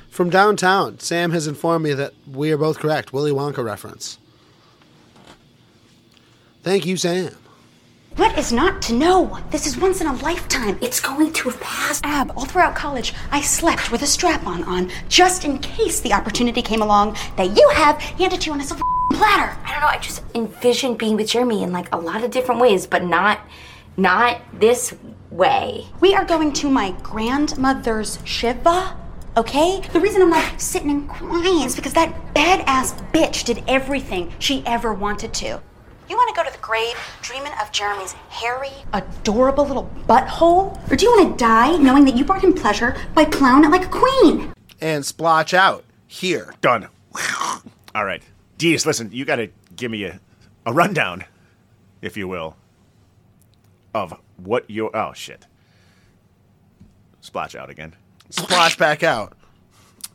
From 0.08 0.30
downtown, 0.30 0.98
Sam 1.00 1.32
has 1.32 1.46
informed 1.46 1.84
me 1.84 1.94
that 1.94 2.12
we 2.30 2.50
are 2.52 2.58
both 2.58 2.78
correct. 2.78 3.12
Willy 3.12 3.30
Wonka 3.30 3.64
reference. 3.64 4.18
Thank 6.62 6.86
you, 6.86 6.96
Sam. 6.96 7.34
What 8.16 8.36
is 8.38 8.52
not 8.52 8.82
to 8.82 8.92
know? 8.92 9.38
This 9.50 9.66
is 9.66 9.78
once 9.78 10.02
in 10.02 10.06
a 10.06 10.12
lifetime. 10.16 10.76
It's 10.82 11.00
going 11.00 11.32
to 11.32 11.48
have 11.48 11.58
passed. 11.62 12.04
Ab, 12.04 12.30
all 12.36 12.44
throughout 12.44 12.76
college, 12.76 13.14
I 13.30 13.40
slept 13.40 13.90
with 13.90 14.02
a 14.02 14.06
strap 14.06 14.46
on 14.46 14.64
on 14.64 14.90
just 15.08 15.46
in 15.46 15.58
case 15.58 16.00
the 16.00 16.12
opportunity 16.12 16.60
came 16.60 16.82
along 16.82 17.16
that 17.38 17.56
you 17.56 17.66
have 17.72 17.98
handed 17.98 18.42
to 18.42 18.46
you 18.48 18.52
on 18.52 18.60
a 18.60 18.64
silver 18.64 18.82
platter. 19.12 19.56
I 19.64 19.72
don't 19.72 19.80
know. 19.80 19.86
I 19.86 19.98
just 19.98 20.22
envision 20.34 20.94
being 20.94 21.16
with 21.16 21.28
Jeremy 21.28 21.62
in 21.62 21.72
like 21.72 21.88
a 21.94 21.98
lot 21.98 22.22
of 22.22 22.30
different 22.30 22.60
ways, 22.60 22.86
but 22.86 23.02
not, 23.02 23.40
not 23.96 24.42
this 24.52 24.94
way. 25.30 25.86
We 26.00 26.14
are 26.14 26.26
going 26.26 26.52
to 26.54 26.68
my 26.68 26.90
grandmother's 27.02 28.18
Shiva, 28.24 28.94
okay? 29.38 29.80
The 29.90 30.00
reason 30.00 30.20
I'm 30.20 30.30
like 30.30 30.60
sitting 30.60 30.90
and 30.90 31.08
crying 31.08 31.62
is 31.62 31.74
because 31.74 31.94
that 31.94 32.34
badass 32.34 33.10
bitch 33.10 33.44
did 33.44 33.64
everything 33.66 34.34
she 34.38 34.62
ever 34.66 34.92
wanted 34.92 35.32
to. 35.34 35.62
You 36.08 36.16
want 36.16 36.34
to 36.34 36.42
go 36.42 36.44
to 36.46 36.52
the 36.52 36.62
grave 36.62 36.94
dreaming 37.22 37.52
of 37.60 37.72
Jeremy's 37.72 38.12
hairy, 38.28 38.70
adorable 38.92 39.66
little 39.66 39.90
butthole? 40.08 40.78
Or 40.90 40.96
do 40.96 41.06
you 41.06 41.12
want 41.12 41.38
to 41.38 41.44
die 41.44 41.76
knowing 41.76 42.04
that 42.04 42.16
you 42.16 42.24
brought 42.24 42.42
him 42.44 42.52
pleasure 42.52 42.96
by 43.14 43.24
plowing 43.24 43.64
it 43.64 43.70
like 43.70 43.86
a 43.86 43.88
queen? 43.88 44.52
And 44.80 45.06
splotch 45.06 45.54
out 45.54 45.84
here. 46.06 46.52
Done. 46.60 46.88
All 47.94 48.04
right. 48.04 48.22
Dees, 48.58 48.84
listen, 48.84 49.10
you 49.12 49.24
got 49.24 49.36
to 49.36 49.48
give 49.76 49.90
me 49.90 50.04
a, 50.04 50.20
a 50.66 50.72
rundown, 50.72 51.24
if 52.00 52.16
you 52.16 52.28
will, 52.28 52.56
of 53.94 54.14
what 54.36 54.68
your. 54.68 54.94
Oh, 54.94 55.12
shit. 55.12 55.46
Splash 57.20 57.54
out 57.54 57.70
again. 57.70 57.94
Splash 58.30 58.76
back 58.76 59.02
out. 59.02 59.34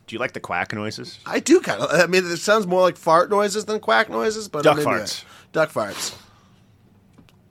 Do 0.06 0.14
you 0.14 0.20
like 0.20 0.32
the 0.32 0.40
quack 0.40 0.72
noises? 0.74 1.18
I 1.26 1.40
do 1.40 1.60
kind 1.60 1.80
of. 1.82 1.90
I 1.92 2.06
mean, 2.06 2.24
it 2.24 2.38
sounds 2.38 2.66
more 2.66 2.80
like 2.80 2.96
fart 2.96 3.30
noises 3.30 3.66
than 3.66 3.80
quack 3.80 4.08
noises, 4.08 4.48
but 4.48 4.64
Duck 4.64 4.78
I'm 4.78 4.84
farts. 4.84 5.22
it. 5.22 5.24
Duck 5.52 5.70
farts. 5.72 6.14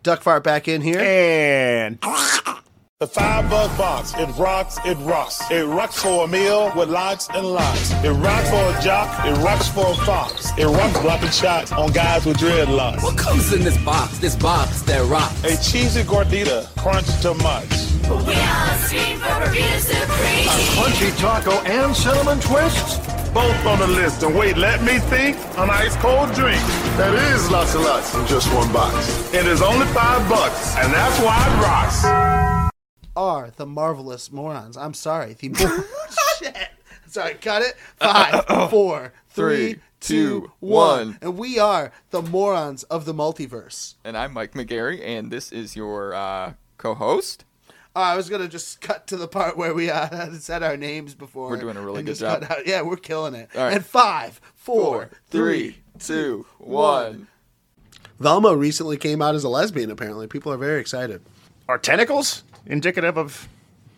Duck 0.03 0.21
fart 0.21 0.43
back 0.43 0.67
in 0.67 0.81
here. 0.81 0.99
And 0.99 1.99
The 2.99 3.07
five 3.07 3.49
buck 3.49 3.77
box, 3.77 4.13
it 4.17 4.25
rocks, 4.39 4.77
it 4.85 4.95
rocks. 5.01 5.41
It 5.51 5.65
rocks 5.65 6.01
for 6.01 6.25
a 6.25 6.27
meal 6.27 6.71
with 6.75 6.89
lots 6.89 7.27
and 7.29 7.45
lots. 7.45 7.91
It 8.03 8.11
rocks 8.11 8.49
for 8.49 8.55
a 8.55 8.81
jock, 8.81 9.25
it 9.25 9.33
rocks 9.43 9.67
for 9.67 9.85
a 9.91 9.95
fox. 10.05 10.49
It 10.57 10.65
rocks 10.65 10.99
blocking 10.99 11.29
shots 11.29 11.71
on 11.71 11.91
guys 11.91 12.25
with 12.25 12.37
dreadlocks. 12.37 13.03
What 13.03 13.17
comes 13.17 13.51
in 13.53 13.63
this 13.63 13.77
box? 13.83 14.17
This 14.19 14.35
box 14.35 14.81
that 14.83 15.03
rocks. 15.09 15.43
A 15.43 15.57
cheesy 15.61 16.03
gordita, 16.03 16.65
crunch 16.77 17.07
too 17.21 17.33
much. 17.35 17.69
We 18.07 18.33
all 18.33 18.77
scream 18.87 19.19
for 19.19 19.27
Burrito 19.43 19.79
Supreme. 19.79 20.47
A 20.47 20.57
Crunchy 20.77 21.17
taco 21.19 21.51
and 21.65 21.95
cinnamon 21.95 22.39
twists? 22.39 23.16
Both 23.37 23.67
on 23.67 23.77
the 23.77 23.85
list. 23.87 24.23
And 24.23 24.35
wait, 24.35 24.57
let 24.57 24.81
me 24.81 24.97
think. 24.97 25.37
An 25.59 25.69
ice 25.69 25.95
cold 25.97 26.33
drink. 26.33 26.59
That 26.97 27.13
is 27.35 27.51
lots 27.51 27.75
and 27.75 27.83
lots 27.83 28.15
in 28.15 28.25
just 28.25 28.51
one 28.51 28.73
box. 28.73 29.31
It 29.31 29.45
is 29.45 29.61
only 29.61 29.85
five 29.93 30.27
bucks, 30.27 30.75
and 30.77 30.91
that's 30.91 31.19
why 31.21 31.37
it 31.45 31.61
rocks. 31.61 32.71
Are 33.15 33.51
the 33.55 33.67
marvelous 33.67 34.31
morons? 34.31 34.75
I'm 34.75 34.95
sorry. 34.95 35.33
The 35.33 35.49
mor- 35.49 35.85
shit. 36.39 36.57
Sorry, 37.05 37.35
cut 37.35 37.61
it. 37.61 37.75
Five, 37.97 38.33
uh, 38.33 38.37
uh, 38.37 38.53
uh, 38.53 38.67
four, 38.69 39.13
three, 39.29 39.73
Three, 39.73 39.81
two, 39.99 40.41
two, 40.41 40.51
one. 40.59 41.07
one. 41.09 41.17
And 41.21 41.37
we 41.37 41.59
are 41.59 41.91
the 42.09 42.23
morons 42.23 42.83
of 42.85 43.05
the 43.05 43.13
multiverse. 43.13 43.93
And 44.03 44.17
I'm 44.17 44.33
Mike 44.33 44.53
McGarry, 44.53 44.99
and 45.05 45.29
this 45.29 45.51
is 45.51 45.75
your 45.75 46.15
uh, 46.15 46.53
co-host. 46.79 47.45
Uh, 47.97 48.01
I 48.01 48.15
was 48.15 48.29
gonna 48.29 48.47
just 48.47 48.79
cut 48.79 49.07
to 49.07 49.17
the 49.17 49.27
part 49.27 49.57
where 49.57 49.73
we 49.73 49.89
uh, 49.89 50.31
said 50.39 50.61
our 50.61 50.77
names 50.77 51.15
before. 51.15 51.49
We're 51.49 51.57
doing 51.57 51.77
a 51.77 51.81
really 51.81 52.03
good 52.03 52.11
just 52.11 52.21
job. 52.21 52.41
cut 52.43 52.59
out- 52.59 52.67
Yeah, 52.67 52.83
we're 52.83 52.95
killing 52.95 53.33
it. 53.33 53.49
All 53.55 53.63
right. 53.63 53.73
And 53.73 53.83
five, 53.83 54.39
four, 54.53 55.09
three, 55.31 55.77
two, 55.97 56.45
one. 56.59 57.27
Velma 58.19 58.55
recently 58.55 58.97
came 58.97 59.19
out 59.19 59.33
as 59.33 59.43
a 59.43 59.49
lesbian. 59.49 59.89
Apparently, 59.89 60.27
people 60.27 60.53
are 60.53 60.57
very 60.57 60.79
excited. 60.79 61.23
Are 61.67 61.79
tentacles 61.79 62.43
indicative 62.67 63.17
of 63.17 63.47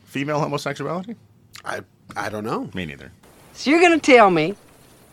female 0.06 0.40
homosexuality? 0.40 1.18
I 1.66 1.82
I 2.16 2.30
don't 2.30 2.46
know. 2.46 2.70
Me 2.74 2.86
neither. 2.86 3.12
So 3.52 3.70
you're 3.70 3.82
gonna 3.82 4.00
tell 4.00 4.32
me 4.32 4.56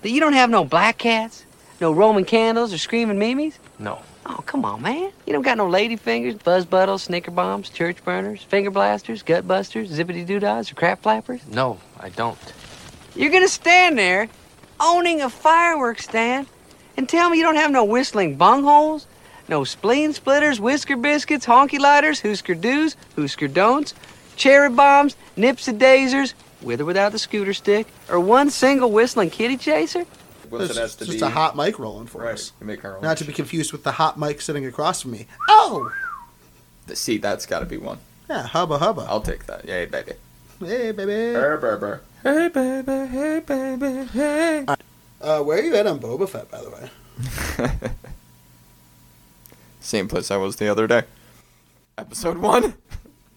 that 0.02 0.10
you 0.10 0.20
don't 0.20 0.34
have 0.34 0.48
no 0.48 0.64
black 0.64 0.98
cats, 0.98 1.44
no 1.80 1.90
Roman 1.90 2.24
candles, 2.24 2.72
or 2.72 2.78
screaming 2.78 3.18
mimes? 3.18 3.58
No. 3.80 4.00
Oh, 4.28 4.42
come 4.44 4.64
on, 4.64 4.82
man. 4.82 5.12
You 5.24 5.32
don't 5.32 5.42
got 5.42 5.56
no 5.56 5.68
lady 5.68 5.94
fingers, 5.94 6.34
buzz 6.34 6.64
buttles, 6.64 7.04
snicker 7.04 7.30
bombs, 7.30 7.70
church 7.70 8.02
burners, 8.04 8.42
finger 8.42 8.72
blasters, 8.72 9.22
gut 9.22 9.46
busters, 9.46 9.90
zippity 9.90 10.26
doo-dahs, 10.26 10.72
or 10.72 10.74
crap 10.74 11.02
flappers? 11.02 11.46
No, 11.46 11.78
I 12.00 12.08
don't. 12.08 12.38
You're 13.14 13.30
gonna 13.30 13.46
stand 13.46 13.96
there 13.96 14.28
owning 14.80 15.22
a 15.22 15.30
fireworks 15.30 16.04
stand 16.04 16.48
and 16.96 17.08
tell 17.08 17.30
me 17.30 17.38
you 17.38 17.44
don't 17.44 17.56
have 17.56 17.70
no 17.70 17.84
whistling 17.84 18.36
bungholes, 18.36 19.06
no 19.48 19.62
spleen 19.62 20.12
splitters, 20.12 20.58
whisker 20.58 20.96
biscuits, 20.96 21.46
honky 21.46 21.78
lighters, 21.78 22.20
hoosker 22.20 22.60
doos, 22.60 22.96
hoosker 23.14 23.46
don'ts, 23.46 23.94
cherry 24.34 24.70
bombs, 24.70 25.14
nips 25.36 25.68
and 25.68 25.80
dazers, 25.80 26.34
with 26.62 26.80
or 26.80 26.84
without 26.84 27.12
the 27.12 27.18
scooter 27.18 27.54
stick, 27.54 27.86
or 28.08 28.18
one 28.18 28.50
single 28.50 28.90
whistling 28.90 29.30
kitty 29.30 29.56
chaser? 29.56 30.04
It's 30.52 30.74
just, 30.74 30.98
just 31.00 31.22
a 31.22 31.28
hot 31.28 31.56
mic 31.56 31.78
rolling 31.78 32.06
for 32.06 32.26
us. 32.26 32.52
We 32.60 32.66
make 32.66 32.84
our 32.84 32.96
own. 32.96 33.02
Not 33.02 33.16
to 33.18 33.24
be 33.24 33.32
confused 33.32 33.72
with 33.72 33.82
the 33.84 33.92
hot 33.92 34.18
mic 34.18 34.40
sitting 34.40 34.64
across 34.66 35.02
from 35.02 35.12
me. 35.12 35.26
Oh, 35.48 35.92
See, 36.92 37.18
that's 37.18 37.46
got 37.46 37.60
to 37.60 37.66
be 37.66 37.76
one. 37.78 37.98
yeah, 38.30 38.46
hubba 38.46 38.78
hubba. 38.78 39.06
I'll 39.08 39.20
take 39.20 39.46
that. 39.46 39.64
Yay, 39.64 39.86
baby. 39.86 40.12
Hey, 40.60 40.92
baby. 40.92 41.34
Burr, 41.34 41.56
burr, 41.58 41.76
burr. 41.78 42.00
Hey, 42.22 42.48
baby. 42.48 43.06
Hey, 43.08 43.40
baby. 43.44 44.06
Hey. 44.12 44.64
Uh, 45.20 45.42
where 45.42 45.58
are 45.58 45.62
you 45.62 45.74
at 45.74 45.86
on 45.86 45.98
Boba 45.98 46.28
Fett, 46.28 46.50
by 46.50 46.60
the 46.62 46.70
way? 46.70 46.90
Same 49.80 50.08
place 50.08 50.30
I 50.30 50.36
was 50.36 50.56
the 50.56 50.68
other 50.68 50.86
day. 50.86 51.02
Episode 51.98 52.38
one. 52.38 52.74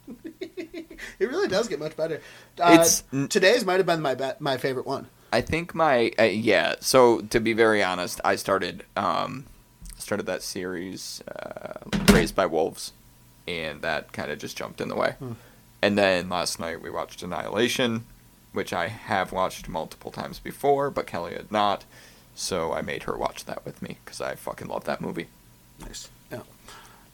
It 1.17 1.29
really 1.29 1.47
does 1.49 1.67
get 1.67 1.79
much 1.79 1.95
better. 1.97 2.21
Uh, 2.59 2.71
It's- 2.73 3.03
today's 3.29 3.65
might 3.65 3.77
have 3.77 3.85
been 3.85 4.01
my 4.01 4.15
be- 4.15 4.31
my 4.39 4.57
favorite 4.57 4.85
one. 4.85 5.07
I 5.31 5.41
think 5.41 5.75
my 5.75 6.11
uh, 6.17 6.23
yeah. 6.23 6.75
So 6.79 7.21
to 7.21 7.39
be 7.39 7.53
very 7.53 7.83
honest, 7.83 8.19
I 8.23 8.35
started 8.35 8.83
um, 8.95 9.45
started 9.97 10.25
that 10.25 10.41
series 10.43 11.21
uh, 11.27 11.79
Raised 12.11 12.35
by 12.35 12.45
Wolves, 12.45 12.93
and 13.47 13.81
that 13.81 14.11
kind 14.11 14.31
of 14.31 14.39
just 14.39 14.57
jumped 14.57 14.81
in 14.81 14.89
the 14.89 14.95
way. 14.95 15.15
Hmm. 15.19 15.33
And 15.81 15.97
then 15.97 16.29
last 16.29 16.59
night 16.59 16.81
we 16.81 16.89
watched 16.89 17.23
Annihilation, 17.23 18.05
which 18.53 18.73
I 18.73 18.87
have 18.87 19.31
watched 19.31 19.69
multiple 19.69 20.11
times 20.11 20.39
before, 20.39 20.89
but 20.89 21.07
Kelly 21.07 21.33
had 21.33 21.51
not. 21.51 21.85
So 22.35 22.73
I 22.73 22.81
made 22.81 23.03
her 23.03 23.17
watch 23.17 23.45
that 23.45 23.65
with 23.65 23.81
me 23.81 23.97
because 24.03 24.21
I 24.21 24.35
fucking 24.35 24.67
love 24.67 24.85
that 24.85 25.01
movie. 25.01 25.27
Nice. 25.79 26.09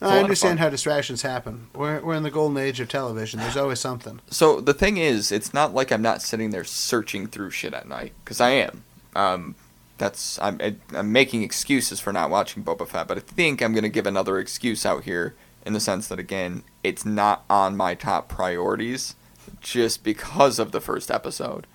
Yeah. 0.01 0.07
a 0.07 0.09
lot 0.09 0.15
I 0.15 0.19
understand 0.19 0.59
how 0.59 0.69
distractions 0.69 1.21
happen. 1.21 1.67
We're, 1.73 2.01
we're 2.01 2.15
in 2.15 2.23
the 2.23 2.31
golden 2.31 2.57
age 2.57 2.79
of 2.79 2.89
television. 2.89 3.39
There's 3.39 3.57
always 3.57 3.79
something. 3.79 4.19
So 4.29 4.61
the 4.61 4.73
thing 4.73 4.97
is, 4.97 5.31
it's 5.31 5.53
not 5.53 5.73
like 5.73 5.91
I'm 5.91 6.01
not 6.01 6.21
sitting 6.21 6.51
there 6.51 6.63
searching 6.63 7.27
through 7.27 7.51
shit 7.51 7.73
at 7.73 7.87
night 7.87 8.13
because 8.23 8.41
I 8.41 8.49
am. 8.51 8.83
Um, 9.15 9.55
that's 9.97 10.37
I'm 10.41 10.59
I'm 10.93 11.11
making 11.11 11.43
excuses 11.43 11.99
for 11.99 12.11
not 12.11 12.29
watching 12.29 12.63
Boba 12.63 12.87
Fett, 12.87 13.07
but 13.07 13.17
I 13.17 13.21
think 13.21 13.61
I'm 13.61 13.73
gonna 13.73 13.89
give 13.89 14.05
another 14.05 14.39
excuse 14.39 14.85
out 14.85 15.03
here 15.03 15.35
in 15.65 15.73
the 15.73 15.79
sense 15.79 16.07
that 16.07 16.19
again, 16.19 16.63
it's 16.83 17.05
not 17.05 17.43
on 17.49 17.75
my 17.75 17.95
top 17.95 18.29
priorities 18.29 19.15
just 19.61 20.03
because 20.03 20.59
of 20.59 20.71
the 20.71 20.81
first 20.81 21.09
episode. 21.09 21.65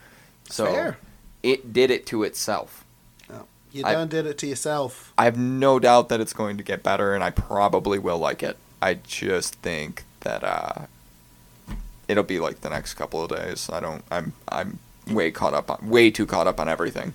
So 0.48 0.66
Fair. 0.66 0.98
it 1.42 1.72
did 1.72 1.90
it 1.90 2.06
to 2.06 2.22
itself. 2.22 2.84
You 3.72 3.84
I- 3.84 3.92
done 3.92 4.08
did 4.08 4.26
it 4.26 4.38
to 4.38 4.46
yourself. 4.46 5.12
I 5.16 5.24
have 5.24 5.38
no 5.38 5.78
doubt 5.78 6.08
that 6.08 6.20
it's 6.20 6.32
going 6.32 6.56
to 6.56 6.62
get 6.64 6.82
better, 6.82 7.14
and 7.14 7.22
I 7.22 7.30
probably 7.30 7.98
will 7.98 8.18
like 8.18 8.42
it. 8.42 8.56
I 8.82 8.94
just 8.94 9.54
think 9.56 10.04
that 10.20 10.42
uh, 10.42 10.86
it'll 12.08 12.24
be 12.24 12.40
like 12.40 12.62
the 12.62 12.70
next 12.70 12.94
couple 12.94 13.22
of 13.22 13.30
days. 13.30 13.68
I 13.72 13.80
don't. 13.80 14.02
I'm. 14.10 14.32
I'm 14.48 14.78
way 15.08 15.30
caught 15.30 15.54
up 15.54 15.70
on. 15.70 15.88
Way 15.88 16.10
too 16.10 16.26
caught 16.26 16.46
up 16.46 16.58
on 16.60 16.68
everything. 16.68 17.14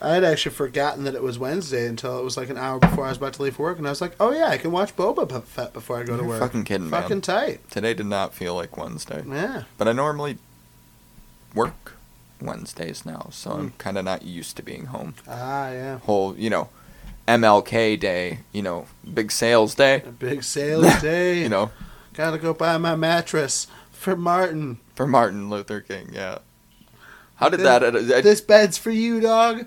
I 0.00 0.10
had 0.14 0.22
actually 0.24 0.54
forgotten 0.54 1.04
that 1.04 1.14
it 1.16 1.22
was 1.22 1.40
Wednesday 1.40 1.88
until 1.88 2.16
it 2.18 2.22
was 2.22 2.36
like 2.36 2.50
an 2.50 2.56
hour 2.56 2.78
before 2.78 3.04
I 3.04 3.08
was 3.08 3.16
about 3.16 3.32
to 3.34 3.42
leave 3.42 3.56
for 3.56 3.62
work, 3.64 3.78
and 3.78 3.86
I 3.86 3.90
was 3.90 4.00
like, 4.00 4.14
"Oh 4.20 4.30
yeah, 4.30 4.48
I 4.48 4.56
can 4.58 4.70
watch 4.70 4.94
Boba 4.96 5.42
Fett 5.44 5.72
before 5.72 5.98
I 5.98 6.04
go 6.04 6.16
to 6.16 6.22
You're 6.22 6.28
work." 6.28 6.40
fucking 6.40 6.64
kidding, 6.64 6.88
man. 6.88 7.02
Fucking 7.02 7.20
tight. 7.22 7.68
Today 7.70 7.92
did 7.92 8.06
not 8.06 8.32
feel 8.32 8.54
like 8.54 8.76
Wednesday. 8.76 9.24
Yeah. 9.28 9.64
But 9.78 9.88
I 9.88 9.92
normally 9.92 10.38
work 11.54 11.96
Wednesdays 12.44 13.04
now, 13.06 13.28
so 13.30 13.50
I'm 13.52 13.68
Hmm. 13.70 13.76
kind 13.78 13.98
of 13.98 14.04
not 14.04 14.22
used 14.22 14.56
to 14.56 14.62
being 14.62 14.86
home. 14.86 15.14
Ah, 15.28 15.70
yeah. 15.70 15.98
Whole, 16.00 16.36
you 16.36 16.50
know, 16.50 16.68
MLK 17.28 17.96
day, 17.98 18.40
you 18.52 18.62
know, 18.62 18.86
big 19.14 19.30
sales 19.30 19.74
day. 19.74 20.02
A 20.06 20.10
Big 20.10 20.42
sales 20.42 21.00
day. 21.00 21.40
you 21.40 21.48
know, 21.48 21.70
Gotta 22.14 22.36
go 22.38 22.52
buy 22.52 22.76
my 22.78 22.94
mattress 22.96 23.66
for 23.90 24.14
Martin. 24.16 24.78
for 24.94 25.06
Martin 25.06 25.48
Luther 25.48 25.80
King, 25.80 26.10
yeah. 26.12 26.38
How 27.36 27.48
did 27.48 27.60
This- 27.60 27.64
that? 27.64 27.82
uh, 27.82 28.20
this 28.22 28.40
bed's 28.40 28.76
for 28.76 28.90
you, 28.90 29.20
dog. 29.20 29.64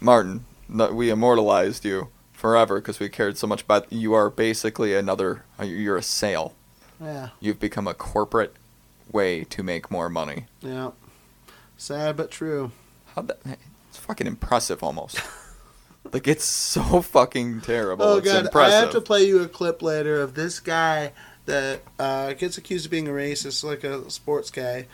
Martin, 0.00 0.44
no, 0.68 0.92
we 0.92 1.10
immortalized 1.10 1.84
you 1.84 2.08
forever 2.32 2.80
because 2.80 3.00
we 3.00 3.08
cared 3.08 3.38
so 3.38 3.46
much 3.46 3.62
about. 3.62 3.90
You 3.92 4.12
are 4.14 4.28
basically 4.28 4.94
another. 4.94 5.44
uh, 5.58 5.64
You're 5.64 5.96
a 5.96 6.02
sale. 6.02 6.52
Yeah. 7.00 7.30
You've 7.40 7.58
become 7.60 7.86
a 7.88 7.94
corporate 7.94 8.54
way 9.10 9.44
to 9.44 9.62
make 9.62 9.90
more 9.90 10.08
money. 10.10 10.46
Yeah. 10.60 10.90
Sad 11.76 12.16
but 12.16 12.30
true. 12.30 12.72
How 13.14 13.22
that? 13.22 13.38
It's 13.88 13.98
fucking 13.98 14.26
impressive, 14.26 14.82
almost. 14.82 15.20
like 16.12 16.28
it's 16.28 16.44
so 16.44 17.02
fucking 17.02 17.62
terrible. 17.62 18.04
Oh 18.04 18.16
it's 18.18 18.26
god, 18.26 18.46
impressive. 18.46 18.74
I 18.74 18.80
have 18.80 18.90
to 18.90 19.00
play 19.00 19.24
you 19.24 19.42
a 19.42 19.48
clip 19.48 19.82
later 19.82 20.20
of 20.20 20.34
this 20.34 20.60
guy 20.60 21.12
that 21.46 21.80
uh, 21.98 22.32
gets 22.34 22.58
accused 22.58 22.86
of 22.86 22.90
being 22.90 23.08
a 23.08 23.12
racist, 23.12 23.64
like 23.64 23.84
a 23.84 24.10
sports 24.10 24.50
guy, 24.50 24.86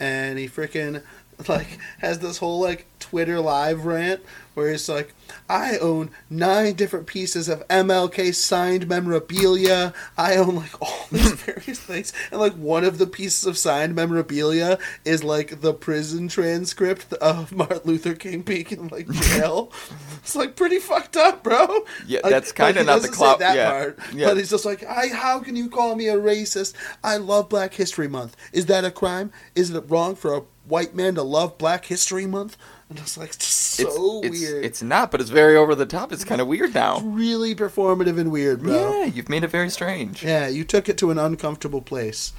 and 0.00 0.38
he 0.38 0.48
freaking 0.48 1.02
like 1.48 1.78
has 1.98 2.18
this 2.18 2.38
whole 2.38 2.60
like 2.60 2.86
Twitter 2.98 3.38
live 3.40 3.84
rant 3.86 4.20
where 4.54 4.70
he's 4.72 4.88
like, 4.88 5.14
"I 5.48 5.78
own 5.78 6.10
nine 6.28 6.74
different 6.74 7.06
pieces 7.06 7.48
of 7.48 7.66
MLK 7.68 8.34
signed 8.34 8.88
memorabilia. 8.88 9.92
I 10.16 10.36
own 10.36 10.56
like 10.56 10.82
all 10.82 11.06
these 11.12 11.30
various 11.32 11.78
things, 11.78 12.12
and 12.32 12.40
like 12.40 12.54
one 12.54 12.82
of 12.84 12.98
the 12.98 13.06
pieces 13.06 13.46
of 13.46 13.56
signed 13.56 13.94
memorabilia 13.94 14.78
is 15.04 15.22
like 15.22 15.60
the 15.60 15.72
prison 15.72 16.26
transcript 16.26 17.12
of 17.14 17.52
Martin 17.56 17.82
Luther 17.84 18.14
King 18.14 18.42
being 18.42 18.66
in 18.70 18.88
like 18.88 19.08
jail. 19.08 19.72
it's 20.18 20.34
like 20.34 20.56
pretty 20.56 20.78
fucked 20.80 21.16
up, 21.16 21.44
bro. 21.44 21.84
Yeah, 22.06 22.20
Like- 22.24 22.32
that's 22.32 22.50
kinda 22.52 22.80
like, 22.80 22.86
not 22.86 23.02
the 23.02 23.08
clout- 23.08 23.38
That 23.38 23.54
yeah, 23.56 23.70
part, 23.70 23.98
yeah. 24.12 24.26
but 24.28 24.36
he's 24.38 24.50
just 24.50 24.64
like, 24.64 24.84
I. 24.84 25.08
How 25.08 25.38
can 25.38 25.54
you 25.56 25.68
call 25.68 25.94
me 25.94 26.08
a 26.08 26.16
racist? 26.16 26.74
I 27.04 27.16
love 27.18 27.48
Black 27.48 27.74
History 27.74 28.08
Month. 28.08 28.36
Is 28.52 28.66
that 28.66 28.84
a 28.84 28.90
crime? 28.90 29.30
Is 29.54 29.70
it 29.70 29.84
wrong 29.88 30.14
for 30.16 30.34
a 30.34 30.42
white 30.68 30.94
man 30.94 31.14
to 31.16 31.22
love 31.22 31.58
Black 31.58 31.86
History 31.86 32.26
Month? 32.26 32.56
And 32.88 32.98
it's 32.98 33.18
like 33.18 33.30
it's 33.30 33.46
so 33.46 34.20
it's, 34.22 34.40
weird. 34.40 34.64
It's 34.64 34.82
not, 34.82 35.10
but 35.10 35.20
it's 35.20 35.30
very 35.30 35.56
over 35.56 35.74
the 35.74 35.86
top. 35.86 36.12
It's 36.12 36.24
kind 36.24 36.40
of 36.40 36.46
weird 36.46 36.74
now. 36.74 37.00
really 37.00 37.54
performative 37.54 38.18
and 38.18 38.30
weird, 38.30 38.62
bro. 38.62 39.00
Yeah, 39.00 39.04
you've 39.04 39.28
made 39.28 39.44
it 39.44 39.48
very 39.48 39.68
strange. 39.68 40.22
Yeah, 40.22 40.48
you 40.48 40.64
took 40.64 40.88
it 40.88 40.96
to 40.98 41.10
an 41.10 41.18
uncomfortable 41.18 41.82
place. 41.82 42.32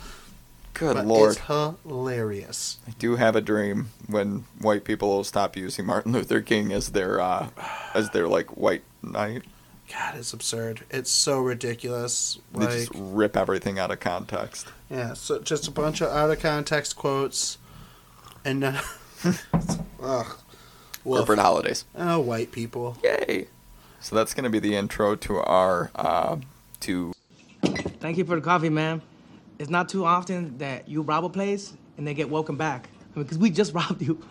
Good 0.73 0.95
but 0.95 1.05
lord. 1.05 1.32
it's 1.32 1.41
hilarious. 1.84 2.77
I 2.88 2.91
do 2.91 3.17
have 3.17 3.36
a 3.36 3.41
dream 3.41 3.89
when 4.07 4.45
white 4.59 4.86
people 4.86 5.09
will 5.09 5.23
stop 5.23 5.57
using 5.57 5.86
Martin 5.86 6.13
Luther 6.13 6.41
King 6.41 6.71
as 6.71 6.89
their 6.89 7.19
uh, 7.19 7.49
as 7.93 8.11
their 8.11 8.27
like 8.27 8.55
white 8.55 8.84
knight. 9.03 9.43
God, 9.91 10.15
it's 10.15 10.34
absurd. 10.34 10.86
It's 10.89 11.11
so 11.11 11.39
ridiculous. 11.39 12.39
They 12.53 12.65
just 12.65 12.91
rip 12.95 13.36
everything 13.36 13.77
out 13.77 13.91
of 13.91 13.99
context. 13.99 14.67
yeah, 14.89 15.13
so 15.13 15.39
just 15.39 15.67
a 15.67 15.71
bunch 15.71 16.01
of 16.01 16.09
out 16.09 16.30
of 16.32 16.39
context 16.39 16.95
quotes, 16.95 17.57
and 18.49 18.63
uh, 18.63 18.81
ugh, 20.01 20.37
woof. 21.03 21.19
Corporate 21.19 21.39
holidays. 21.39 21.85
Oh, 21.95 22.19
white 22.19 22.51
people. 22.51 22.97
Yay! 23.03 23.47
So 23.99 24.15
that's 24.15 24.33
gonna 24.33 24.49
be 24.49 24.59
the 24.59 24.75
intro 24.75 25.15
to 25.15 25.37
our 25.37 25.91
uh, 25.95 26.37
to 26.81 27.13
Thank 27.99 28.17
you 28.17 28.25
for 28.25 28.35
the 28.35 28.41
coffee, 28.41 28.69
ma'am. 28.69 29.01
It's 29.59 29.69
not 29.69 29.89
too 29.89 30.05
often 30.05 30.57
that 30.57 30.87
you 30.87 31.01
rob 31.01 31.25
a 31.25 31.29
place 31.29 31.73
and 31.97 32.07
they 32.07 32.13
get 32.13 32.29
welcome 32.29 32.55
back. 32.55 32.89
I 33.13 33.19
mean, 33.19 33.25
because 33.25 33.37
we 33.37 33.49
just 33.49 33.73
robbed 33.79 34.01
you. 34.01 34.23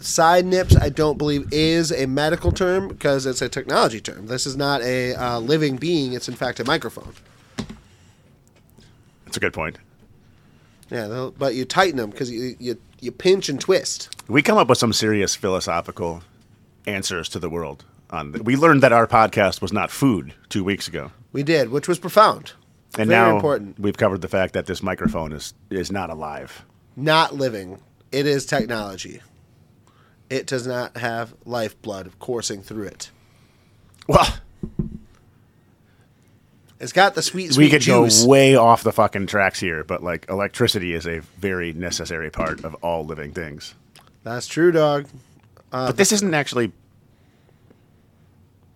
Side 0.00 0.44
nips, 0.44 0.76
I 0.76 0.88
don't 0.88 1.16
believe, 1.16 1.46
is 1.52 1.92
a 1.92 2.06
medical 2.06 2.50
term 2.50 2.88
because 2.88 3.24
it's 3.24 3.40
a 3.40 3.48
technology 3.48 4.00
term. 4.00 4.26
This 4.26 4.46
is 4.46 4.56
not 4.56 4.82
a 4.82 5.14
uh, 5.14 5.38
living 5.38 5.76
being. 5.76 6.12
It's 6.12 6.28
in 6.28 6.34
fact 6.34 6.58
a 6.58 6.64
microphone. 6.64 7.14
That's 9.24 9.36
a 9.36 9.40
good 9.40 9.52
point. 9.52 9.78
Yeah, 10.92 11.30
but 11.38 11.54
you 11.54 11.64
tighten 11.64 11.96
them 11.96 12.10
because 12.10 12.30
you, 12.30 12.54
you 12.58 12.80
you 13.00 13.10
pinch 13.10 13.48
and 13.48 13.60
twist. 13.60 14.14
We 14.28 14.42
come 14.42 14.58
up 14.58 14.68
with 14.68 14.78
some 14.78 14.92
serious 14.92 15.34
philosophical 15.34 16.22
answers 16.86 17.28
to 17.30 17.38
the 17.38 17.48
world. 17.50 17.84
On 18.10 18.32
we 18.44 18.56
learned 18.56 18.82
that 18.82 18.92
our 18.92 19.06
podcast 19.06 19.62
was 19.62 19.72
not 19.72 19.90
food 19.90 20.34
two 20.50 20.62
weeks 20.62 20.86
ago, 20.86 21.10
We 21.32 21.42
did, 21.42 21.70
which 21.70 21.88
was 21.88 21.98
profound. 21.98 22.52
and 22.98 23.08
Very 23.08 23.20
now 23.30 23.34
important. 23.36 23.78
we've 23.80 23.96
covered 23.96 24.20
the 24.20 24.28
fact 24.28 24.52
that 24.52 24.66
this 24.66 24.82
microphone 24.82 25.32
is 25.32 25.54
is 25.70 25.90
not 25.90 26.10
alive. 26.10 26.64
Not 26.94 27.34
living. 27.34 27.80
It 28.12 28.26
is 28.26 28.44
technology. 28.44 29.22
It 30.28 30.46
does 30.46 30.66
not 30.66 30.98
have 30.98 31.34
lifeblood 31.46 32.12
coursing 32.18 32.62
through 32.62 32.84
it. 32.88 33.10
Well, 34.06 34.26
it's 36.82 36.92
got 36.92 37.14
the 37.14 37.22
sweet, 37.22 37.54
sweet 37.54 37.64
we 37.66 37.70
could 37.70 37.80
juice. 37.80 38.24
go 38.24 38.28
way 38.28 38.56
off 38.56 38.82
the 38.82 38.92
fucking 38.92 39.28
tracks 39.28 39.60
here, 39.60 39.84
but 39.84 40.02
like 40.02 40.26
electricity 40.28 40.92
is 40.94 41.06
a 41.06 41.20
very 41.38 41.72
necessary 41.72 42.28
part 42.30 42.64
of 42.64 42.74
all 42.82 43.06
living 43.06 43.32
things. 43.32 43.74
That's 44.24 44.46
true, 44.48 44.72
dog. 44.72 45.06
Uh, 45.72 45.86
but 45.86 45.96
this 45.96 46.12
isn't 46.12 46.34
actually 46.34 46.72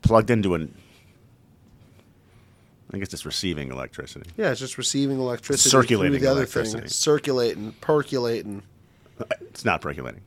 plugged 0.02 0.30
into 0.30 0.54
an. 0.54 0.72
I 2.92 2.98
guess 2.98 3.12
it's 3.12 3.26
receiving 3.26 3.72
electricity. 3.72 4.30
Yeah, 4.36 4.52
it's 4.52 4.60
just 4.60 4.78
receiving 4.78 5.18
electricity 5.18 5.68
Circulating 5.68 6.20
the 6.20 6.28
other 6.28 6.42
electricity. 6.42 6.82
thing, 6.82 6.88
circulating, 6.88 7.72
percolating. 7.80 8.62
It's 9.40 9.64
not 9.64 9.80
percolating. 9.80 10.20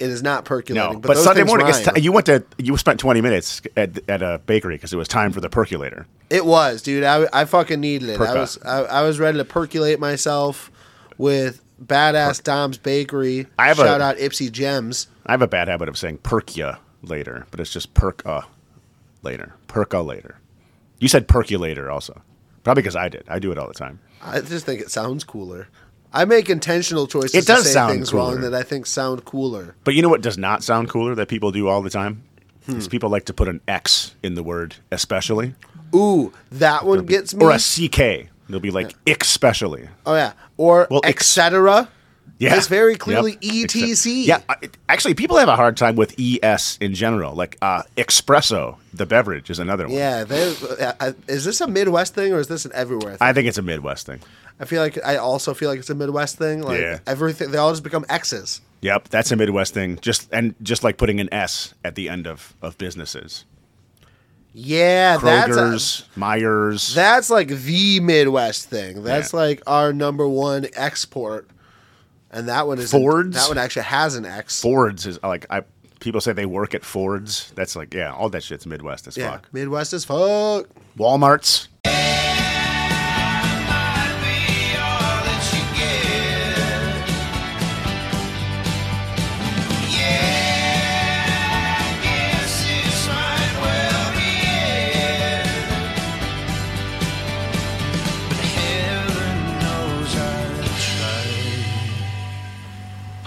It 0.00 0.10
is 0.10 0.22
not 0.22 0.44
percolating. 0.44 0.92
No, 0.92 0.98
but, 1.00 1.08
but, 1.08 1.16
Sunday 1.18 1.42
morning, 1.42 1.66
it's 1.66 1.84
rhyme. 1.86 1.96
you 1.98 2.12
went 2.12 2.26
to 2.26 2.44
you 2.56 2.76
spent 2.76 3.00
twenty 3.00 3.20
minutes 3.20 3.62
at, 3.76 3.98
at 4.08 4.22
a 4.22 4.40
bakery 4.46 4.76
because 4.76 4.92
it 4.92 4.96
was 4.96 5.08
time 5.08 5.32
for 5.32 5.40
the 5.40 5.50
percolator. 5.50 6.06
It 6.30 6.46
was, 6.46 6.82
dude. 6.82 7.02
I, 7.04 7.26
I 7.32 7.44
fucking 7.46 7.80
needed 7.80 8.10
it. 8.10 8.20
I 8.20 8.34
was 8.34 8.58
I, 8.64 8.82
I 8.82 9.02
was 9.02 9.18
ready 9.18 9.38
to 9.38 9.44
percolate 9.44 9.98
myself 9.98 10.70
with 11.16 11.62
badass 11.84 12.42
Dom's 12.42 12.78
Bakery. 12.78 13.46
I 13.58 13.68
have 13.68 13.78
a- 13.78 13.82
shout 13.82 14.00
out 14.00 14.16
Ipsy 14.18 14.52
Gems. 14.52 15.08
I 15.26 15.32
have 15.32 15.42
a 15.42 15.48
bad 15.48 15.68
habit 15.68 15.88
of 15.88 15.98
saying 15.98 16.18
perkia 16.18 16.78
later, 17.02 17.46
but 17.50 17.58
it's 17.60 17.72
just 17.72 17.92
perka 17.94 18.44
later. 19.22 19.54
Perka 19.66 20.04
later. 20.04 20.38
You 21.00 21.08
said 21.08 21.28
percolator 21.28 21.90
also, 21.90 22.22
probably 22.62 22.82
because 22.82 22.96
I 22.96 23.08
did. 23.08 23.24
I 23.28 23.38
do 23.38 23.50
it 23.52 23.58
all 23.58 23.68
the 23.68 23.74
time. 23.74 24.00
I 24.22 24.40
just 24.40 24.64
think 24.66 24.80
it 24.80 24.90
sounds 24.90 25.24
cooler. 25.24 25.68
I 26.12 26.24
make 26.24 26.48
intentional 26.48 27.06
choices 27.06 27.34
It 27.34 27.46
does 27.46 27.62
to 27.64 27.68
say 27.68 27.72
sound 27.74 27.92
things 27.92 28.10
cooler. 28.10 28.32
wrong 28.32 28.40
that 28.42 28.54
I 28.54 28.62
think 28.62 28.86
sound 28.86 29.24
cooler. 29.24 29.74
But 29.84 29.94
you 29.94 30.02
know 30.02 30.08
what 30.08 30.22
does 30.22 30.38
not 30.38 30.62
sound 30.62 30.88
cooler 30.88 31.14
that 31.14 31.28
people 31.28 31.52
do 31.52 31.68
all 31.68 31.82
the 31.82 31.90
time? 31.90 32.22
Hmm. 32.66 32.76
Is 32.76 32.88
people 32.88 33.10
like 33.10 33.24
to 33.26 33.34
put 33.34 33.48
an 33.48 33.60
X 33.68 34.14
in 34.22 34.34
the 34.34 34.42
word 34.42 34.76
especially. 34.92 35.54
Ooh, 35.94 36.32
that 36.52 36.84
one 36.84 37.06
gets 37.06 37.34
me. 37.34 37.44
Or 37.44 37.50
a 37.50 37.58
CK. 37.58 38.28
They'll 38.48 38.60
be 38.60 38.70
like 38.70 38.94
especially. 39.06 39.88
oh 40.06 40.14
yeah, 40.14 40.32
or 40.56 40.86
Well, 40.90 41.00
etc. 41.04 41.88
Yeah. 42.38 42.56
it's 42.56 42.68
very 42.68 42.94
clearly 42.96 43.32
Yep. 43.40 43.68
ETC. 43.68 44.24
Yeah, 44.26 44.40
actually, 44.88 45.14
people 45.14 45.36
have 45.38 45.48
a 45.48 45.56
hard 45.56 45.76
time 45.76 45.96
with 45.96 46.14
ES 46.20 46.78
in 46.80 46.94
general. 46.94 47.34
Like 47.34 47.56
uh, 47.60 47.82
espresso, 47.96 48.76
the 48.94 49.06
beverage, 49.06 49.50
is 49.50 49.58
another 49.58 49.86
one. 49.88 49.96
Yeah, 49.96 50.24
uh, 50.30 50.92
uh, 51.00 51.12
is 51.26 51.44
this 51.44 51.60
a 51.60 51.66
Midwest 51.66 52.14
thing 52.14 52.32
or 52.32 52.38
is 52.38 52.46
this 52.48 52.64
an 52.64 52.70
everywhere 52.74 53.16
thing? 53.16 53.26
I 53.26 53.32
think 53.32 53.48
it's 53.48 53.58
a 53.58 53.62
Midwest 53.62 54.06
thing. 54.06 54.20
I 54.60 54.64
feel 54.64 54.82
like 54.82 54.98
I 55.04 55.16
also 55.16 55.54
feel 55.54 55.68
like 55.70 55.78
it's 55.78 55.90
a 55.90 55.94
Midwest 55.94 56.36
thing. 56.36 56.62
Like 56.62 56.80
Yeah. 56.80 56.98
everything, 57.06 57.50
they 57.52 57.58
all 57.58 57.70
just 57.70 57.82
become 57.84 58.04
X's. 58.08 58.60
Yep, 58.80 59.08
that's 59.08 59.30
a 59.32 59.36
Midwest 59.36 59.74
thing. 59.74 59.98
Just 60.00 60.28
and 60.32 60.54
just 60.62 60.84
like 60.84 60.96
putting 60.98 61.20
an 61.20 61.28
S 61.32 61.74
at 61.84 61.94
the 61.94 62.08
end 62.08 62.26
of, 62.26 62.54
of 62.62 62.76
businesses. 62.78 63.44
Yeah, 64.52 65.18
that's 65.18 65.56
a- 65.56 65.60
Kroger's, 65.60 66.04
Meijer's. 66.16 66.94
That's 66.94 67.30
like 67.30 67.48
the 67.48 68.00
Midwest 68.00 68.68
thing. 68.70 69.02
That's 69.04 69.32
Yeah. 69.32 69.38
like 69.40 69.62
our 69.66 69.92
number 69.92 70.26
one 70.26 70.66
export, 70.74 71.48
and 72.30 72.48
that 72.48 72.66
one 72.66 72.78
is 72.78 72.90
Fords? 72.90 73.36
That 73.36 73.48
one 73.48 73.58
actually 73.58 73.82
has 73.82 74.16
an 74.16 74.24
X. 74.26 74.60
Ford's 74.62 75.06
is 75.06 75.18
like 75.22 75.46
I. 75.50 75.62
People 76.00 76.20
say 76.20 76.32
they 76.32 76.46
work 76.46 76.74
at 76.74 76.84
Ford's. 76.84 77.50
That's 77.56 77.74
like 77.76 77.92
yeah, 77.94 78.12
all 78.12 78.28
that 78.30 78.42
shit's 78.44 78.66
Midwest 78.66 79.06
as 79.08 79.16
yeah, 79.16 79.32
fuck. 79.32 79.48
Midwest 79.52 79.92
as 79.92 80.04
fuck. 80.04 80.66
Walmart's. 80.96 81.68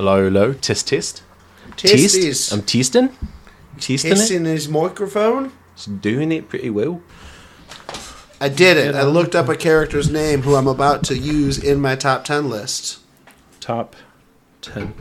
Hello, 0.01 0.23
hello. 0.23 0.51
Test, 0.53 0.87
test. 0.87 1.21
Testes. 1.77 2.49
Test. 2.49 2.51
I'm 2.51 2.63
testing. 2.63 3.15
Testing 3.77 4.37
in 4.37 4.45
his 4.45 4.67
microphone. 4.67 5.51
It's 5.73 5.85
doing 5.85 6.31
it 6.31 6.49
pretty 6.49 6.71
well. 6.71 7.03
I 8.39 8.49
did 8.49 8.77
it. 8.77 8.95
I 8.95 9.03
looked 9.03 9.35
up 9.35 9.47
a 9.47 9.55
character's 9.55 10.09
name 10.09 10.41
who 10.41 10.55
I'm 10.55 10.65
about 10.65 11.03
to 11.03 11.15
use 11.15 11.63
in 11.63 11.79
my 11.79 11.95
top 11.95 12.23
ten 12.23 12.49
list. 12.49 12.97
Top 13.59 13.95
ten. 14.63 14.95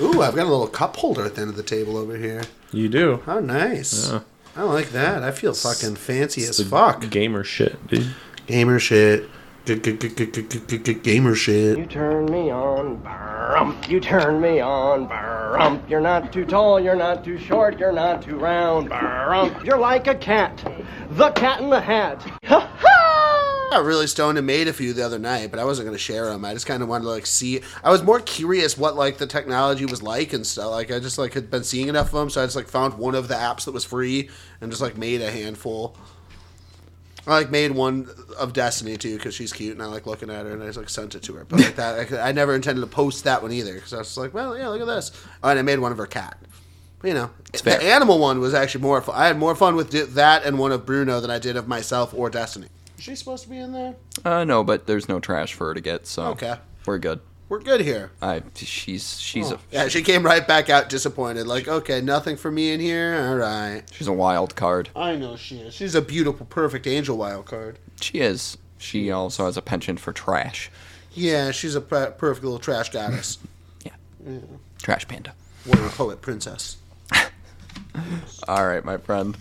Ooh, 0.00 0.22
I've 0.22 0.34
got 0.34 0.46
a 0.46 0.48
little 0.48 0.68
cup 0.68 0.96
holder 0.96 1.26
at 1.26 1.34
the 1.34 1.42
end 1.42 1.50
of 1.50 1.56
the 1.56 1.62
table 1.62 1.98
over 1.98 2.16
here. 2.16 2.44
You 2.72 2.88
do. 2.88 3.20
How 3.26 3.40
nice. 3.40 4.10
Yeah. 4.10 4.20
I 4.56 4.62
like 4.62 4.88
that. 4.92 5.22
I 5.22 5.32
feel 5.32 5.52
fucking 5.52 5.96
fancy 5.96 6.44
as 6.44 6.66
fuck. 6.66 7.10
Gamer 7.10 7.44
shit, 7.44 7.86
dude. 7.88 8.14
Gamer 8.46 8.78
shit. 8.78 9.28
G- 9.66 9.74
g- 9.80 9.96
g- 9.96 10.08
g- 10.08 10.26
g- 10.26 10.42
g- 10.42 10.60
g- 10.64 10.78
g- 10.78 10.94
Gamer 10.94 11.34
shit. 11.34 11.76
You 11.76 11.86
turn 11.86 12.26
me 12.26 12.52
on, 12.52 12.98
brump. 13.02 13.88
You 13.88 13.98
turn 13.98 14.40
me 14.40 14.60
on, 14.60 15.08
brump. 15.08 15.90
You're 15.90 16.00
not 16.00 16.32
too 16.32 16.44
tall, 16.44 16.78
you're 16.78 16.94
not 16.94 17.24
too 17.24 17.36
short, 17.36 17.76
you're 17.80 17.90
not 17.90 18.22
too 18.22 18.36
round, 18.36 18.90
brump. 18.90 19.64
You're 19.64 19.78
like 19.78 20.06
a 20.06 20.14
cat, 20.14 20.62
the 21.10 21.30
cat 21.30 21.60
in 21.60 21.70
the 21.70 21.80
hat. 21.80 22.22
Ha 22.44 22.60
ha! 22.60 23.68
I 23.72 23.78
got 23.78 23.84
really 23.84 24.06
stoned 24.06 24.38
and 24.38 24.46
made 24.46 24.68
a 24.68 24.72
few 24.72 24.92
the 24.92 25.04
other 25.04 25.18
night, 25.18 25.50
but 25.50 25.58
I 25.58 25.64
wasn't 25.64 25.86
gonna 25.88 25.98
share 25.98 26.26
them. 26.26 26.44
I 26.44 26.52
just 26.54 26.66
kind 26.66 26.80
of 26.80 26.88
wanted 26.88 27.02
to 27.02 27.10
like 27.10 27.26
see. 27.26 27.60
I 27.82 27.90
was 27.90 28.04
more 28.04 28.20
curious 28.20 28.78
what 28.78 28.94
like 28.94 29.18
the 29.18 29.26
technology 29.26 29.84
was 29.84 30.00
like 30.00 30.32
and 30.32 30.46
stuff. 30.46 30.70
Like 30.70 30.92
I 30.92 31.00
just 31.00 31.18
like 31.18 31.34
had 31.34 31.50
been 31.50 31.64
seeing 31.64 31.88
enough 31.88 32.06
of 32.06 32.12
them, 32.12 32.30
so 32.30 32.40
I 32.40 32.46
just 32.46 32.54
like 32.54 32.68
found 32.68 32.94
one 32.94 33.16
of 33.16 33.26
the 33.26 33.34
apps 33.34 33.64
that 33.64 33.72
was 33.72 33.84
free 33.84 34.30
and 34.60 34.70
just 34.70 34.80
like 34.80 34.96
made 34.96 35.22
a 35.22 35.30
handful. 35.32 35.96
I 37.26 37.30
like 37.32 37.50
made 37.50 37.72
one 37.72 38.08
of 38.38 38.52
Destiny 38.52 38.96
too 38.96 39.16
because 39.16 39.34
she's 39.34 39.52
cute 39.52 39.72
and 39.72 39.82
I 39.82 39.86
like 39.86 40.06
looking 40.06 40.30
at 40.30 40.46
her 40.46 40.52
and 40.52 40.62
I 40.62 40.66
just 40.66 40.78
like 40.78 40.88
sent 40.88 41.14
it 41.14 41.22
to 41.24 41.32
her. 41.34 41.44
But 41.44 41.60
like 41.60 41.76
that, 41.76 42.12
I, 42.12 42.28
I 42.28 42.32
never 42.32 42.54
intended 42.54 42.80
to 42.82 42.86
post 42.86 43.24
that 43.24 43.42
one 43.42 43.52
either 43.52 43.74
because 43.74 43.92
I 43.92 43.98
was 43.98 44.16
like, 44.16 44.32
well, 44.32 44.56
yeah, 44.56 44.68
look 44.68 44.80
at 44.80 44.86
this. 44.86 45.10
Oh, 45.42 45.48
and 45.48 45.58
I 45.58 45.62
made 45.62 45.78
one 45.80 45.90
of 45.92 45.98
her 45.98 46.06
cat. 46.06 46.38
But, 47.00 47.08
you 47.08 47.14
know, 47.14 47.30
fair. 47.52 47.78
the 47.78 47.84
animal 47.86 48.18
one 48.18 48.38
was 48.40 48.54
actually 48.54 48.82
more 48.82 49.00
fun. 49.02 49.16
I 49.16 49.26
had 49.26 49.38
more 49.38 49.54
fun 49.56 49.74
with 49.76 49.90
that 50.14 50.44
and 50.44 50.58
one 50.58 50.70
of 50.72 50.86
Bruno 50.86 51.20
than 51.20 51.30
I 51.30 51.38
did 51.38 51.56
of 51.56 51.66
myself 51.68 52.14
or 52.14 52.30
Destiny. 52.30 52.68
Is 52.96 53.04
she 53.04 53.14
supposed 53.16 53.42
to 53.44 53.50
be 53.50 53.58
in 53.58 53.72
there? 53.72 53.96
Uh, 54.24 54.44
no, 54.44 54.62
but 54.64 54.86
there's 54.86 55.08
no 55.08 55.20
trash 55.20 55.52
for 55.52 55.66
her 55.68 55.74
to 55.74 55.80
get, 55.80 56.06
so 56.06 56.28
Okay. 56.28 56.54
we're 56.86 56.98
good. 56.98 57.20
We're 57.48 57.60
good 57.60 57.80
here. 57.80 58.10
I 58.20 58.42
she's 58.54 59.20
she's 59.20 59.52
Oh. 59.52 59.58
yeah, 59.70 59.86
she 59.88 60.02
came 60.02 60.24
right 60.24 60.46
back 60.46 60.68
out 60.68 60.88
disappointed. 60.88 61.46
Like, 61.46 61.68
okay, 61.68 62.00
nothing 62.00 62.36
for 62.36 62.50
me 62.50 62.72
in 62.72 62.80
here. 62.80 63.14
All 63.14 63.36
right. 63.36 63.82
she's 63.92 64.08
a 64.08 64.12
wild 64.12 64.56
card. 64.56 64.90
I 64.96 65.14
know 65.14 65.36
she 65.36 65.58
is. 65.58 65.72
She's 65.74 65.94
a 65.94 66.02
beautiful, 66.02 66.46
perfect 66.46 66.86
angel 66.88 67.16
wild 67.16 67.46
card. 67.46 67.78
She 68.00 68.18
is. 68.18 68.58
She 68.78 69.10
also 69.12 69.46
has 69.46 69.56
a 69.56 69.62
penchant 69.62 70.00
for 70.00 70.12
trash. 70.12 70.70
Yeah, 71.14 71.50
she's 71.52 71.74
a 71.76 71.80
per- 71.80 72.10
perfect 72.10 72.44
little 72.44 72.58
trash 72.58 72.90
goddess. 72.90 73.38
Yeah. 73.84 73.92
yeah. 74.26 74.38
Trash 74.82 75.06
panda. 75.06 75.32
Warrior 75.66 75.88
poet 75.90 76.20
princess. 76.20 76.78
All 78.48 78.66
right, 78.66 78.84
my 78.84 78.96
friend. 78.98 79.36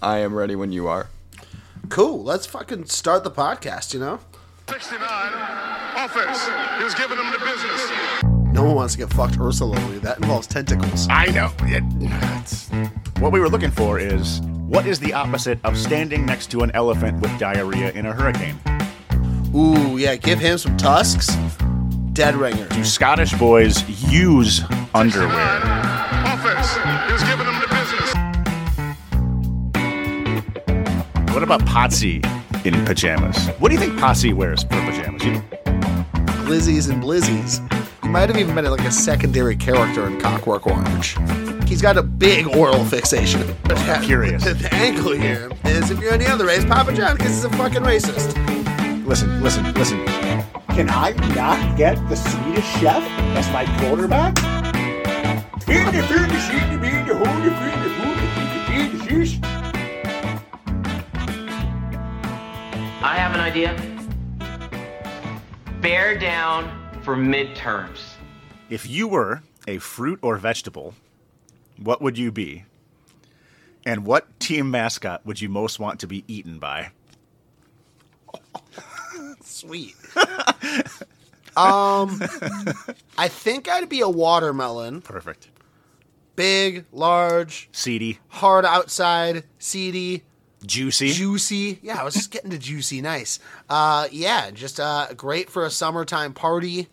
I 0.00 0.18
am 0.18 0.34
ready 0.34 0.54
when 0.54 0.70
you 0.72 0.86
are. 0.86 1.08
Cool. 1.88 2.22
Let's 2.22 2.46
fucking 2.46 2.84
start 2.86 3.24
the 3.24 3.30
podcast. 3.32 3.92
You 3.94 4.00
know. 4.00 4.20
69, 4.68 5.00
offense. 5.96 6.46
He 6.76 6.84
was 6.84 6.94
giving 6.94 7.16
them 7.16 7.32
the 7.32 7.38
business. 7.38 7.90
No 8.52 8.64
one 8.64 8.74
wants 8.74 8.92
to 8.94 8.98
get 8.98 9.10
fucked 9.12 9.38
Ursularly. 9.38 10.00
That 10.02 10.18
involves 10.18 10.46
tentacles. 10.46 11.06
I 11.10 11.26
know. 11.26 11.50
It, 11.62 11.82
it's- 12.02 12.68
what 13.18 13.32
we 13.32 13.40
were 13.40 13.48
looking 13.48 13.70
for 13.70 13.98
is 13.98 14.40
what 14.68 14.86
is 14.86 15.00
the 15.00 15.14
opposite 15.14 15.58
of 15.64 15.76
standing 15.78 16.26
next 16.26 16.50
to 16.50 16.60
an 16.60 16.70
elephant 16.74 17.20
with 17.22 17.36
diarrhea 17.38 17.92
in 17.92 18.04
a 18.06 18.12
hurricane? 18.12 18.58
Ooh, 19.54 19.96
yeah. 19.96 20.16
Give 20.16 20.38
him 20.38 20.58
some 20.58 20.76
tusks. 20.76 21.34
Dead 22.12 22.34
ringer. 22.36 22.68
Do 22.68 22.84
Scottish 22.84 23.32
boys 23.34 23.82
use 24.12 24.60
underwear? 24.94 25.30
Offense. 26.26 26.74
He 27.06 27.12
was 27.12 27.22
giving 27.24 27.46
them 27.46 27.58
the 27.60 27.68
business. 27.70 28.14
What 31.34 31.42
about 31.42 31.60
Potsie 31.62 32.22
in 32.74 32.84
pajamas? 32.84 33.48
What 33.58 33.68
do 33.68 33.74
you 33.74 33.80
think 33.80 33.98
Potsie 33.98 34.34
wears 34.34 34.62
for 34.62 34.68
pajamas? 34.70 35.24
You- 35.24 35.42
Glizzies 36.48 36.90
and 36.90 37.02
blizzies. 37.02 37.60
He 38.02 38.08
might 38.08 38.28
have 38.28 38.38
even 38.38 38.54
been 38.54 38.64
like 38.64 38.80
a 38.80 38.90
secondary 38.90 39.54
character 39.54 40.06
in 40.06 40.18
Cockwork 40.18 40.66
Orange. 40.66 41.16
He's 41.68 41.82
got 41.82 41.98
a 41.98 42.02
big 42.02 42.46
oral 42.56 42.82
fixation. 42.86 43.54
I'm 43.66 44.02
curious. 44.02 44.44
The 44.58 44.68
angle 44.74 45.12
here 45.12 45.50
is 45.66 45.90
if 45.90 46.00
you're 46.00 46.12
any 46.14 46.26
other 46.26 46.46
race, 46.46 46.64
Papa 46.64 46.94
John, 46.94 47.16
because 47.16 47.34
he's 47.34 47.44
a 47.44 47.50
fucking 47.50 47.82
racist. 47.82 48.34
Listen, 49.06 49.42
listen, 49.42 49.72
listen. 49.74 49.98
Can 50.70 50.88
I 50.88 51.10
not 51.34 51.76
get 51.76 51.96
the 52.08 52.16
Swedish 52.16 52.64
chef 52.80 53.02
as 53.36 53.50
my 53.52 53.64
quarterback? 53.80 54.38
In 55.68 55.84
the 55.94 56.02
food, 56.04 56.30
the 56.30 56.40
sheet, 56.40 56.70
the 56.72 56.78
bean, 56.78 57.06
the 57.06 57.14
hole, 57.14 57.40
the 57.42 57.50
food, 57.50 57.76
the 57.84 57.90
food, 57.98 58.16
the 58.54 58.60
bean, 58.68 58.98
the 58.98 59.04
fish. 59.04 59.38
I 63.08 63.14
have 63.14 63.32
an 63.34 63.40
idea. 63.40 63.74
Bear 65.80 66.18
down 66.18 66.68
for 67.00 67.16
midterms. 67.16 68.00
If 68.68 68.86
you 68.86 69.08
were 69.08 69.40
a 69.66 69.78
fruit 69.78 70.18
or 70.20 70.36
vegetable, 70.36 70.92
what 71.78 72.02
would 72.02 72.18
you 72.18 72.30
be? 72.30 72.66
And 73.86 74.04
what 74.04 74.38
team 74.38 74.70
mascot 74.70 75.24
would 75.24 75.40
you 75.40 75.48
most 75.48 75.80
want 75.80 76.00
to 76.00 76.06
be 76.06 76.22
eaten 76.28 76.58
by? 76.58 76.90
Sweet. 79.40 79.96
um, 81.56 82.20
I 83.16 83.28
think 83.28 83.70
I'd 83.70 83.88
be 83.88 84.02
a 84.02 84.08
watermelon. 84.10 85.00
Perfect. 85.00 85.48
Big, 86.36 86.84
large, 86.92 87.70
Seedy, 87.72 88.18
hard 88.28 88.66
outside, 88.66 89.44
seedy, 89.58 90.24
juicy. 90.64 91.10
juicy. 91.10 91.78
Yeah, 91.82 92.00
I 92.00 92.04
was 92.04 92.14
just 92.14 92.30
getting 92.30 92.50
to 92.50 92.58
juicy. 92.58 93.00
Nice. 93.00 93.38
Uh, 93.68 94.08
yeah, 94.10 94.50
just 94.50 94.80
uh, 94.80 95.08
great 95.16 95.50
for 95.50 95.64
a 95.64 95.70
summertime 95.70 96.34
party. 96.34 96.88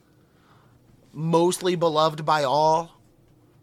Mostly 1.14 1.76
beloved 1.76 2.26
by 2.26 2.44
all. 2.44 2.92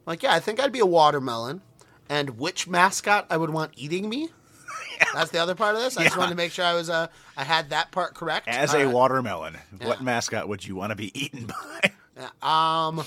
Like, 0.07 0.22
yeah, 0.22 0.32
I 0.32 0.40
think 0.40 0.61
I'd 0.61 0.72
be 0.72 0.80
a 0.80 0.86
watermelon. 0.86 1.62
And 2.09 2.38
which 2.38 2.66
mascot 2.68 3.26
I 3.30 3.36
would 3.36 3.50
want 3.50 3.72
eating 3.76 4.09
me? 4.09 4.28
That's 5.14 5.30
the 5.30 5.38
other 5.38 5.55
part 5.55 5.74
of 5.74 5.82
this. 5.82 5.96
I 5.96 6.05
just 6.05 6.16
wanted 6.16 6.30
to 6.30 6.36
make 6.36 6.53
sure 6.53 6.64
I 6.64 6.74
was 6.74 6.90
uh, 6.90 7.09
I 7.36 7.44
had 7.44 7.70
that 7.70 7.90
part 7.90 8.14
correct. 8.14 8.48
As 8.48 8.74
a 8.74 8.86
watermelon, 8.86 9.57
what 9.82 10.03
mascot 10.03 10.48
would 10.48 10.66
you 10.66 10.76
want 10.76 10.90
to 10.90 10.96
be 10.96 11.11
eaten 11.18 11.46
by? 11.46 11.92
Um, 12.42 13.03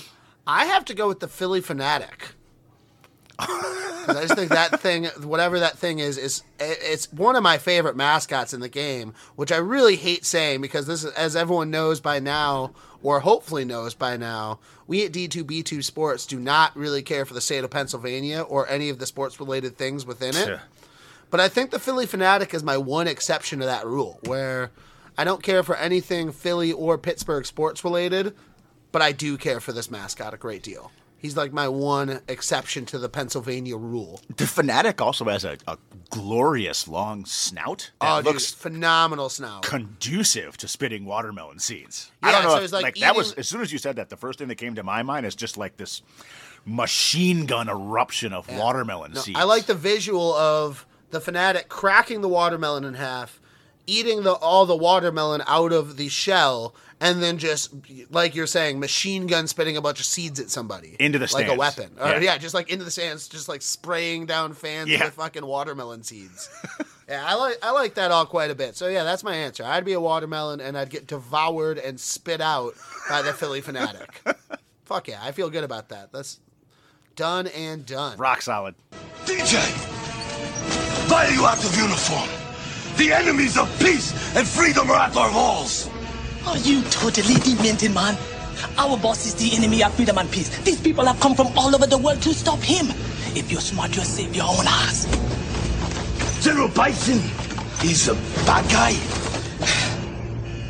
I 0.48 0.66
have 0.66 0.84
to 0.86 0.94
go 0.94 1.06
with 1.06 1.20
the 1.20 1.28
Phillie 1.28 1.62
Phanatic. 1.62 2.32
I 3.38 4.22
just 4.22 4.34
think 4.34 4.50
that 4.50 4.80
thing, 4.80 5.06
whatever 5.22 5.60
that 5.60 5.78
thing 5.78 5.98
is, 5.98 6.16
is 6.16 6.42
it's 6.58 7.12
one 7.12 7.36
of 7.36 7.42
my 7.42 7.58
favorite 7.58 7.96
mascots 7.96 8.54
in 8.54 8.60
the 8.60 8.68
game. 8.68 9.14
Which 9.34 9.52
I 9.52 9.56
really 9.56 9.96
hate 9.96 10.24
saying 10.24 10.60
because 10.60 10.86
this 10.86 11.04
is, 11.04 11.12
as 11.12 11.36
everyone 11.36 11.70
knows 11.70 12.00
by 12.00 12.18
now, 12.18 12.72
or 13.02 13.20
hopefully 13.20 13.64
knows 13.64 13.94
by 13.94 14.16
now, 14.16 14.58
we 14.86 15.04
at 15.04 15.12
D2B2 15.12 15.84
Sports 15.84 16.26
do 16.26 16.38
not 16.38 16.76
really 16.76 17.02
care 17.02 17.24
for 17.24 17.34
the 17.34 17.40
state 17.40 17.64
of 17.64 17.70
Pennsylvania 17.70 18.42
or 18.42 18.68
any 18.68 18.88
of 18.88 18.98
the 18.98 19.06
sports 19.06 19.38
related 19.38 19.76
things 19.76 20.06
within 20.06 20.36
it. 20.36 20.46
Tuh. 20.46 20.58
But 21.30 21.40
I 21.40 21.48
think 21.48 21.70
the 21.70 21.78
Phillie 21.78 22.06
Phanatic 22.06 22.54
is 22.54 22.62
my 22.62 22.76
one 22.76 23.08
exception 23.08 23.58
to 23.58 23.66
that 23.66 23.86
rule, 23.86 24.20
where 24.24 24.70
I 25.18 25.24
don't 25.24 25.42
care 25.42 25.62
for 25.62 25.76
anything 25.76 26.30
Philly 26.30 26.72
or 26.72 26.98
Pittsburgh 26.98 27.44
sports 27.44 27.84
related, 27.84 28.34
but 28.92 29.02
I 29.02 29.12
do 29.12 29.36
care 29.36 29.60
for 29.60 29.72
this 29.72 29.90
mascot 29.90 30.34
a 30.34 30.36
great 30.36 30.62
deal. 30.62 30.92
He's 31.18 31.36
like 31.36 31.52
my 31.52 31.66
one 31.68 32.20
exception 32.28 32.84
to 32.86 32.98
the 32.98 33.08
Pennsylvania 33.08 33.76
rule. 33.76 34.20
The 34.36 34.44
Phanatic 34.44 35.00
also 35.00 35.24
has 35.24 35.44
a, 35.44 35.56
a 35.66 35.78
glorious 36.10 36.86
long 36.86 37.24
snout 37.24 37.90
that 38.00 38.12
oh, 38.12 38.22
dude, 38.22 38.26
looks 38.34 38.52
phenomenal 38.52 39.28
snout. 39.28 39.62
conducive 39.62 40.56
to 40.58 40.68
spitting 40.68 41.04
watermelon 41.04 41.58
seeds. 41.58 42.12
Yeah, 42.22 42.28
I 42.28 42.32
don't 42.32 42.42
know. 42.44 42.50
so 42.50 42.56
if- 42.58 42.64
it's 42.64 42.72
like 42.72 42.82
like 42.82 42.94
that 42.96 43.16
was 43.16 43.28
eating- 43.28 43.38
as 43.40 43.48
soon 43.48 43.60
as 43.62 43.72
you 43.72 43.78
said 43.78 43.96
that, 43.96 44.10
the 44.10 44.16
first 44.16 44.38
thing 44.38 44.48
that 44.48 44.56
came 44.56 44.74
to 44.76 44.82
my 44.82 45.02
mind 45.02 45.26
is 45.26 45.34
just 45.34 45.56
like 45.56 45.76
this 45.78 46.02
machine 46.64 47.46
gun 47.46 47.68
eruption 47.68 48.32
of 48.32 48.48
watermelon 48.56 49.12
No, 49.12 49.20
seeds. 49.20 49.38
I 49.38 49.44
like 49.44 49.66
the 49.66 49.74
visual 49.74 50.34
of 50.34 50.86
the 51.10 51.20
Phanatic 51.20 51.68
cracking 51.68 52.20
the 52.20 52.28
watermelon 52.28 52.84
in 52.84 52.94
half, 52.94 53.40
eating 53.86 54.22
the 54.22 54.32
all 54.34 54.66
the 54.66 54.76
watermelon 54.76 55.42
out 55.46 55.72
of 55.72 55.96
the 55.96 56.08
shell, 56.08 56.74
and 57.00 57.22
then 57.22 57.38
just 57.38 57.72
like 58.10 58.34
you're 58.34 58.46
saying, 58.46 58.80
machine 58.80 59.26
gun 59.26 59.46
spitting 59.46 59.76
a 59.76 59.80
bunch 59.82 60.00
of 60.00 60.06
seeds 60.06 60.40
at 60.40 60.50
somebody 60.50 60.96
Into 60.98 61.18
the 61.18 61.24
like 61.34 61.46
a 61.46 61.54
stands. 61.54 61.58
weapon. 61.58 61.90
Or, 62.00 62.08
Yeah. 62.08 62.18
yeah. 62.20 62.38
just 62.38 62.54
like 62.54 62.70
into 62.70 62.84
the 62.84 62.90
sands, 62.90 63.28
just 63.28 63.48
like 63.48 63.62
spraying 63.62 64.26
down 64.26 64.54
fans 64.54 64.88
Yeah. 64.88 65.04
with 65.04 65.14
fucking 65.14 65.44
watermelon 65.44 66.02
seeds. 66.02 66.48
yeah, 67.08 67.24
I 67.26 67.34
like 67.34 67.58
I 67.62 67.70
like 67.72 67.94
that 67.94 68.10
all 68.10 68.24
quite 68.26 68.50
a 68.50 68.54
bit. 68.54 68.76
So 68.76 68.88
yeah, 68.88 69.04
that's 69.04 69.22
my 69.22 69.34
answer. 69.34 69.64
I'd 69.64 69.84
be 69.84 69.92
a 69.92 70.00
watermelon, 70.00 70.60
and 70.60 70.76
I'd 70.78 70.90
get 70.90 71.06
devoured 71.06 71.78
and 71.78 72.00
spit 72.00 72.40
out 72.40 72.74
by 73.08 73.22
the 73.22 73.32
Phillie 73.32 73.62
Phanatic. 73.62 74.08
Fuck 74.84 75.08
yeah, 75.08 75.18
I 75.22 75.32
feel 75.32 75.50
good 75.50 75.64
about 75.64 75.88
that. 75.90 76.12
That's 76.12 76.38
done 77.16 77.46
and 77.48 77.84
done. 77.84 78.16
Rock 78.18 78.40
solid. 78.42 78.74
DJ, 79.26 79.58
why 81.10 81.26
are 81.26 81.30
you 81.32 81.44
out 81.46 81.62
of 81.64 81.76
uniform? 81.76 82.28
The 82.96 83.12
enemies 83.12 83.58
of 83.58 83.68
peace 83.80 84.12
and 84.36 84.46
freedom 84.46 84.90
are 84.90 84.96
at 84.96 85.16
our 85.16 85.30
walls. 85.32 85.90
Are 86.46 86.58
you 86.58 86.82
totally 86.84 87.34
demented, 87.34 87.92
man? 87.92 88.16
Our 88.78 88.96
boss 88.96 89.26
is 89.26 89.34
the 89.34 89.56
enemy 89.56 89.82
of 89.82 89.92
freedom 89.94 90.16
and 90.18 90.30
peace. 90.30 90.48
These 90.60 90.80
people 90.80 91.04
have 91.04 91.18
come 91.20 91.34
from 91.34 91.48
all 91.58 91.74
over 91.74 91.86
the 91.86 91.98
world 91.98 92.22
to 92.22 92.32
stop 92.32 92.60
him. 92.60 92.86
If 93.36 93.50
you're 93.50 93.60
smart, 93.60 93.94
you'll 93.94 94.04
save 94.04 94.34
your 94.34 94.46
own 94.46 94.64
ass. 94.66 95.06
General 96.42 96.68
Bison, 96.68 97.18
he's 97.80 98.08
a 98.08 98.14
bad 98.46 98.70
guy. 98.70 98.90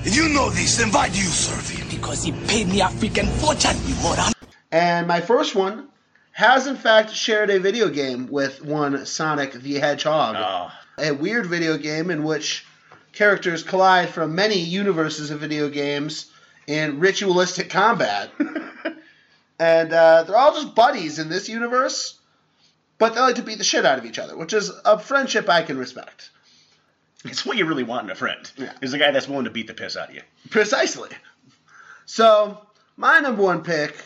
If 0.05 0.17
you 0.17 0.29
know 0.31 0.51
this, 0.51 0.79
then 0.79 0.91
why 0.91 1.09
do 1.09 1.19
you 1.19 1.25
serve 1.25 1.69
him? 1.69 1.89
Because 1.89 2.25
he 2.25 2.33
paid 2.33 2.69
me 2.69 2.81
a 2.81 2.87
freaking 2.87 3.29
fortune, 3.29 3.77
you 3.87 3.95
moron. 4.03 4.33
And 4.73 5.07
my 5.07 5.21
first 5.21 5.55
one 5.55 5.89
has 6.33 6.67
in 6.67 6.77
fact 6.77 7.11
shared 7.11 7.51
a 7.51 7.61
video 7.61 7.89
game 7.89 8.29
with 8.29 8.63
one 8.65 9.07
Sonic 9.07 9.53
the 9.53 9.79
Hedgehog. 9.79 10.37
Ah. 10.39 10.81
A 10.99 11.13
weird 11.13 11.47
video 11.47 11.77
game 11.77 12.11
in 12.11 12.25
which 12.25 12.66
characters 13.17 13.63
collide 13.63 14.11
from 14.11 14.35
many 14.35 14.59
universes 14.59 15.31
of 15.31 15.41
video 15.41 15.71
games 15.71 16.31
in 16.67 17.01
ritualistic 17.01 17.71
combat. 17.71 18.31
and 19.59 19.93
uh, 19.93 20.23
they're 20.23 20.37
all 20.37 20.53
just 20.53 20.75
buddies 20.75 21.19
in 21.19 21.31
this 21.31 21.49
universe, 21.49 22.21
but 22.99 23.15
they 23.15 23.21
like 23.21 23.37
to 23.37 23.43
beat 23.43 23.59
the 23.59 23.65
shit 23.65 23.87
out 23.87 23.99
of 23.99 24.05
each 24.05 24.19
other, 24.19 24.37
which 24.37 24.53
is 24.53 24.71
a 24.85 24.99
friendship 24.99 25.49
I 25.49 25.63
can 25.63 25.79
respect. 25.79 26.31
It's 27.25 27.47
what 27.47 27.57
you 27.57 27.65
really 27.65 27.85
want 27.85 28.05
in 28.05 28.11
a 28.11 28.15
friend. 28.15 28.51
Yeah. 28.57 28.73
Is 28.83 28.93
a 28.93 28.99
guy 28.99 29.11
that's 29.11 29.27
willing 29.27 29.45
to 29.45 29.51
beat 29.51 29.67
the 29.67 29.75
piss 29.75 29.97
out 29.97 30.11
of 30.11 30.15
you. 30.15 30.23
Precisely. 30.51 31.09
So, 32.05 32.61
my 32.97 33.19
number 33.21 33.43
one 33.43 33.63
pick 33.63 33.97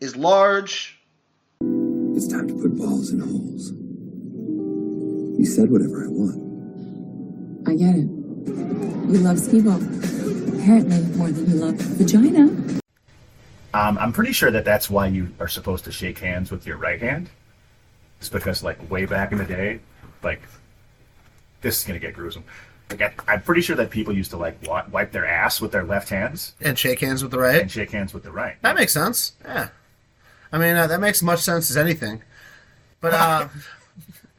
is 0.00 0.16
large. 0.16 0.98
It's 1.60 2.26
time 2.26 2.48
to 2.48 2.54
put 2.54 2.76
balls 2.76 3.12
in 3.12 3.20
holes. 3.20 3.70
You 5.38 5.46
said 5.46 5.70
whatever 5.70 6.04
I 6.04 6.08
want. 6.08 7.68
I 7.68 7.74
get 7.74 7.94
it. 7.94 8.17
You 8.48 9.18
love 9.20 9.38
skee 9.38 9.60
ball. 9.60 9.76
Apparently 9.76 11.00
more 11.16 11.30
than 11.30 11.48
you 11.50 11.56
love 11.56 11.74
vagina. 11.76 12.42
Um, 13.74 13.98
I'm 13.98 14.12
pretty 14.12 14.32
sure 14.32 14.50
that 14.50 14.64
that's 14.64 14.88
why 14.90 15.06
you 15.06 15.28
are 15.40 15.48
supposed 15.48 15.84
to 15.84 15.92
shake 15.92 16.18
hands 16.18 16.50
with 16.50 16.66
your 16.66 16.76
right 16.78 17.00
hand. 17.00 17.30
It's 18.18 18.28
because, 18.28 18.62
like, 18.62 18.90
way 18.90 19.04
back 19.06 19.30
in 19.32 19.38
the 19.38 19.44
day, 19.44 19.80
like, 20.22 20.42
this 21.60 21.78
is 21.80 21.84
gonna 21.86 21.98
get 21.98 22.14
gruesome. 22.14 22.44
Like, 22.90 23.02
I, 23.02 23.12
I'm 23.34 23.42
pretty 23.42 23.60
sure 23.60 23.76
that 23.76 23.90
people 23.90 24.14
used 24.14 24.30
to 24.30 24.36
like 24.38 24.56
wa- 24.66 24.84
wipe 24.90 25.12
their 25.12 25.26
ass 25.26 25.60
with 25.60 25.72
their 25.72 25.84
left 25.84 26.08
hands 26.08 26.54
And 26.60 26.78
shake 26.78 27.00
hands 27.00 27.22
with 27.22 27.30
the 27.32 27.38
right. 27.38 27.60
and 27.60 27.70
shake 27.70 27.90
hands 27.90 28.14
with 28.14 28.22
the 28.22 28.30
right. 28.32 28.56
That 28.62 28.74
makes 28.76 28.94
sense. 28.94 29.32
Yeah. 29.44 29.68
I 30.50 30.56
mean, 30.58 30.74
uh, 30.76 30.86
that 30.86 30.98
makes 31.00 31.18
as 31.18 31.22
much 31.22 31.40
sense 31.40 31.70
as 31.70 31.76
anything. 31.76 32.22
But, 33.00 33.12
uh, 33.14 33.48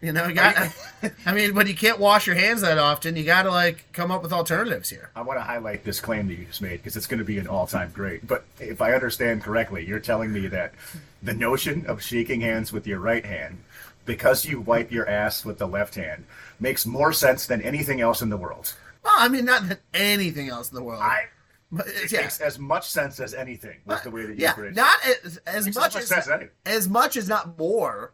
you 0.01 0.11
know, 0.11 0.27
you 0.27 0.33
got, 0.33 0.55
I 1.25 1.33
mean, 1.33 1.53
but 1.53 1.67
you 1.67 1.75
can't 1.75 1.99
wash 1.99 2.27
your 2.27 2.35
hands 2.35 2.61
that 2.61 2.77
often, 2.77 3.15
you 3.15 3.23
got 3.23 3.43
to, 3.43 3.49
like, 3.49 3.85
come 3.93 4.11
up 4.11 4.23
with 4.23 4.31
alternatives 4.31 4.89
here. 4.89 5.09
I 5.15 5.21
want 5.21 5.39
to 5.39 5.43
highlight 5.43 5.83
this 5.83 5.99
claim 5.99 6.27
that 6.27 6.35
you 6.35 6.45
just 6.45 6.61
made 6.61 6.77
because 6.77 6.95
it's 6.95 7.07
going 7.07 7.19
to 7.19 7.25
be 7.25 7.37
an 7.37 7.47
all-time 7.47 7.91
great. 7.93 8.25
But 8.25 8.45
if 8.59 8.81
I 8.81 8.93
understand 8.93 9.43
correctly, 9.43 9.85
you're 9.85 9.99
telling 9.99 10.31
me 10.31 10.47
that 10.47 10.73
the 11.21 11.33
notion 11.33 11.85
of 11.85 12.01
shaking 12.01 12.41
hands 12.41 12.71
with 12.71 12.87
your 12.87 12.99
right 12.99 13.25
hand, 13.25 13.57
because 14.05 14.45
you 14.45 14.61
wipe 14.61 14.91
your 14.91 15.07
ass 15.07 15.43
with 15.45 15.57
the 15.57 15.67
left 15.67 15.95
hand, 15.95 16.25
makes 16.59 16.85
more 16.85 17.13
sense 17.13 17.45
than 17.45 17.61
anything 17.61 18.01
else 18.01 18.21
in 18.21 18.29
the 18.29 18.37
world. 18.37 18.73
Well, 19.03 19.13
I 19.17 19.27
mean, 19.27 19.45
not 19.45 19.67
that 19.69 19.79
anything 19.93 20.49
else 20.49 20.69
in 20.69 20.75
the 20.75 20.83
world. 20.83 21.01
I, 21.01 21.25
but, 21.71 21.87
It 21.87 22.11
yeah. 22.11 22.21
makes 22.21 22.39
as 22.41 22.57
much 22.57 22.89
sense 22.89 23.19
as 23.19 23.33
anything. 23.33 23.77
Was 23.85 24.01
the 24.01 24.11
way 24.11 24.25
that 24.25 24.35
you 24.35 24.41
yeah, 24.41 24.59
it. 24.59 24.75
not 24.75 24.97
as, 25.23 25.37
as 25.45 25.65
much 25.67 25.67
as 25.67 25.67
as 25.67 25.75
much 25.77 26.03
sense 26.03 26.11
as 26.11 26.29
anything. 26.29 26.49
as 26.65 26.89
much 26.89 27.17
as 27.17 27.29
not 27.29 27.57
more. 27.57 28.11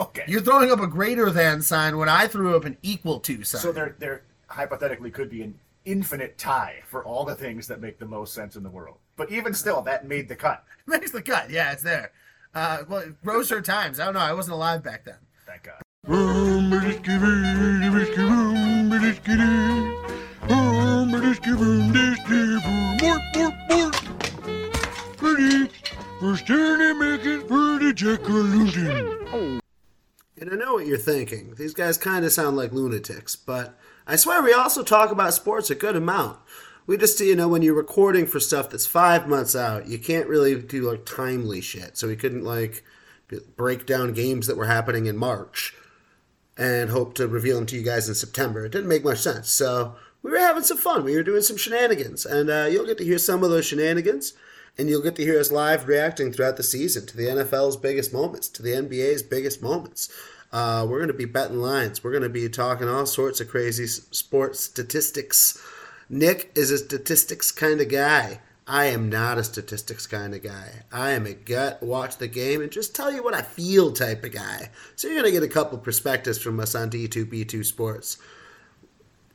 Okay. 0.00 0.24
You're 0.26 0.40
throwing 0.40 0.72
up 0.72 0.80
a 0.80 0.86
greater 0.86 1.30
than 1.30 1.60
sign 1.60 1.98
when 1.98 2.08
I 2.08 2.26
threw 2.26 2.56
up 2.56 2.64
an 2.64 2.78
equal 2.82 3.20
to 3.20 3.44
sign. 3.44 3.60
So 3.60 3.70
there, 3.70 3.96
there 3.98 4.22
hypothetically 4.46 5.10
could 5.10 5.28
be 5.28 5.42
an 5.42 5.58
infinite 5.84 6.38
tie 6.38 6.82
for 6.86 7.04
all 7.04 7.24
the 7.24 7.34
things 7.34 7.66
that 7.68 7.80
make 7.80 7.98
the 7.98 8.06
most 8.06 8.32
sense 8.32 8.56
in 8.56 8.62
the 8.62 8.70
world. 8.70 8.96
But 9.16 9.30
even 9.30 9.52
still, 9.52 9.82
that 9.82 10.08
made 10.08 10.28
the 10.28 10.36
cut. 10.36 10.64
makes 10.86 11.10
the 11.10 11.22
cut. 11.22 11.50
Yeah, 11.50 11.72
it's 11.72 11.82
there. 11.82 12.12
Uh, 12.54 12.84
well, 12.88 13.04
Roser 13.24 13.62
times. 13.62 14.00
I 14.00 14.06
don't 14.06 14.14
know. 14.14 14.20
I 14.20 14.32
wasn't 14.32 14.54
alive 14.54 14.82
back 14.82 15.04
then. 15.04 15.18
Thank 15.46 15.64
God. 15.64 15.80
And 30.40 30.50
I 30.50 30.56
know 30.56 30.72
what 30.72 30.86
you're 30.86 30.96
thinking. 30.96 31.54
These 31.56 31.74
guys 31.74 31.98
kind 31.98 32.24
of 32.24 32.32
sound 32.32 32.56
like 32.56 32.72
lunatics, 32.72 33.36
but 33.36 33.78
I 34.06 34.16
swear 34.16 34.42
we 34.42 34.54
also 34.54 34.82
talk 34.82 35.10
about 35.10 35.34
sports 35.34 35.70
a 35.70 35.74
good 35.74 35.96
amount. 35.96 36.38
We 36.86 36.96
just, 36.96 37.20
you 37.20 37.36
know, 37.36 37.46
when 37.46 37.60
you're 37.60 37.74
recording 37.74 38.26
for 38.26 38.40
stuff 38.40 38.70
that's 38.70 38.86
five 38.86 39.28
months 39.28 39.54
out, 39.54 39.86
you 39.86 39.98
can't 39.98 40.26
really 40.26 40.60
do 40.60 40.90
like 40.90 41.04
timely 41.04 41.60
shit. 41.60 41.98
So 41.98 42.08
we 42.08 42.16
couldn't 42.16 42.42
like 42.42 42.82
break 43.56 43.84
down 43.84 44.14
games 44.14 44.46
that 44.46 44.56
were 44.56 44.66
happening 44.66 45.04
in 45.04 45.16
March 45.16 45.74
and 46.56 46.90
hope 46.90 47.14
to 47.14 47.28
reveal 47.28 47.56
them 47.56 47.66
to 47.66 47.76
you 47.76 47.82
guys 47.82 48.08
in 48.08 48.14
September. 48.14 48.64
It 48.64 48.72
didn't 48.72 48.88
make 48.88 49.04
much 49.04 49.18
sense. 49.18 49.50
So 49.50 49.94
we 50.22 50.30
were 50.30 50.38
having 50.38 50.62
some 50.62 50.78
fun. 50.78 51.04
We 51.04 51.16
were 51.16 51.22
doing 51.22 51.42
some 51.42 51.56
shenanigans, 51.58 52.26
and 52.26 52.50
uh, 52.50 52.66
you'll 52.70 52.86
get 52.86 52.98
to 52.98 53.04
hear 53.04 53.18
some 53.18 53.44
of 53.44 53.50
those 53.50 53.66
shenanigans, 53.66 54.32
and 54.80 54.88
you'll 54.88 55.02
get 55.02 55.14
to 55.14 55.22
hear 55.22 55.38
us 55.38 55.52
live 55.52 55.86
reacting 55.86 56.32
throughout 56.32 56.56
the 56.56 56.62
season 56.62 57.04
to 57.04 57.14
the 57.14 57.26
NFL's 57.26 57.76
biggest 57.76 58.14
moments, 58.14 58.48
to 58.48 58.62
the 58.62 58.70
NBA's 58.70 59.22
biggest 59.22 59.60
moments. 59.60 60.10
Uh, 60.52 60.86
we're 60.88 60.96
going 60.96 61.08
to 61.08 61.12
be 61.12 61.26
betting 61.26 61.60
lines. 61.60 62.02
We're 62.02 62.12
going 62.12 62.22
to 62.22 62.30
be 62.30 62.48
talking 62.48 62.88
all 62.88 63.04
sorts 63.04 63.42
of 63.42 63.48
crazy 63.50 63.86
sports 63.86 64.64
statistics. 64.64 65.62
Nick 66.08 66.50
is 66.54 66.70
a 66.70 66.78
statistics 66.78 67.52
kind 67.52 67.82
of 67.82 67.90
guy. 67.90 68.40
I 68.66 68.86
am 68.86 69.10
not 69.10 69.36
a 69.36 69.44
statistics 69.44 70.06
kind 70.06 70.34
of 70.34 70.42
guy. 70.42 70.84
I 70.90 71.10
am 71.10 71.26
a 71.26 71.34
gut, 71.34 71.82
watch 71.82 72.16
the 72.16 72.26
game, 72.26 72.62
and 72.62 72.72
just 72.72 72.94
tell 72.94 73.12
you 73.12 73.22
what 73.22 73.34
I 73.34 73.42
feel 73.42 73.92
type 73.92 74.24
of 74.24 74.32
guy. 74.32 74.70
So 74.96 75.08
you're 75.08 75.20
going 75.20 75.30
to 75.30 75.40
get 75.40 75.46
a 75.46 75.52
couple 75.52 75.76
perspectives 75.76 76.38
from 76.38 76.58
us 76.58 76.74
on 76.74 76.88
D2B2 76.88 77.66
Sports. 77.66 78.16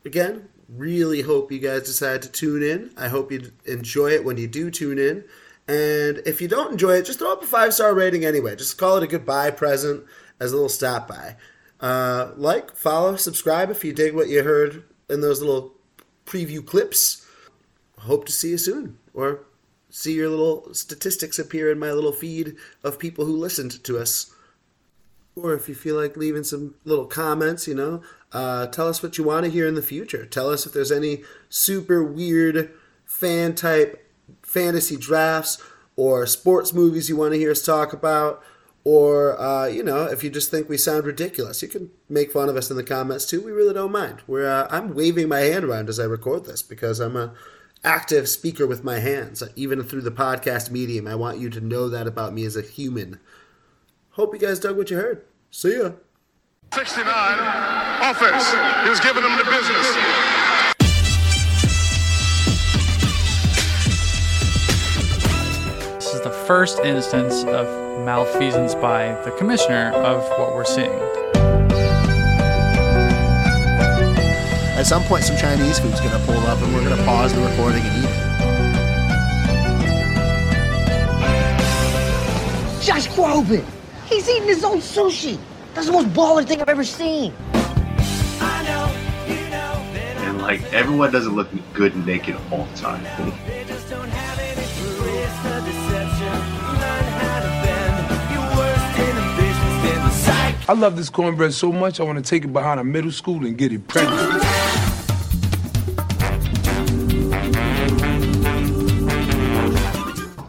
Again, 0.05 0.49
really 0.69 1.21
hope 1.21 1.51
you 1.51 1.59
guys 1.59 1.83
decide 1.83 2.21
to 2.23 2.31
tune 2.31 2.63
in. 2.63 2.91
I 2.97 3.07
hope 3.07 3.31
you 3.31 3.51
enjoy 3.65 4.11
it 4.11 4.25
when 4.25 4.37
you 4.37 4.47
do 4.47 4.71
tune 4.71 4.97
in. 4.97 5.23
And 5.67 6.21
if 6.25 6.41
you 6.41 6.47
don't 6.47 6.71
enjoy 6.71 6.95
it, 6.95 7.05
just 7.05 7.19
throw 7.19 7.33
up 7.33 7.43
a 7.43 7.47
five 7.47 7.73
star 7.73 7.93
rating 7.93 8.25
anyway. 8.25 8.55
Just 8.55 8.77
call 8.77 8.97
it 8.97 9.03
a 9.03 9.07
goodbye 9.07 9.51
present 9.51 10.03
as 10.39 10.51
a 10.51 10.55
little 10.55 10.69
stop 10.69 11.07
by. 11.07 11.35
Uh, 11.79 12.31
like, 12.35 12.75
follow, 12.75 13.15
subscribe 13.15 13.69
if 13.69 13.83
you 13.83 13.93
dig 13.93 14.15
what 14.15 14.29
you 14.29 14.43
heard 14.43 14.83
in 15.09 15.21
those 15.21 15.41
little 15.41 15.73
preview 16.25 16.65
clips. 16.65 17.25
Hope 17.99 18.25
to 18.25 18.31
see 18.31 18.49
you 18.49 18.57
soon, 18.57 18.97
or 19.13 19.45
see 19.89 20.13
your 20.13 20.29
little 20.29 20.73
statistics 20.73 21.39
appear 21.39 21.71
in 21.71 21.79
my 21.79 21.91
little 21.91 22.11
feed 22.11 22.55
of 22.83 22.99
people 22.99 23.25
who 23.25 23.35
listened 23.35 23.83
to 23.83 23.97
us. 23.97 24.31
Or 25.35 25.53
if 25.53 25.67
you 25.67 25.75
feel 25.75 25.95
like 25.95 26.15
leaving 26.15 26.43
some 26.43 26.75
little 26.85 27.05
comments, 27.05 27.67
you 27.67 27.75
know, 27.75 28.01
uh, 28.35 28.67
tell 28.67 28.89
us 28.89 29.01
what 29.01 29.17
you 29.17 29.23
want 29.23 29.45
to 29.45 29.51
hear 29.51 29.65
in 29.65 29.75
the 29.75 29.81
future. 29.81 30.25
Tell 30.25 30.49
us 30.49 30.65
if 30.65 30.73
there's 30.73 30.91
any 30.91 31.23
super 31.47 32.03
weird 32.03 32.69
fan 33.05 33.55
type 33.55 34.11
fantasy 34.41 34.97
drafts 34.97 35.63
or 35.95 36.27
sports 36.27 36.73
movies 36.73 37.07
you 37.07 37.15
want 37.15 37.31
to 37.31 37.39
hear 37.39 37.51
us 37.51 37.63
talk 37.63 37.93
about. 37.93 38.43
Or, 38.83 39.39
uh, 39.39 39.67
you 39.67 39.81
know, 39.81 40.03
if 40.03 40.21
you 40.21 40.29
just 40.29 40.51
think 40.51 40.67
we 40.67 40.77
sound 40.77 41.05
ridiculous, 41.05 41.61
you 41.61 41.69
can 41.69 41.91
make 42.09 42.33
fun 42.33 42.49
of 42.49 42.57
us 42.57 42.69
in 42.69 42.75
the 42.75 42.83
comments 42.83 43.25
too. 43.25 43.41
We 43.41 43.53
really 43.53 43.73
don't 43.73 43.91
mind. 43.91 44.21
We're, 44.27 44.47
uh, 44.47 44.67
I'm 44.69 44.93
waving 44.93 45.29
my 45.29 45.39
hand 45.39 45.63
around 45.63 45.87
as 45.87 45.99
I 45.99 46.03
record 46.03 46.43
this 46.43 46.61
because 46.61 46.99
I'm 46.99 47.15
a 47.15 47.33
active 47.85 48.27
speaker 48.27 48.67
with 48.67 48.83
my 48.83 48.99
hands. 48.99 49.41
Even 49.55 49.81
through 49.81 50.01
the 50.01 50.11
podcast 50.11 50.71
medium, 50.71 51.07
I 51.07 51.15
want 51.15 51.39
you 51.39 51.49
to 51.51 51.61
know 51.61 51.87
that 51.87 52.05
about 52.05 52.33
me 52.33 52.43
as 52.43 52.57
a 52.57 52.61
human. 52.61 53.19
Hope 54.11 54.33
you 54.33 54.39
guys 54.39 54.59
dug 54.59 54.75
what 54.75 54.91
you 54.91 54.97
heard. 54.97 55.23
See 55.49 55.77
ya. 55.77 55.91
69, 56.75 57.07
offense. 58.01 58.53
He 58.83 58.89
was 58.89 58.99
giving 58.99 59.23
them 59.23 59.37
the 59.37 59.45
business. 59.45 59.95
This 65.95 66.13
is 66.13 66.19
the 66.19 66.31
first 66.45 66.79
instance 66.79 67.45
of 67.45 67.65
malfeasance 68.03 68.75
by 68.75 69.13
the 69.23 69.31
commissioner 69.37 69.93
of 69.93 70.27
what 70.37 70.53
we're 70.53 70.65
seeing. 70.65 70.99
At 74.77 74.85
some 74.85 75.03
point, 75.03 75.23
some 75.23 75.37
Chinese 75.37 75.79
food's 75.79 76.01
gonna 76.01 76.19
pull 76.25 76.39
up, 76.39 76.61
and 76.61 76.73
we're 76.73 76.83
gonna 76.83 77.01
pause 77.05 77.33
the 77.33 77.39
recording 77.39 77.85
and 77.85 78.03
eat 78.03 78.09
it. 78.09 78.15
Josh 82.83 83.07
Groban. 83.15 83.63
He's 84.07 84.27
eating 84.29 84.49
his 84.49 84.65
own 84.65 84.79
sushi. 84.79 85.39
That's 85.75 85.87
the 85.87 85.91
most 85.91 86.07
baller 86.13 86.47
thing 86.47 86.61
I've 86.61 86.69
ever 86.69 86.85
seen. 86.85 87.33
And 90.23 90.41
like 90.41 90.63
everyone 90.71 91.11
doesn't 91.11 91.35
look 91.35 91.49
good 91.73 91.93
naked 92.05 92.37
all 92.49 92.63
the 92.63 92.77
time. 92.77 93.03
I 100.67 100.73
love 100.73 100.95
this 100.95 101.09
cornbread 101.09 101.53
so 101.53 101.73
much, 101.73 101.99
I 101.99 102.03
want 102.03 102.23
to 102.23 102.27
take 102.27 102.45
it 102.45 102.53
behind 102.53 102.79
a 102.79 102.83
middle 102.85 103.11
school 103.11 103.45
and 103.45 103.57
get 103.57 103.73
it 103.73 103.85
pregnant. 103.85 104.41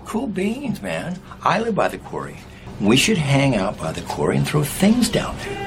Cool 0.05 0.29
beans, 0.29 0.81
man. 0.81 1.19
I 1.43 1.59
live 1.59 1.75
by 1.75 1.89
the 1.89 1.99
quarry. 1.99 2.37
We 2.81 2.97
should 2.97 3.17
hang 3.19 3.57
out 3.57 3.79
by 3.79 3.93
the 3.93 4.03
quarry 4.03 4.37
and 4.37 4.47
throw 4.47 4.63
things 4.63 5.09
down 5.09 5.37
there. 5.39 5.67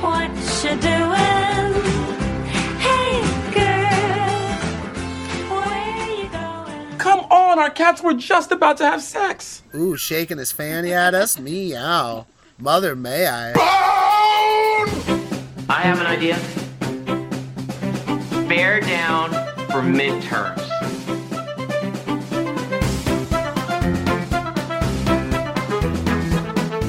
What 0.00 0.30
you 0.62 0.70
doing? 0.78 1.72
Hey, 2.78 3.22
girl. 3.54 4.58
Where 5.58 6.10
you 6.18 6.28
going? 6.28 6.98
Come 6.98 7.20
on, 7.30 7.58
our 7.58 7.70
cats 7.70 8.02
were 8.02 8.12
just 8.14 8.52
about 8.52 8.76
to 8.78 8.84
have 8.84 9.02
sex. 9.02 9.62
Ooh, 9.74 9.96
shaking 9.96 10.36
his 10.38 10.52
fanny 10.52 10.92
at 10.92 11.14
us? 11.14 11.38
Meow. 11.38 12.26
Mother, 12.58 12.94
may 12.94 13.26
I? 13.26 13.52
Bone! 13.54 13.62
I 15.70 15.80
have 15.80 15.98
an 16.00 16.06
idea. 16.06 16.38
Bear 18.48 18.80
down 18.80 19.30
for 19.70 19.80
midterms. 19.80 20.71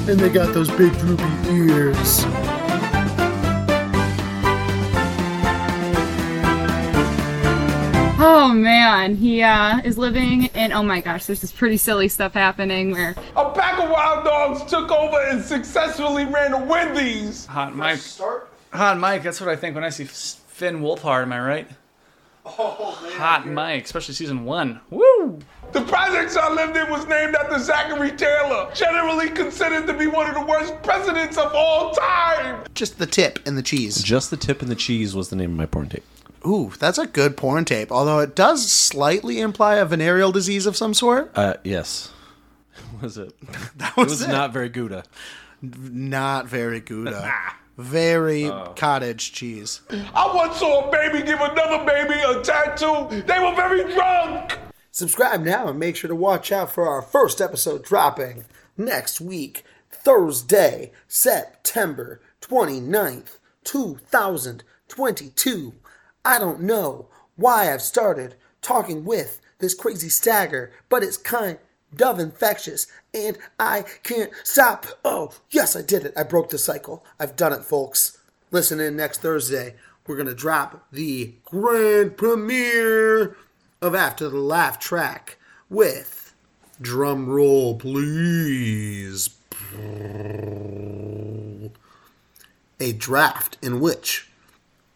and 0.08 0.20
they 0.20 0.28
got 0.28 0.52
those 0.52 0.70
big 0.70 0.92
droopy 0.98 1.24
ears. 1.48 2.24
Oh 8.26 8.52
man, 8.54 9.16
he 9.16 9.42
uh, 9.42 9.80
is 9.84 9.98
living 9.98 10.44
in. 10.54 10.72
Oh 10.72 10.82
my 10.82 11.00
gosh, 11.00 11.26
there's 11.26 11.40
this 11.40 11.52
pretty 11.52 11.76
silly 11.76 12.08
stuff 12.08 12.32
happening 12.34 12.90
where 12.90 13.14
a 13.36 13.50
pack 13.50 13.78
of 13.78 13.90
wild 13.90 14.24
dogs 14.24 14.64
took 14.70 14.90
over 14.90 15.20
and 15.28 15.42
successfully 15.42 16.24
ran 16.24 16.52
the 16.52 16.58
Wendy's. 16.58 17.46
Hot 17.46 17.74
Mike. 17.74 17.98
Start. 17.98 18.50
Hot 18.72 18.98
Mike. 18.98 19.22
That's 19.22 19.40
what 19.40 19.48
I 19.48 19.56
think 19.56 19.74
when 19.74 19.84
I 19.84 19.90
see 19.90 20.04
Finn 20.04 20.80
Wolfhard. 20.80 21.22
Am 21.22 21.32
I 21.32 21.40
right? 21.40 21.68
Oh, 22.46 22.98
man, 23.02 23.12
Hot 23.12 23.46
Mike, 23.46 23.84
especially 23.84 24.14
season 24.14 24.44
one. 24.44 24.80
Woo! 24.90 25.40
The 25.74 25.82
projects 25.82 26.36
I 26.36 26.52
lived 26.54 26.76
in 26.76 26.88
was 26.88 27.04
named 27.08 27.34
after 27.34 27.58
Zachary 27.58 28.12
Taylor, 28.12 28.70
generally 28.74 29.28
considered 29.28 29.88
to 29.88 29.92
be 29.92 30.06
one 30.06 30.28
of 30.28 30.34
the 30.34 30.46
worst 30.46 30.80
presidents 30.84 31.36
of 31.36 31.52
all 31.52 31.90
time. 31.92 32.62
Just 32.74 32.98
the 32.98 33.06
tip 33.06 33.40
and 33.44 33.58
the 33.58 33.62
cheese. 33.62 34.00
Just 34.00 34.30
the 34.30 34.36
tip 34.36 34.62
and 34.62 34.70
the 34.70 34.76
cheese 34.76 35.16
was 35.16 35.30
the 35.30 35.36
name 35.36 35.50
of 35.50 35.56
my 35.56 35.66
porn 35.66 35.88
tape. 35.88 36.04
Ooh, 36.46 36.72
that's 36.78 36.96
a 36.96 37.08
good 37.08 37.36
porn 37.36 37.64
tape. 37.64 37.90
Although 37.90 38.20
it 38.20 38.36
does 38.36 38.70
slightly 38.70 39.40
imply 39.40 39.74
a 39.74 39.84
venereal 39.84 40.30
disease 40.30 40.64
of 40.64 40.76
some 40.76 40.94
sort. 40.94 41.32
Uh, 41.34 41.54
yes. 41.64 42.12
Was 43.02 43.18
it? 43.18 43.34
That 43.76 43.96
was, 43.96 44.06
it 44.06 44.10
was 44.10 44.20
was 44.20 44.22
it. 44.22 44.28
not 44.28 44.52
very 44.52 44.68
Gouda. 44.68 45.02
Not 45.60 46.46
very 46.46 46.78
Gouda. 46.80 47.34
Very 47.76 48.48
cottage 48.76 49.32
cheese. 49.32 49.80
I 49.90 50.32
once 50.32 50.58
saw 50.60 50.88
a 50.88 50.92
baby 50.92 51.26
give 51.26 51.40
another 51.40 51.84
baby 51.84 52.14
a 52.20 52.40
tattoo. 52.40 53.08
They 53.26 53.40
were 53.40 53.52
very 53.56 53.92
drunk. 53.92 54.56
Subscribe 54.94 55.40
now 55.40 55.66
and 55.66 55.76
make 55.76 55.96
sure 55.96 56.06
to 56.06 56.14
watch 56.14 56.52
out 56.52 56.70
for 56.70 56.88
our 56.88 57.02
first 57.02 57.40
episode 57.40 57.82
dropping 57.82 58.44
next 58.76 59.20
week, 59.20 59.64
Thursday, 59.90 60.92
September 61.08 62.20
29th, 62.40 63.38
2022. 63.64 65.74
I 66.24 66.38
don't 66.38 66.60
know 66.60 67.08
why 67.34 67.74
I've 67.74 67.82
started 67.82 68.36
talking 68.62 69.04
with 69.04 69.40
this 69.58 69.74
crazy 69.74 70.08
stagger, 70.08 70.70
but 70.88 71.02
it's 71.02 71.16
kind 71.16 71.58
of 72.00 72.20
infectious 72.20 72.86
and 73.12 73.36
I 73.58 73.86
can't 74.04 74.30
stop. 74.44 74.86
Oh, 75.04 75.32
yes, 75.50 75.74
I 75.74 75.82
did 75.82 76.04
it. 76.04 76.12
I 76.16 76.22
broke 76.22 76.50
the 76.50 76.58
cycle. 76.58 77.04
I've 77.18 77.34
done 77.34 77.52
it, 77.52 77.64
folks. 77.64 78.18
Listen 78.52 78.78
in 78.78 78.94
next 78.94 79.20
Thursday. 79.20 79.74
We're 80.06 80.14
going 80.14 80.28
to 80.28 80.36
drop 80.36 80.86
the 80.92 81.34
grand 81.44 82.16
premiere 82.16 83.36
of 83.84 83.94
After 83.94 84.30
the 84.30 84.38
Laugh 84.38 84.78
track 84.78 85.36
with 85.68 86.34
drum 86.80 87.28
roll, 87.28 87.76
please. 87.76 89.28
A 92.80 92.92
draft 92.94 93.58
in 93.60 93.80
which 93.80 94.30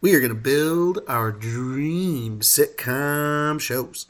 we 0.00 0.14
are 0.14 0.20
going 0.20 0.30
to 0.30 0.34
build 0.34 1.00
our 1.06 1.30
dream 1.30 2.40
sitcom 2.40 3.60
shows. 3.60 4.06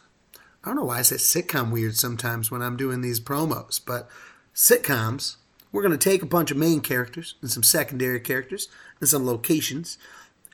I 0.62 0.68
don't 0.68 0.76
know 0.76 0.85
why 0.85 1.01
I 1.01 1.03
say 1.03 1.16
sitcom 1.16 1.72
weird 1.72 1.97
sometimes 1.97 2.53
when 2.53 2.62
I'm 2.62 2.76
doing 2.76 3.01
these 3.01 3.18
promos, 3.18 3.81
but 3.85 4.09
sitcoms, 4.55 5.39
we're 5.72 5.83
going 5.83 5.91
to 5.91 5.99
take 5.99 6.22
a 6.22 6.26
bunch 6.26 6.53
of 6.53 6.57
main 6.57 6.83
characters 6.83 7.35
and 7.43 7.51
some 7.51 7.64
secondary 7.64 8.20
characters 8.20 8.68
and 9.01 9.09
some 9.09 9.26
locations, 9.26 9.99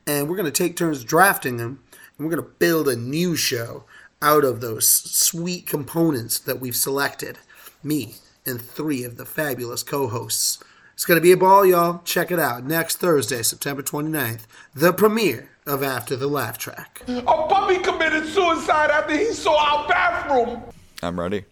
and 0.07 0.31
we're 0.31 0.37
going 0.37 0.51
to 0.51 0.63
take 0.63 0.79
turns 0.79 1.05
drafting 1.05 1.59
them, 1.59 1.83
and 2.17 2.27
we're 2.27 2.35
going 2.35 2.43
to 2.43 2.57
build 2.59 2.89
a 2.89 2.97
new 2.97 3.37
show 3.37 3.85
out 4.25 4.43
of 4.43 4.63
those 4.63 4.89
sweet 4.89 5.67
components 5.67 6.39
that 6.39 6.59
we've 6.59 6.75
selected. 6.75 7.39
Me 7.83 8.15
and 8.47 8.61
three 8.61 9.05
of 9.05 9.19
the 9.19 9.27
fabulous 9.27 9.83
co 9.83 10.09
hosts. 10.09 10.59
It's 10.95 11.05
going 11.05 11.19
to 11.19 11.23
be 11.23 11.33
a 11.33 11.37
ball, 11.37 11.67
y'all. 11.67 12.01
Check 12.05 12.31
it 12.31 12.39
out 12.39 12.65
next 12.65 12.97
Thursday, 12.97 13.43
September 13.43 13.83
29th, 13.83 14.47
the 14.75 14.95
premiere 14.95 15.51
of 15.67 15.83
After 15.83 16.17
the 16.17 16.27
Laugh 16.27 16.57
Track. 16.57 17.03
A 17.07 17.23
puppy 17.23 17.79
committed 17.79 18.25
suicide 18.27 18.91
after 18.91 19.15
he 19.15 19.27
saw 19.33 19.59
our 19.59 19.89
bathroom. 19.89 20.63
I'm 21.03 21.21
ready. 21.21 21.45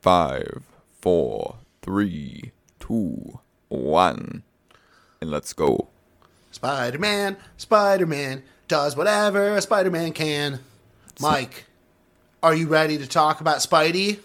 Five, 0.00 0.62
four, 1.02 1.56
three, 1.82 2.52
two, 2.80 3.40
one, 3.68 4.44
and 5.20 5.30
let's 5.30 5.52
go. 5.52 5.88
Spider 6.52 6.98
Man, 6.98 7.36
Spider 7.58 8.06
Man 8.06 8.42
does 8.68 8.96
whatever 8.96 9.56
a 9.56 9.60
Spider 9.60 9.90
Man 9.90 10.12
can. 10.12 10.60
Mike, 11.20 11.66
are 12.44 12.54
you 12.54 12.66
ready 12.66 12.98
to 12.98 13.06
talk 13.06 13.40
about 13.40 13.56
Spidey? 13.60 14.18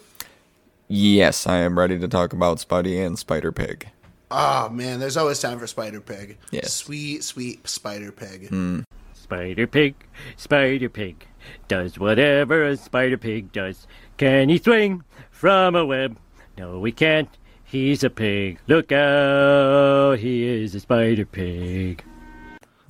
Yes, 0.90 1.48
I 1.48 1.60
am 1.60 1.80
ready 1.80 1.98
to 1.98 2.08
talk 2.10 2.34
about 2.34 2.58
Spidey 2.58 3.04
and 3.06 3.18
Spider 3.18 3.54
Pig. 3.54 3.88
Oh 4.30 4.68
man, 4.68 5.00
there's 5.00 5.16
always 5.16 5.40
time 5.40 5.58
for 5.58 5.68
Spider 5.68 6.02
Pig. 6.02 6.38
Yes. 6.52 6.74
Sweet, 6.74 7.24
sweet 7.24 7.66
Spider 7.66 8.12
Pig. 8.12 8.50
Hmm. 8.50 8.82
Spider 9.14 9.68
Pig, 9.68 9.96
Spider 10.36 10.90
Pig, 10.90 11.28
does 11.70 11.98
whatever 11.98 12.66
a 12.66 12.76
Spider 12.76 13.18
Pig 13.18 13.54
does. 13.54 13.88
Can 14.18 14.50
he 14.50 14.58
swing 14.58 15.06
from 15.32 15.78
a 15.78 15.86
web? 15.86 16.18
No, 16.58 16.84
he 16.84 16.92
can't. 16.92 17.30
He's 17.64 18.04
a 18.04 18.10
pig. 18.10 18.60
Look 18.68 18.92
out, 18.92 20.20
he 20.20 20.46
is 20.46 20.76
a 20.76 20.82
Spider 20.82 21.26
Pig. 21.26 22.04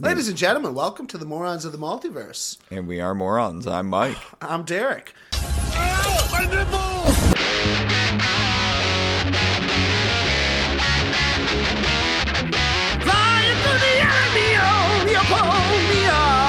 Ladies 0.02 0.30
and 0.30 0.38
gentlemen, 0.38 0.74
welcome 0.76 1.08
to 1.08 1.18
the 1.18 1.26
Morons 1.26 1.66
of 1.66 1.74
the 1.74 1.78
Multiverse. 1.78 2.56
And 2.72 2.88
we 2.88 3.02
are 3.02 3.14
morons. 3.14 3.68
I'm 3.68 3.88
Mike. 3.88 4.16
I'm 4.42 4.64
Derek. 4.64 5.14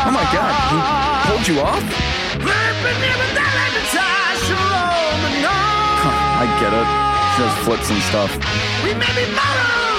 Oh 0.07 0.13
my 0.13 0.23
god, 0.31 0.55
he 0.71 0.79
pulled 1.33 1.49
you 1.49 1.61
off? 1.61 1.83
I 6.39 6.47
get 6.63 6.73
it. 6.73 6.87
She 7.35 7.43
does 7.43 7.57
flips 7.67 7.91
and 7.91 8.01
stuff. 8.03 9.90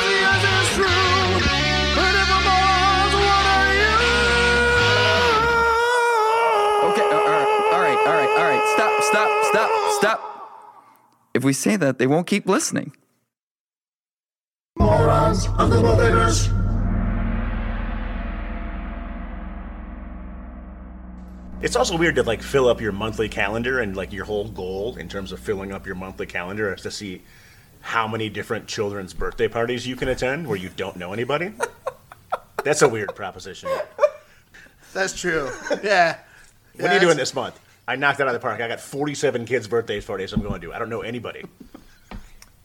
All 8.61 8.67
right, 8.67 8.79
all 8.79 8.97
right. 8.97 9.01
Stop, 9.01 9.03
stop, 9.03 9.45
stop, 9.45 9.91
stop. 9.93 10.27
If 11.33 11.43
we 11.43 11.53
say 11.53 11.75
that, 11.77 11.97
they 11.97 12.07
won't 12.07 12.27
keep 12.27 12.47
listening. 12.47 12.93
Morons 14.77 15.47
of 15.57 15.69
the 15.69 15.77
multiverse. 15.77 16.57
It's 21.61 21.75
also 21.75 21.95
weird 21.95 22.15
to 22.15 22.23
like 22.23 22.41
fill 22.41 22.67
up 22.67 22.81
your 22.81 22.91
monthly 22.91 23.29
calendar 23.29 23.79
and 23.79 23.95
like 23.95 24.11
your 24.11 24.25
whole 24.25 24.47
goal 24.47 24.95
in 24.95 25.07
terms 25.07 25.31
of 25.31 25.39
filling 25.39 25.71
up 25.71 25.85
your 25.85 25.95
monthly 25.95 26.25
calendar 26.25 26.73
is 26.73 26.81
to 26.81 26.91
see 26.91 27.21
how 27.81 28.07
many 28.07 28.29
different 28.29 28.67
children's 28.67 29.13
birthday 29.13 29.47
parties 29.47 29.85
you 29.85 29.95
can 29.95 30.07
attend 30.07 30.47
where 30.47 30.57
you 30.57 30.69
don't 30.75 30.95
know 30.95 31.13
anybody. 31.13 31.53
That's 32.63 32.81
a 32.81 32.89
weird 32.89 33.15
proposition. 33.15 33.69
That's 34.93 35.19
true. 35.19 35.51
Yeah. 35.83 36.17
What 36.77 36.91
are 36.91 36.93
you 36.95 36.99
doing 36.99 37.17
this 37.17 37.35
month? 37.35 37.59
I 37.91 37.97
knocked 37.97 38.21
it 38.21 38.23
out 38.23 38.29
of 38.29 38.33
the 38.33 38.39
park. 38.39 38.61
I 38.61 38.69
got 38.69 38.79
47 38.79 39.43
kids' 39.43 39.67
birthday 39.67 39.99
parties 39.99 40.31
I'm 40.31 40.41
going 40.41 40.61
to. 40.61 40.67
Do. 40.67 40.71
I 40.71 40.79
don't 40.79 40.87
know 40.87 41.01
anybody. 41.01 41.43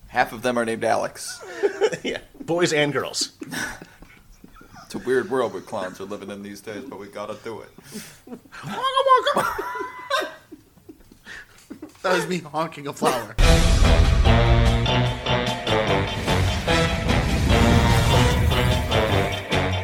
Half 0.07 0.33
of 0.33 0.43
them 0.43 0.57
are 0.57 0.64
named 0.64 0.85
Alex. 0.85 1.45
yeah, 2.05 2.18
boys 2.45 2.72
and 2.72 2.93
girls. 2.93 3.33
It's 4.85 4.95
a 4.95 4.99
weird 4.99 5.29
world 5.29 5.53
we 5.53 5.62
clowns 5.62 6.01
are 6.01 6.05
living 6.05 6.31
in 6.31 6.45
these 6.45 6.61
days, 6.61 6.85
but 6.85 7.01
we 7.01 7.09
gotta 7.09 7.37
do 7.43 7.61
it. 7.61 8.39
That 12.03 12.14
was 12.14 12.29
me 12.29 12.39
honking 12.39 12.87
a 12.87 12.93
flower. 12.93 13.35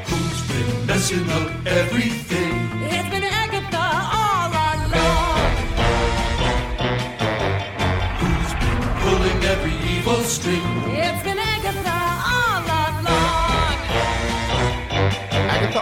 Who's 0.07 0.49
been 0.49 0.86
messing 0.86 1.28
up 1.30 1.66
everything? 1.66 2.32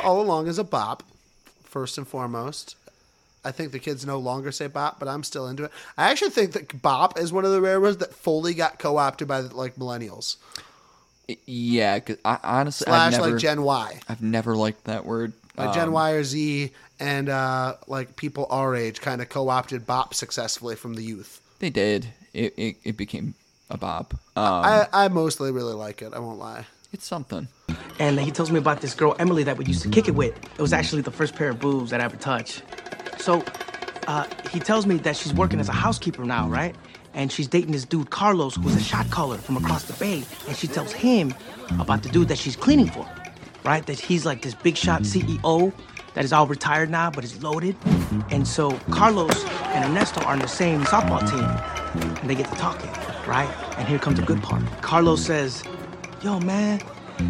All 0.02 0.20
along 0.20 0.46
is 0.46 0.58
a 0.58 0.64
bop, 0.64 1.02
first 1.64 1.98
and 1.98 2.06
foremost. 2.06 2.76
I 3.44 3.52
think 3.52 3.72
the 3.72 3.78
kids 3.78 4.04
no 4.04 4.18
longer 4.18 4.52
say 4.52 4.66
bop, 4.66 4.98
but 4.98 5.08
I'm 5.08 5.22
still 5.22 5.48
into 5.48 5.64
it. 5.64 5.70
I 5.96 6.10
actually 6.10 6.30
think 6.30 6.52
that 6.52 6.82
bop 6.82 7.18
is 7.18 7.32
one 7.32 7.44
of 7.44 7.52
the 7.52 7.60
rare 7.60 7.80
ones 7.80 7.96
that 7.98 8.14
fully 8.14 8.52
got 8.52 8.78
co-opted 8.78 9.26
by 9.28 9.40
like 9.40 9.76
millennials. 9.76 10.36
Yeah, 11.46 11.98
cause 12.00 12.16
I 12.24 12.38
honestly 12.42 12.86
Slash, 12.86 13.14
I've 13.14 13.20
like, 13.20 13.36
Gen 13.38 13.62
Y. 13.62 14.00
I've 14.08 14.22
never 14.22 14.56
liked 14.56 14.84
that 14.84 15.06
word. 15.06 15.32
Like 15.56 15.74
Gen 15.74 15.88
Um, 15.88 15.94
Y 15.94 16.10
or 16.12 16.24
Z 16.24 16.70
and 16.98 17.28
uh, 17.28 17.76
like 17.86 18.16
people 18.16 18.46
our 18.50 18.74
age 18.74 19.00
kind 19.00 19.22
of 19.22 19.28
co-opted 19.28 19.86
bop 19.86 20.12
successfully 20.14 20.76
from 20.76 20.94
the 20.94 21.02
youth. 21.02 21.40
They 21.60 21.70
did. 21.70 22.08
It 22.34 22.54
it, 22.56 22.76
it 22.84 22.96
became 22.96 23.34
a 23.70 23.78
bop. 23.78 24.14
Um, 24.36 24.44
I, 24.64 24.86
I 24.92 25.08
mostly 25.08 25.50
really 25.52 25.74
like 25.74 26.02
it. 26.02 26.12
I 26.12 26.18
won't 26.18 26.38
lie. 26.38 26.66
It's 26.92 27.04
something. 27.06 27.48
And 28.00 28.18
he 28.18 28.30
tells 28.30 28.50
me 28.50 28.58
about 28.58 28.80
this 28.80 28.94
girl, 28.94 29.14
Emily, 29.18 29.44
that 29.44 29.56
we 29.56 29.64
used 29.64 29.82
to 29.82 29.88
kick 29.88 30.08
it 30.08 30.14
with. 30.14 30.36
It 30.58 30.62
was 30.62 30.72
actually 30.72 31.02
the 31.02 31.10
first 31.10 31.36
pair 31.36 31.50
of 31.50 31.60
boobs 31.60 31.90
that 31.90 32.00
I 32.00 32.04
ever 32.04 32.16
touched. 32.16 32.62
So 33.18 33.44
uh, 34.08 34.26
he 34.50 34.58
tells 34.58 34.86
me 34.86 34.96
that 34.96 35.16
she's 35.16 35.32
working 35.32 35.60
as 35.60 35.68
a 35.68 35.72
housekeeper 35.72 36.24
now, 36.24 36.48
right? 36.48 36.74
And 37.14 37.30
she's 37.30 37.46
dating 37.46 37.72
this 37.72 37.84
dude 37.84 38.10
Carlos, 38.10 38.56
who's 38.56 38.74
a 38.74 38.80
shot 38.80 39.10
caller 39.10 39.36
from 39.36 39.56
across 39.56 39.84
the 39.84 39.92
bay. 39.94 40.24
And 40.48 40.56
she 40.56 40.66
tells 40.66 40.92
him 40.92 41.34
about 41.78 42.02
the 42.02 42.08
dude 42.08 42.28
that 42.28 42.38
she's 42.38 42.56
cleaning 42.56 42.88
for, 42.90 43.06
right? 43.64 43.86
That 43.86 44.00
he's 44.00 44.26
like 44.26 44.42
this 44.42 44.54
big 44.54 44.76
shot 44.76 45.02
CEO 45.02 45.72
that 46.14 46.24
is 46.24 46.32
all 46.32 46.46
retired 46.46 46.90
now, 46.90 47.10
but 47.10 47.22
is 47.22 47.40
loaded. 47.42 47.76
And 48.30 48.48
so 48.48 48.72
Carlos 48.90 49.44
and 49.44 49.84
Ernesto 49.84 50.22
are 50.22 50.32
on 50.32 50.40
the 50.40 50.48
same 50.48 50.82
softball 50.82 51.20
team, 51.30 52.04
and 52.18 52.30
they 52.30 52.34
get 52.34 52.50
to 52.50 52.56
talking, 52.56 52.90
right? 53.28 53.48
And 53.78 53.86
here 53.86 53.98
comes 53.98 54.18
the 54.18 54.26
good 54.26 54.42
part. 54.42 54.62
Carlos 54.82 55.24
says, 55.24 55.62
"Yo, 56.22 56.38
man." 56.40 56.80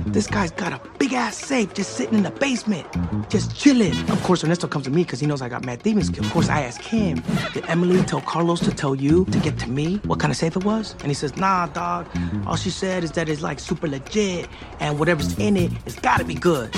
This 0.07 0.27
guy's 0.29 0.53
got 0.53 0.73
a 0.73 0.81
big 0.99 1.13
ass 1.15 1.37
safe 1.37 1.75
just 1.75 1.95
sitting 1.97 2.15
in 2.15 2.23
the 2.23 2.31
basement, 2.31 2.87
just 3.29 3.57
chilling. 3.57 3.93
Of 4.09 4.23
course, 4.23 4.45
Ernesto 4.45 4.69
comes 4.69 4.85
to 4.85 4.91
me 4.91 5.03
because 5.03 5.19
he 5.19 5.27
knows 5.27 5.43
I 5.43 5.49
got 5.49 5.65
mad 5.65 5.83
demon 5.83 6.05
skill. 6.05 6.25
Of 6.25 6.31
course, 6.31 6.49
I 6.49 6.63
ask 6.63 6.81
him, 6.81 7.23
Did 7.53 7.65
Emily 7.69 8.01
tell 8.05 8.21
Carlos 8.21 8.61
to 8.61 8.71
tell 8.71 8.95
you 8.95 9.25
to 9.27 9.39
get 9.41 9.59
to 9.59 9.69
me 9.69 9.97
what 10.05 10.21
kind 10.21 10.31
of 10.31 10.37
safe 10.37 10.57
it 10.57 10.65
was? 10.65 10.95
And 11.01 11.09
he 11.09 11.15
says, 11.15 11.37
Nah, 11.37 11.67
dog. 11.67 12.07
All 12.47 12.57
she 12.57 12.71
said 12.71 13.03
is 13.03 13.13
that 13.13 13.29
it's 13.29 13.43
like 13.43 13.59
super 13.59 13.89
legit 13.89 14.49
and 14.79 14.99
whatever's 14.99 15.37
in 15.39 15.57
it, 15.57 15.73
it's 15.87 15.99
gotta 15.99 16.25
be 16.25 16.35
good. 16.35 16.73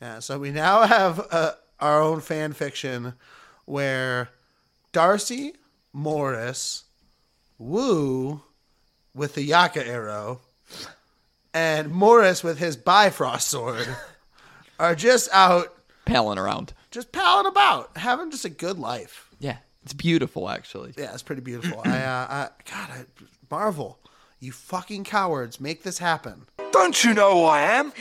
Yeah, 0.00 0.20
so 0.20 0.38
we 0.38 0.50
now 0.50 0.82
have 0.86 1.26
uh, 1.30 1.52
our 1.80 2.00
own 2.00 2.20
fan 2.20 2.52
fiction 2.52 3.14
where 3.64 4.30
Darcy 4.92 5.54
Morris, 5.92 6.84
Woo 7.58 8.42
with 9.14 9.34
the 9.34 9.42
Yaka 9.42 9.86
arrow, 9.86 10.40
and 11.54 11.90
Morris 11.90 12.42
with 12.44 12.58
his 12.58 12.76
Bifrost 12.76 13.48
sword 13.48 13.88
are 14.78 14.94
just 14.94 15.28
out 15.32 15.74
Palling 16.06 16.38
around. 16.38 16.72
just 16.90 17.12
palling 17.12 17.46
about, 17.46 17.96
having 17.96 18.30
just 18.30 18.44
a 18.44 18.48
good 18.50 18.78
life. 18.78 19.28
Yeah, 19.38 19.58
it's 19.82 19.92
beautiful 19.92 20.48
actually. 20.48 20.94
Yeah, 20.96 21.12
it's 21.12 21.22
pretty 21.22 21.42
beautiful. 21.42 21.80
I, 21.84 21.98
uh, 21.98 22.26
I, 22.30 22.48
God, 22.70 22.90
I, 22.90 23.04
Marvel, 23.50 23.98
you 24.38 24.52
fucking 24.52 25.04
cowards, 25.04 25.60
make 25.60 25.82
this 25.82 25.98
happen. 25.98 26.46
Don't 26.72 27.02
you 27.04 27.14
know 27.14 27.32
who 27.34 27.44
I 27.44 27.62
am? 27.62 27.92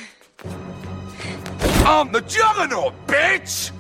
I'm 1.86 2.12
the 2.12 2.22
Juggernaut, 2.22 2.94
bitch! 3.08 3.72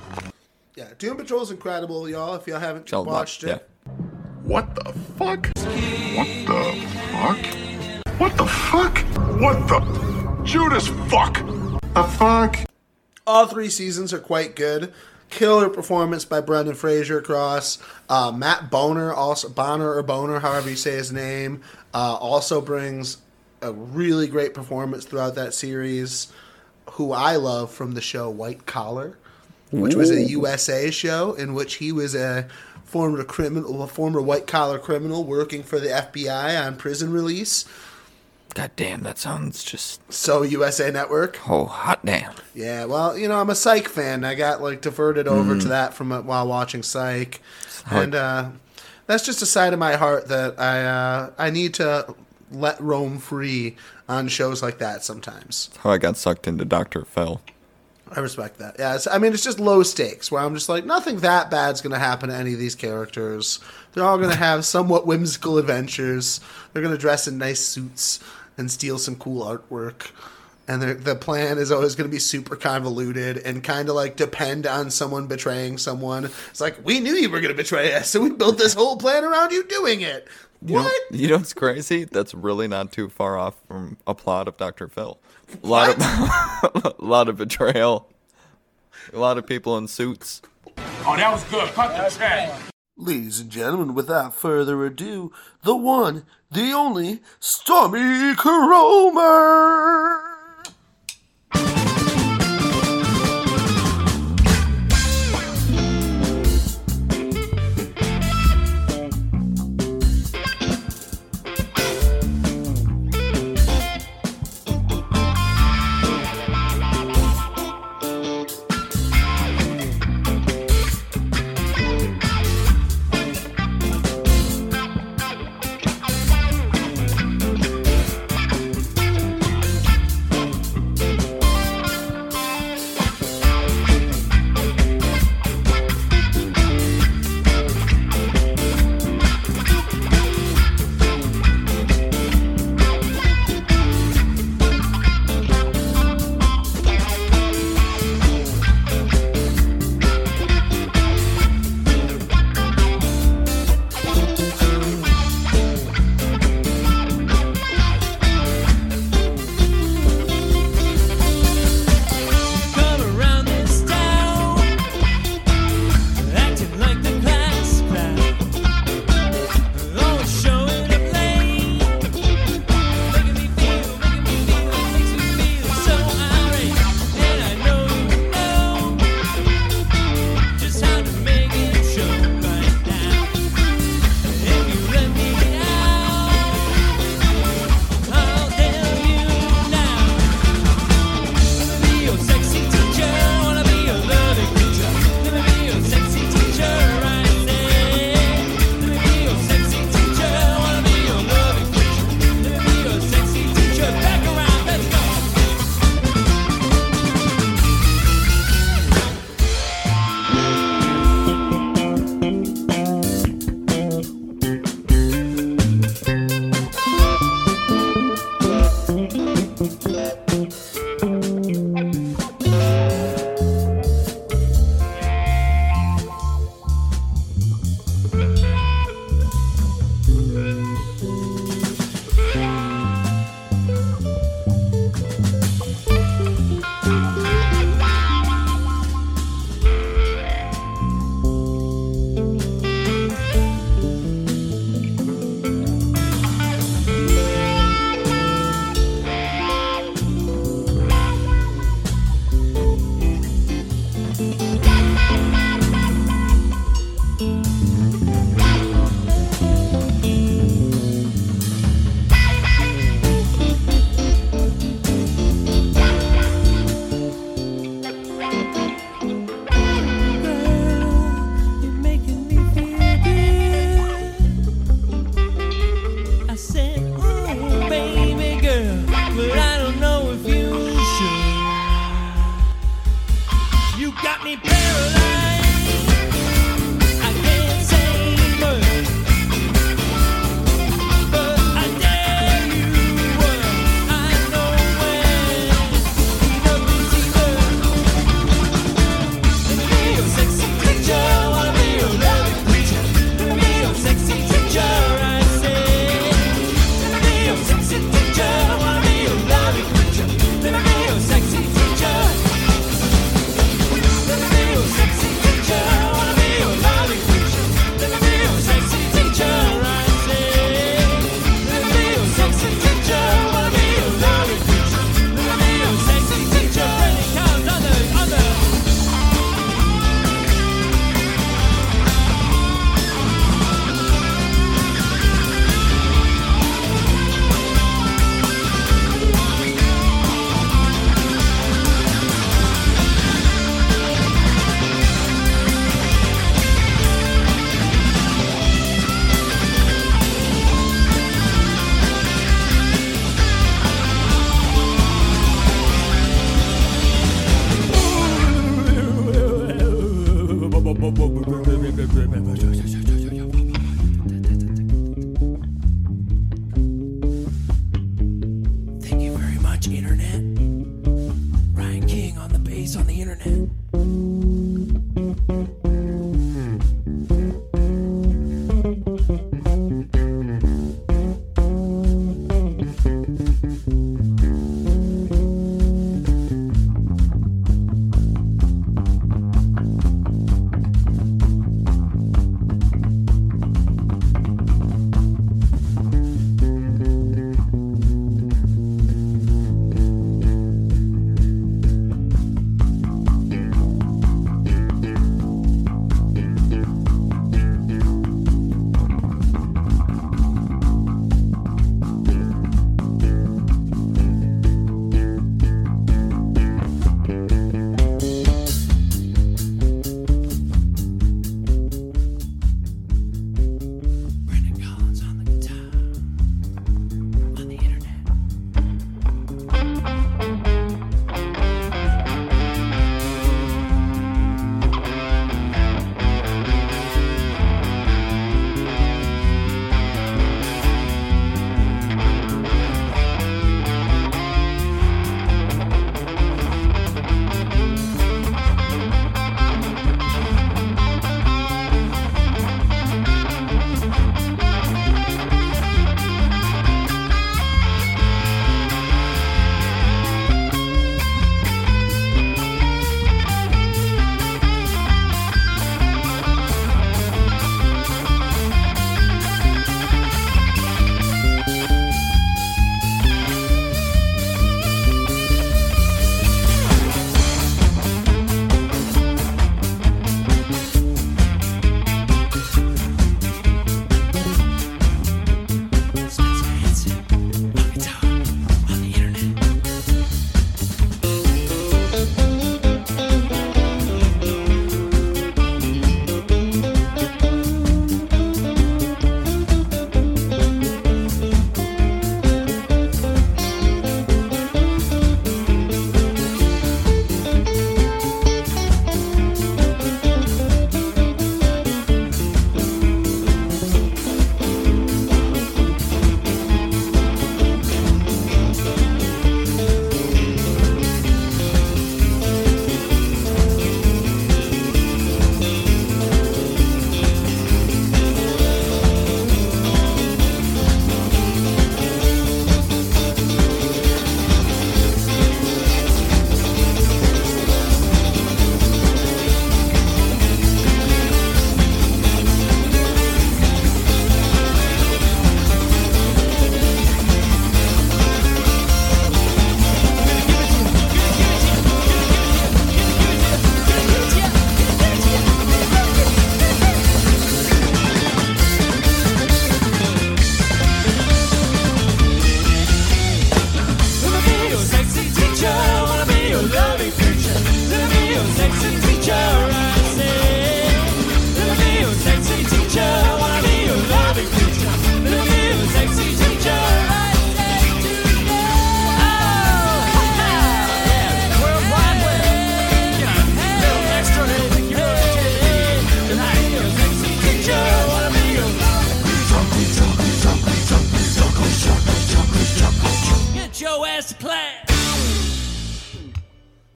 Yeah, 0.75 0.87
Doom 0.97 1.17
Patrol 1.17 1.41
is 1.41 1.51
incredible, 1.51 2.09
y'all. 2.09 2.35
If 2.35 2.47
y'all 2.47 2.59
haven't 2.59 2.87
Tell 2.87 3.03
them 3.03 3.13
watched 3.13 3.43
about- 3.43 3.57
it, 3.61 3.69
What 4.43 4.73
the 4.75 4.93
fuck? 5.17 5.47
What 6.15 6.27
the 6.47 6.87
fuck? 7.11 7.68
What 8.19 8.35
the 8.35 8.45
fuck? 8.45 8.97
What 9.39 9.65
the 9.69 10.41
Judas 10.43 10.89
fuck? 11.09 11.35
The 11.93 12.03
fuck? 12.03 12.57
all 13.25 13.45
three 13.47 13.69
seasons 13.69 14.11
are 14.13 14.19
quite 14.19 14.55
good. 14.57 14.91
Killer 15.29 15.69
performance 15.69 16.25
by 16.25 16.41
Brendan 16.41 16.75
Fraser 16.75 17.19
across. 17.19 17.77
Uh, 18.09 18.33
Matt 18.35 18.69
Boner, 18.69 19.13
also 19.13 19.47
Bonner 19.47 19.93
or 19.93 20.03
Boner, 20.03 20.39
however 20.39 20.69
you 20.69 20.75
say 20.75 20.91
his 20.91 21.13
name, 21.13 21.61
uh, 21.93 22.15
also 22.15 22.59
brings 22.59 23.19
a 23.61 23.71
really 23.71 24.27
great 24.27 24.53
performance 24.53 25.05
throughout 25.05 25.35
that 25.35 25.53
series. 25.53 26.27
Who 26.91 27.13
I 27.13 27.37
love 27.37 27.71
from 27.71 27.93
the 27.93 28.01
show 28.01 28.29
White 28.29 28.65
Collar, 28.65 29.17
which 29.71 29.95
was 29.95 30.09
a 30.09 30.23
USA 30.23 30.91
show 30.91 31.35
in 31.35 31.53
which 31.53 31.75
he 31.75 31.93
was 31.93 32.15
a 32.15 32.49
former 32.83 33.23
criminal, 33.23 33.83
a 33.83 33.87
former 33.87 34.19
white 34.19 34.47
collar 34.47 34.79
criminal 34.79 35.23
working 35.23 35.61
for 35.61 35.79
the 35.79 35.87
FBI 35.87 36.65
on 36.65 36.75
prison 36.75 37.13
release. 37.13 37.65
God 38.59 38.71
damn, 38.75 39.03
that 39.03 39.17
sounds 39.17 39.63
just 39.63 40.01
So 40.11 40.41
USA 40.41 40.91
Network. 40.91 41.39
oh 41.49 41.65
hot 41.65 42.05
damn. 42.05 42.33
Yeah, 42.53 42.85
well, 42.85 43.17
you 43.17 43.27
know, 43.29 43.39
I'm 43.39 43.49
a 43.49 43.55
Psych 43.55 43.87
fan. 43.87 44.25
I 44.25 44.35
got 44.35 44.61
like 44.61 44.81
diverted 44.81 45.27
over 45.29 45.55
Mm. 45.55 45.61
to 45.61 45.67
that 45.69 45.93
from 45.93 46.11
uh, 46.11 46.21
while 46.21 46.45
watching 46.47 46.83
Psych, 46.83 47.39
hard. 47.85 48.03
and 48.03 48.15
uh, 48.15 48.49
that's 49.07 49.25
just 49.25 49.41
a 49.41 49.45
side 49.45 49.71
of 49.71 49.79
my 49.79 49.95
heart 49.95 50.27
that 50.27 50.59
I 50.59 50.83
uh, 50.83 51.29
I 51.37 51.51
need 51.51 51.73
to 51.75 52.13
let 52.51 52.81
roam 52.81 53.17
free 53.19 53.77
on 54.09 54.27
shows 54.27 54.61
like 54.61 54.79
that 54.79 55.03
sometimes. 55.05 55.67
That's 55.67 55.77
how 55.83 55.91
I 55.91 55.97
got 55.97 56.17
sucked 56.17 56.47
into 56.47 56.65
Doctor 56.65 57.05
Phil. 57.05 57.39
I 58.11 58.21
respect 58.21 58.57
that. 58.57 58.75
Yeah, 58.79 58.95
it's, 58.95 59.05
I 59.05 59.19
mean, 59.19 59.33
it's 59.33 59.43
just 59.43 59.59
low 59.59 59.83
stakes 59.83 60.31
where 60.31 60.41
I'm 60.41 60.55
just 60.55 60.67
like, 60.67 60.83
nothing 60.83 61.17
that 61.19 61.51
bad's 61.51 61.79
going 61.79 61.93
to 61.93 61.99
happen 61.99 62.29
to 62.29 62.35
any 62.35 62.53
of 62.53 62.59
these 62.59 62.73
characters. 62.73 63.59
They're 63.93 64.03
all 64.03 64.17
going 64.17 64.31
to 64.35 64.35
have 64.35 64.65
somewhat 64.65 65.05
whimsical 65.05 65.59
adventures. 65.59 66.41
They're 66.73 66.81
going 66.81 66.95
to 66.95 66.99
dress 66.99 67.27
in 67.27 67.37
nice 67.37 67.59
suits 67.59 68.19
and 68.59 68.69
steal 68.69 68.99
some 68.99 69.15
cool 69.15 69.43
artwork. 69.43 70.11
And 70.67 70.83
the 70.83 70.93
the 70.93 71.15
plan 71.15 71.57
is 71.57 71.71
always 71.71 71.95
going 71.95 72.07
to 72.07 72.13
be 72.13 72.19
super 72.19 72.55
convoluted 72.55 73.37
and 73.37 73.63
kind 73.63 73.89
of 73.89 73.95
like 73.95 74.15
depend 74.15 74.67
on 74.67 74.91
someone 74.91 75.25
betraying 75.25 75.79
someone. 75.79 76.25
It's 76.25 76.61
like, 76.61 76.77
we 76.85 76.99
knew 76.99 77.13
you 77.15 77.29
were 77.31 77.39
going 77.41 77.49
to 77.55 77.57
betray 77.57 77.91
us, 77.95 78.09
so 78.09 78.21
we 78.21 78.29
built 78.29 78.59
this 78.59 78.75
whole 78.75 78.95
plan 78.97 79.23
around 79.23 79.51
you 79.51 79.63
doing 79.63 80.01
it. 80.01 80.27
You 80.63 80.75
know, 80.75 80.83
What? 80.83 81.01
you 81.11 81.29
know 81.29 81.37
what's 81.37 81.53
crazy? 81.53 82.03
That's 82.03 82.35
really 82.35 82.67
not 82.67 82.91
too 82.91 83.09
far 83.09 83.35
off 83.37 83.55
from 83.67 83.97
a 84.05 84.13
plot 84.13 84.47
of 84.47 84.57
Doctor 84.57 84.87
Phil. 84.87 85.17
A 85.63 85.65
lot 85.67 85.89
of 85.89 85.95
a 86.85 86.93
lot 86.99 87.29
of 87.29 87.37
betrayal. 87.37 88.07
A 89.11 89.17
lot 89.17 89.39
of 89.39 89.47
people 89.47 89.75
in 89.77 89.87
suits. 89.87 90.41
Oh, 90.77 91.15
that 91.15 91.31
was 91.31 91.43
good. 91.45 91.67
Cut 91.69 91.97
the 91.97 92.15
check. 92.15 92.53
Ladies 93.01 93.39
and 93.39 93.49
gentlemen, 93.49 93.93
without 93.93 94.35
further 94.35 94.85
ado, 94.85 95.31
the 95.63 95.73
one, 95.73 96.25
the 96.51 96.73
only, 96.73 97.21
Stormy 97.39 98.35
Cromer! 98.35 100.28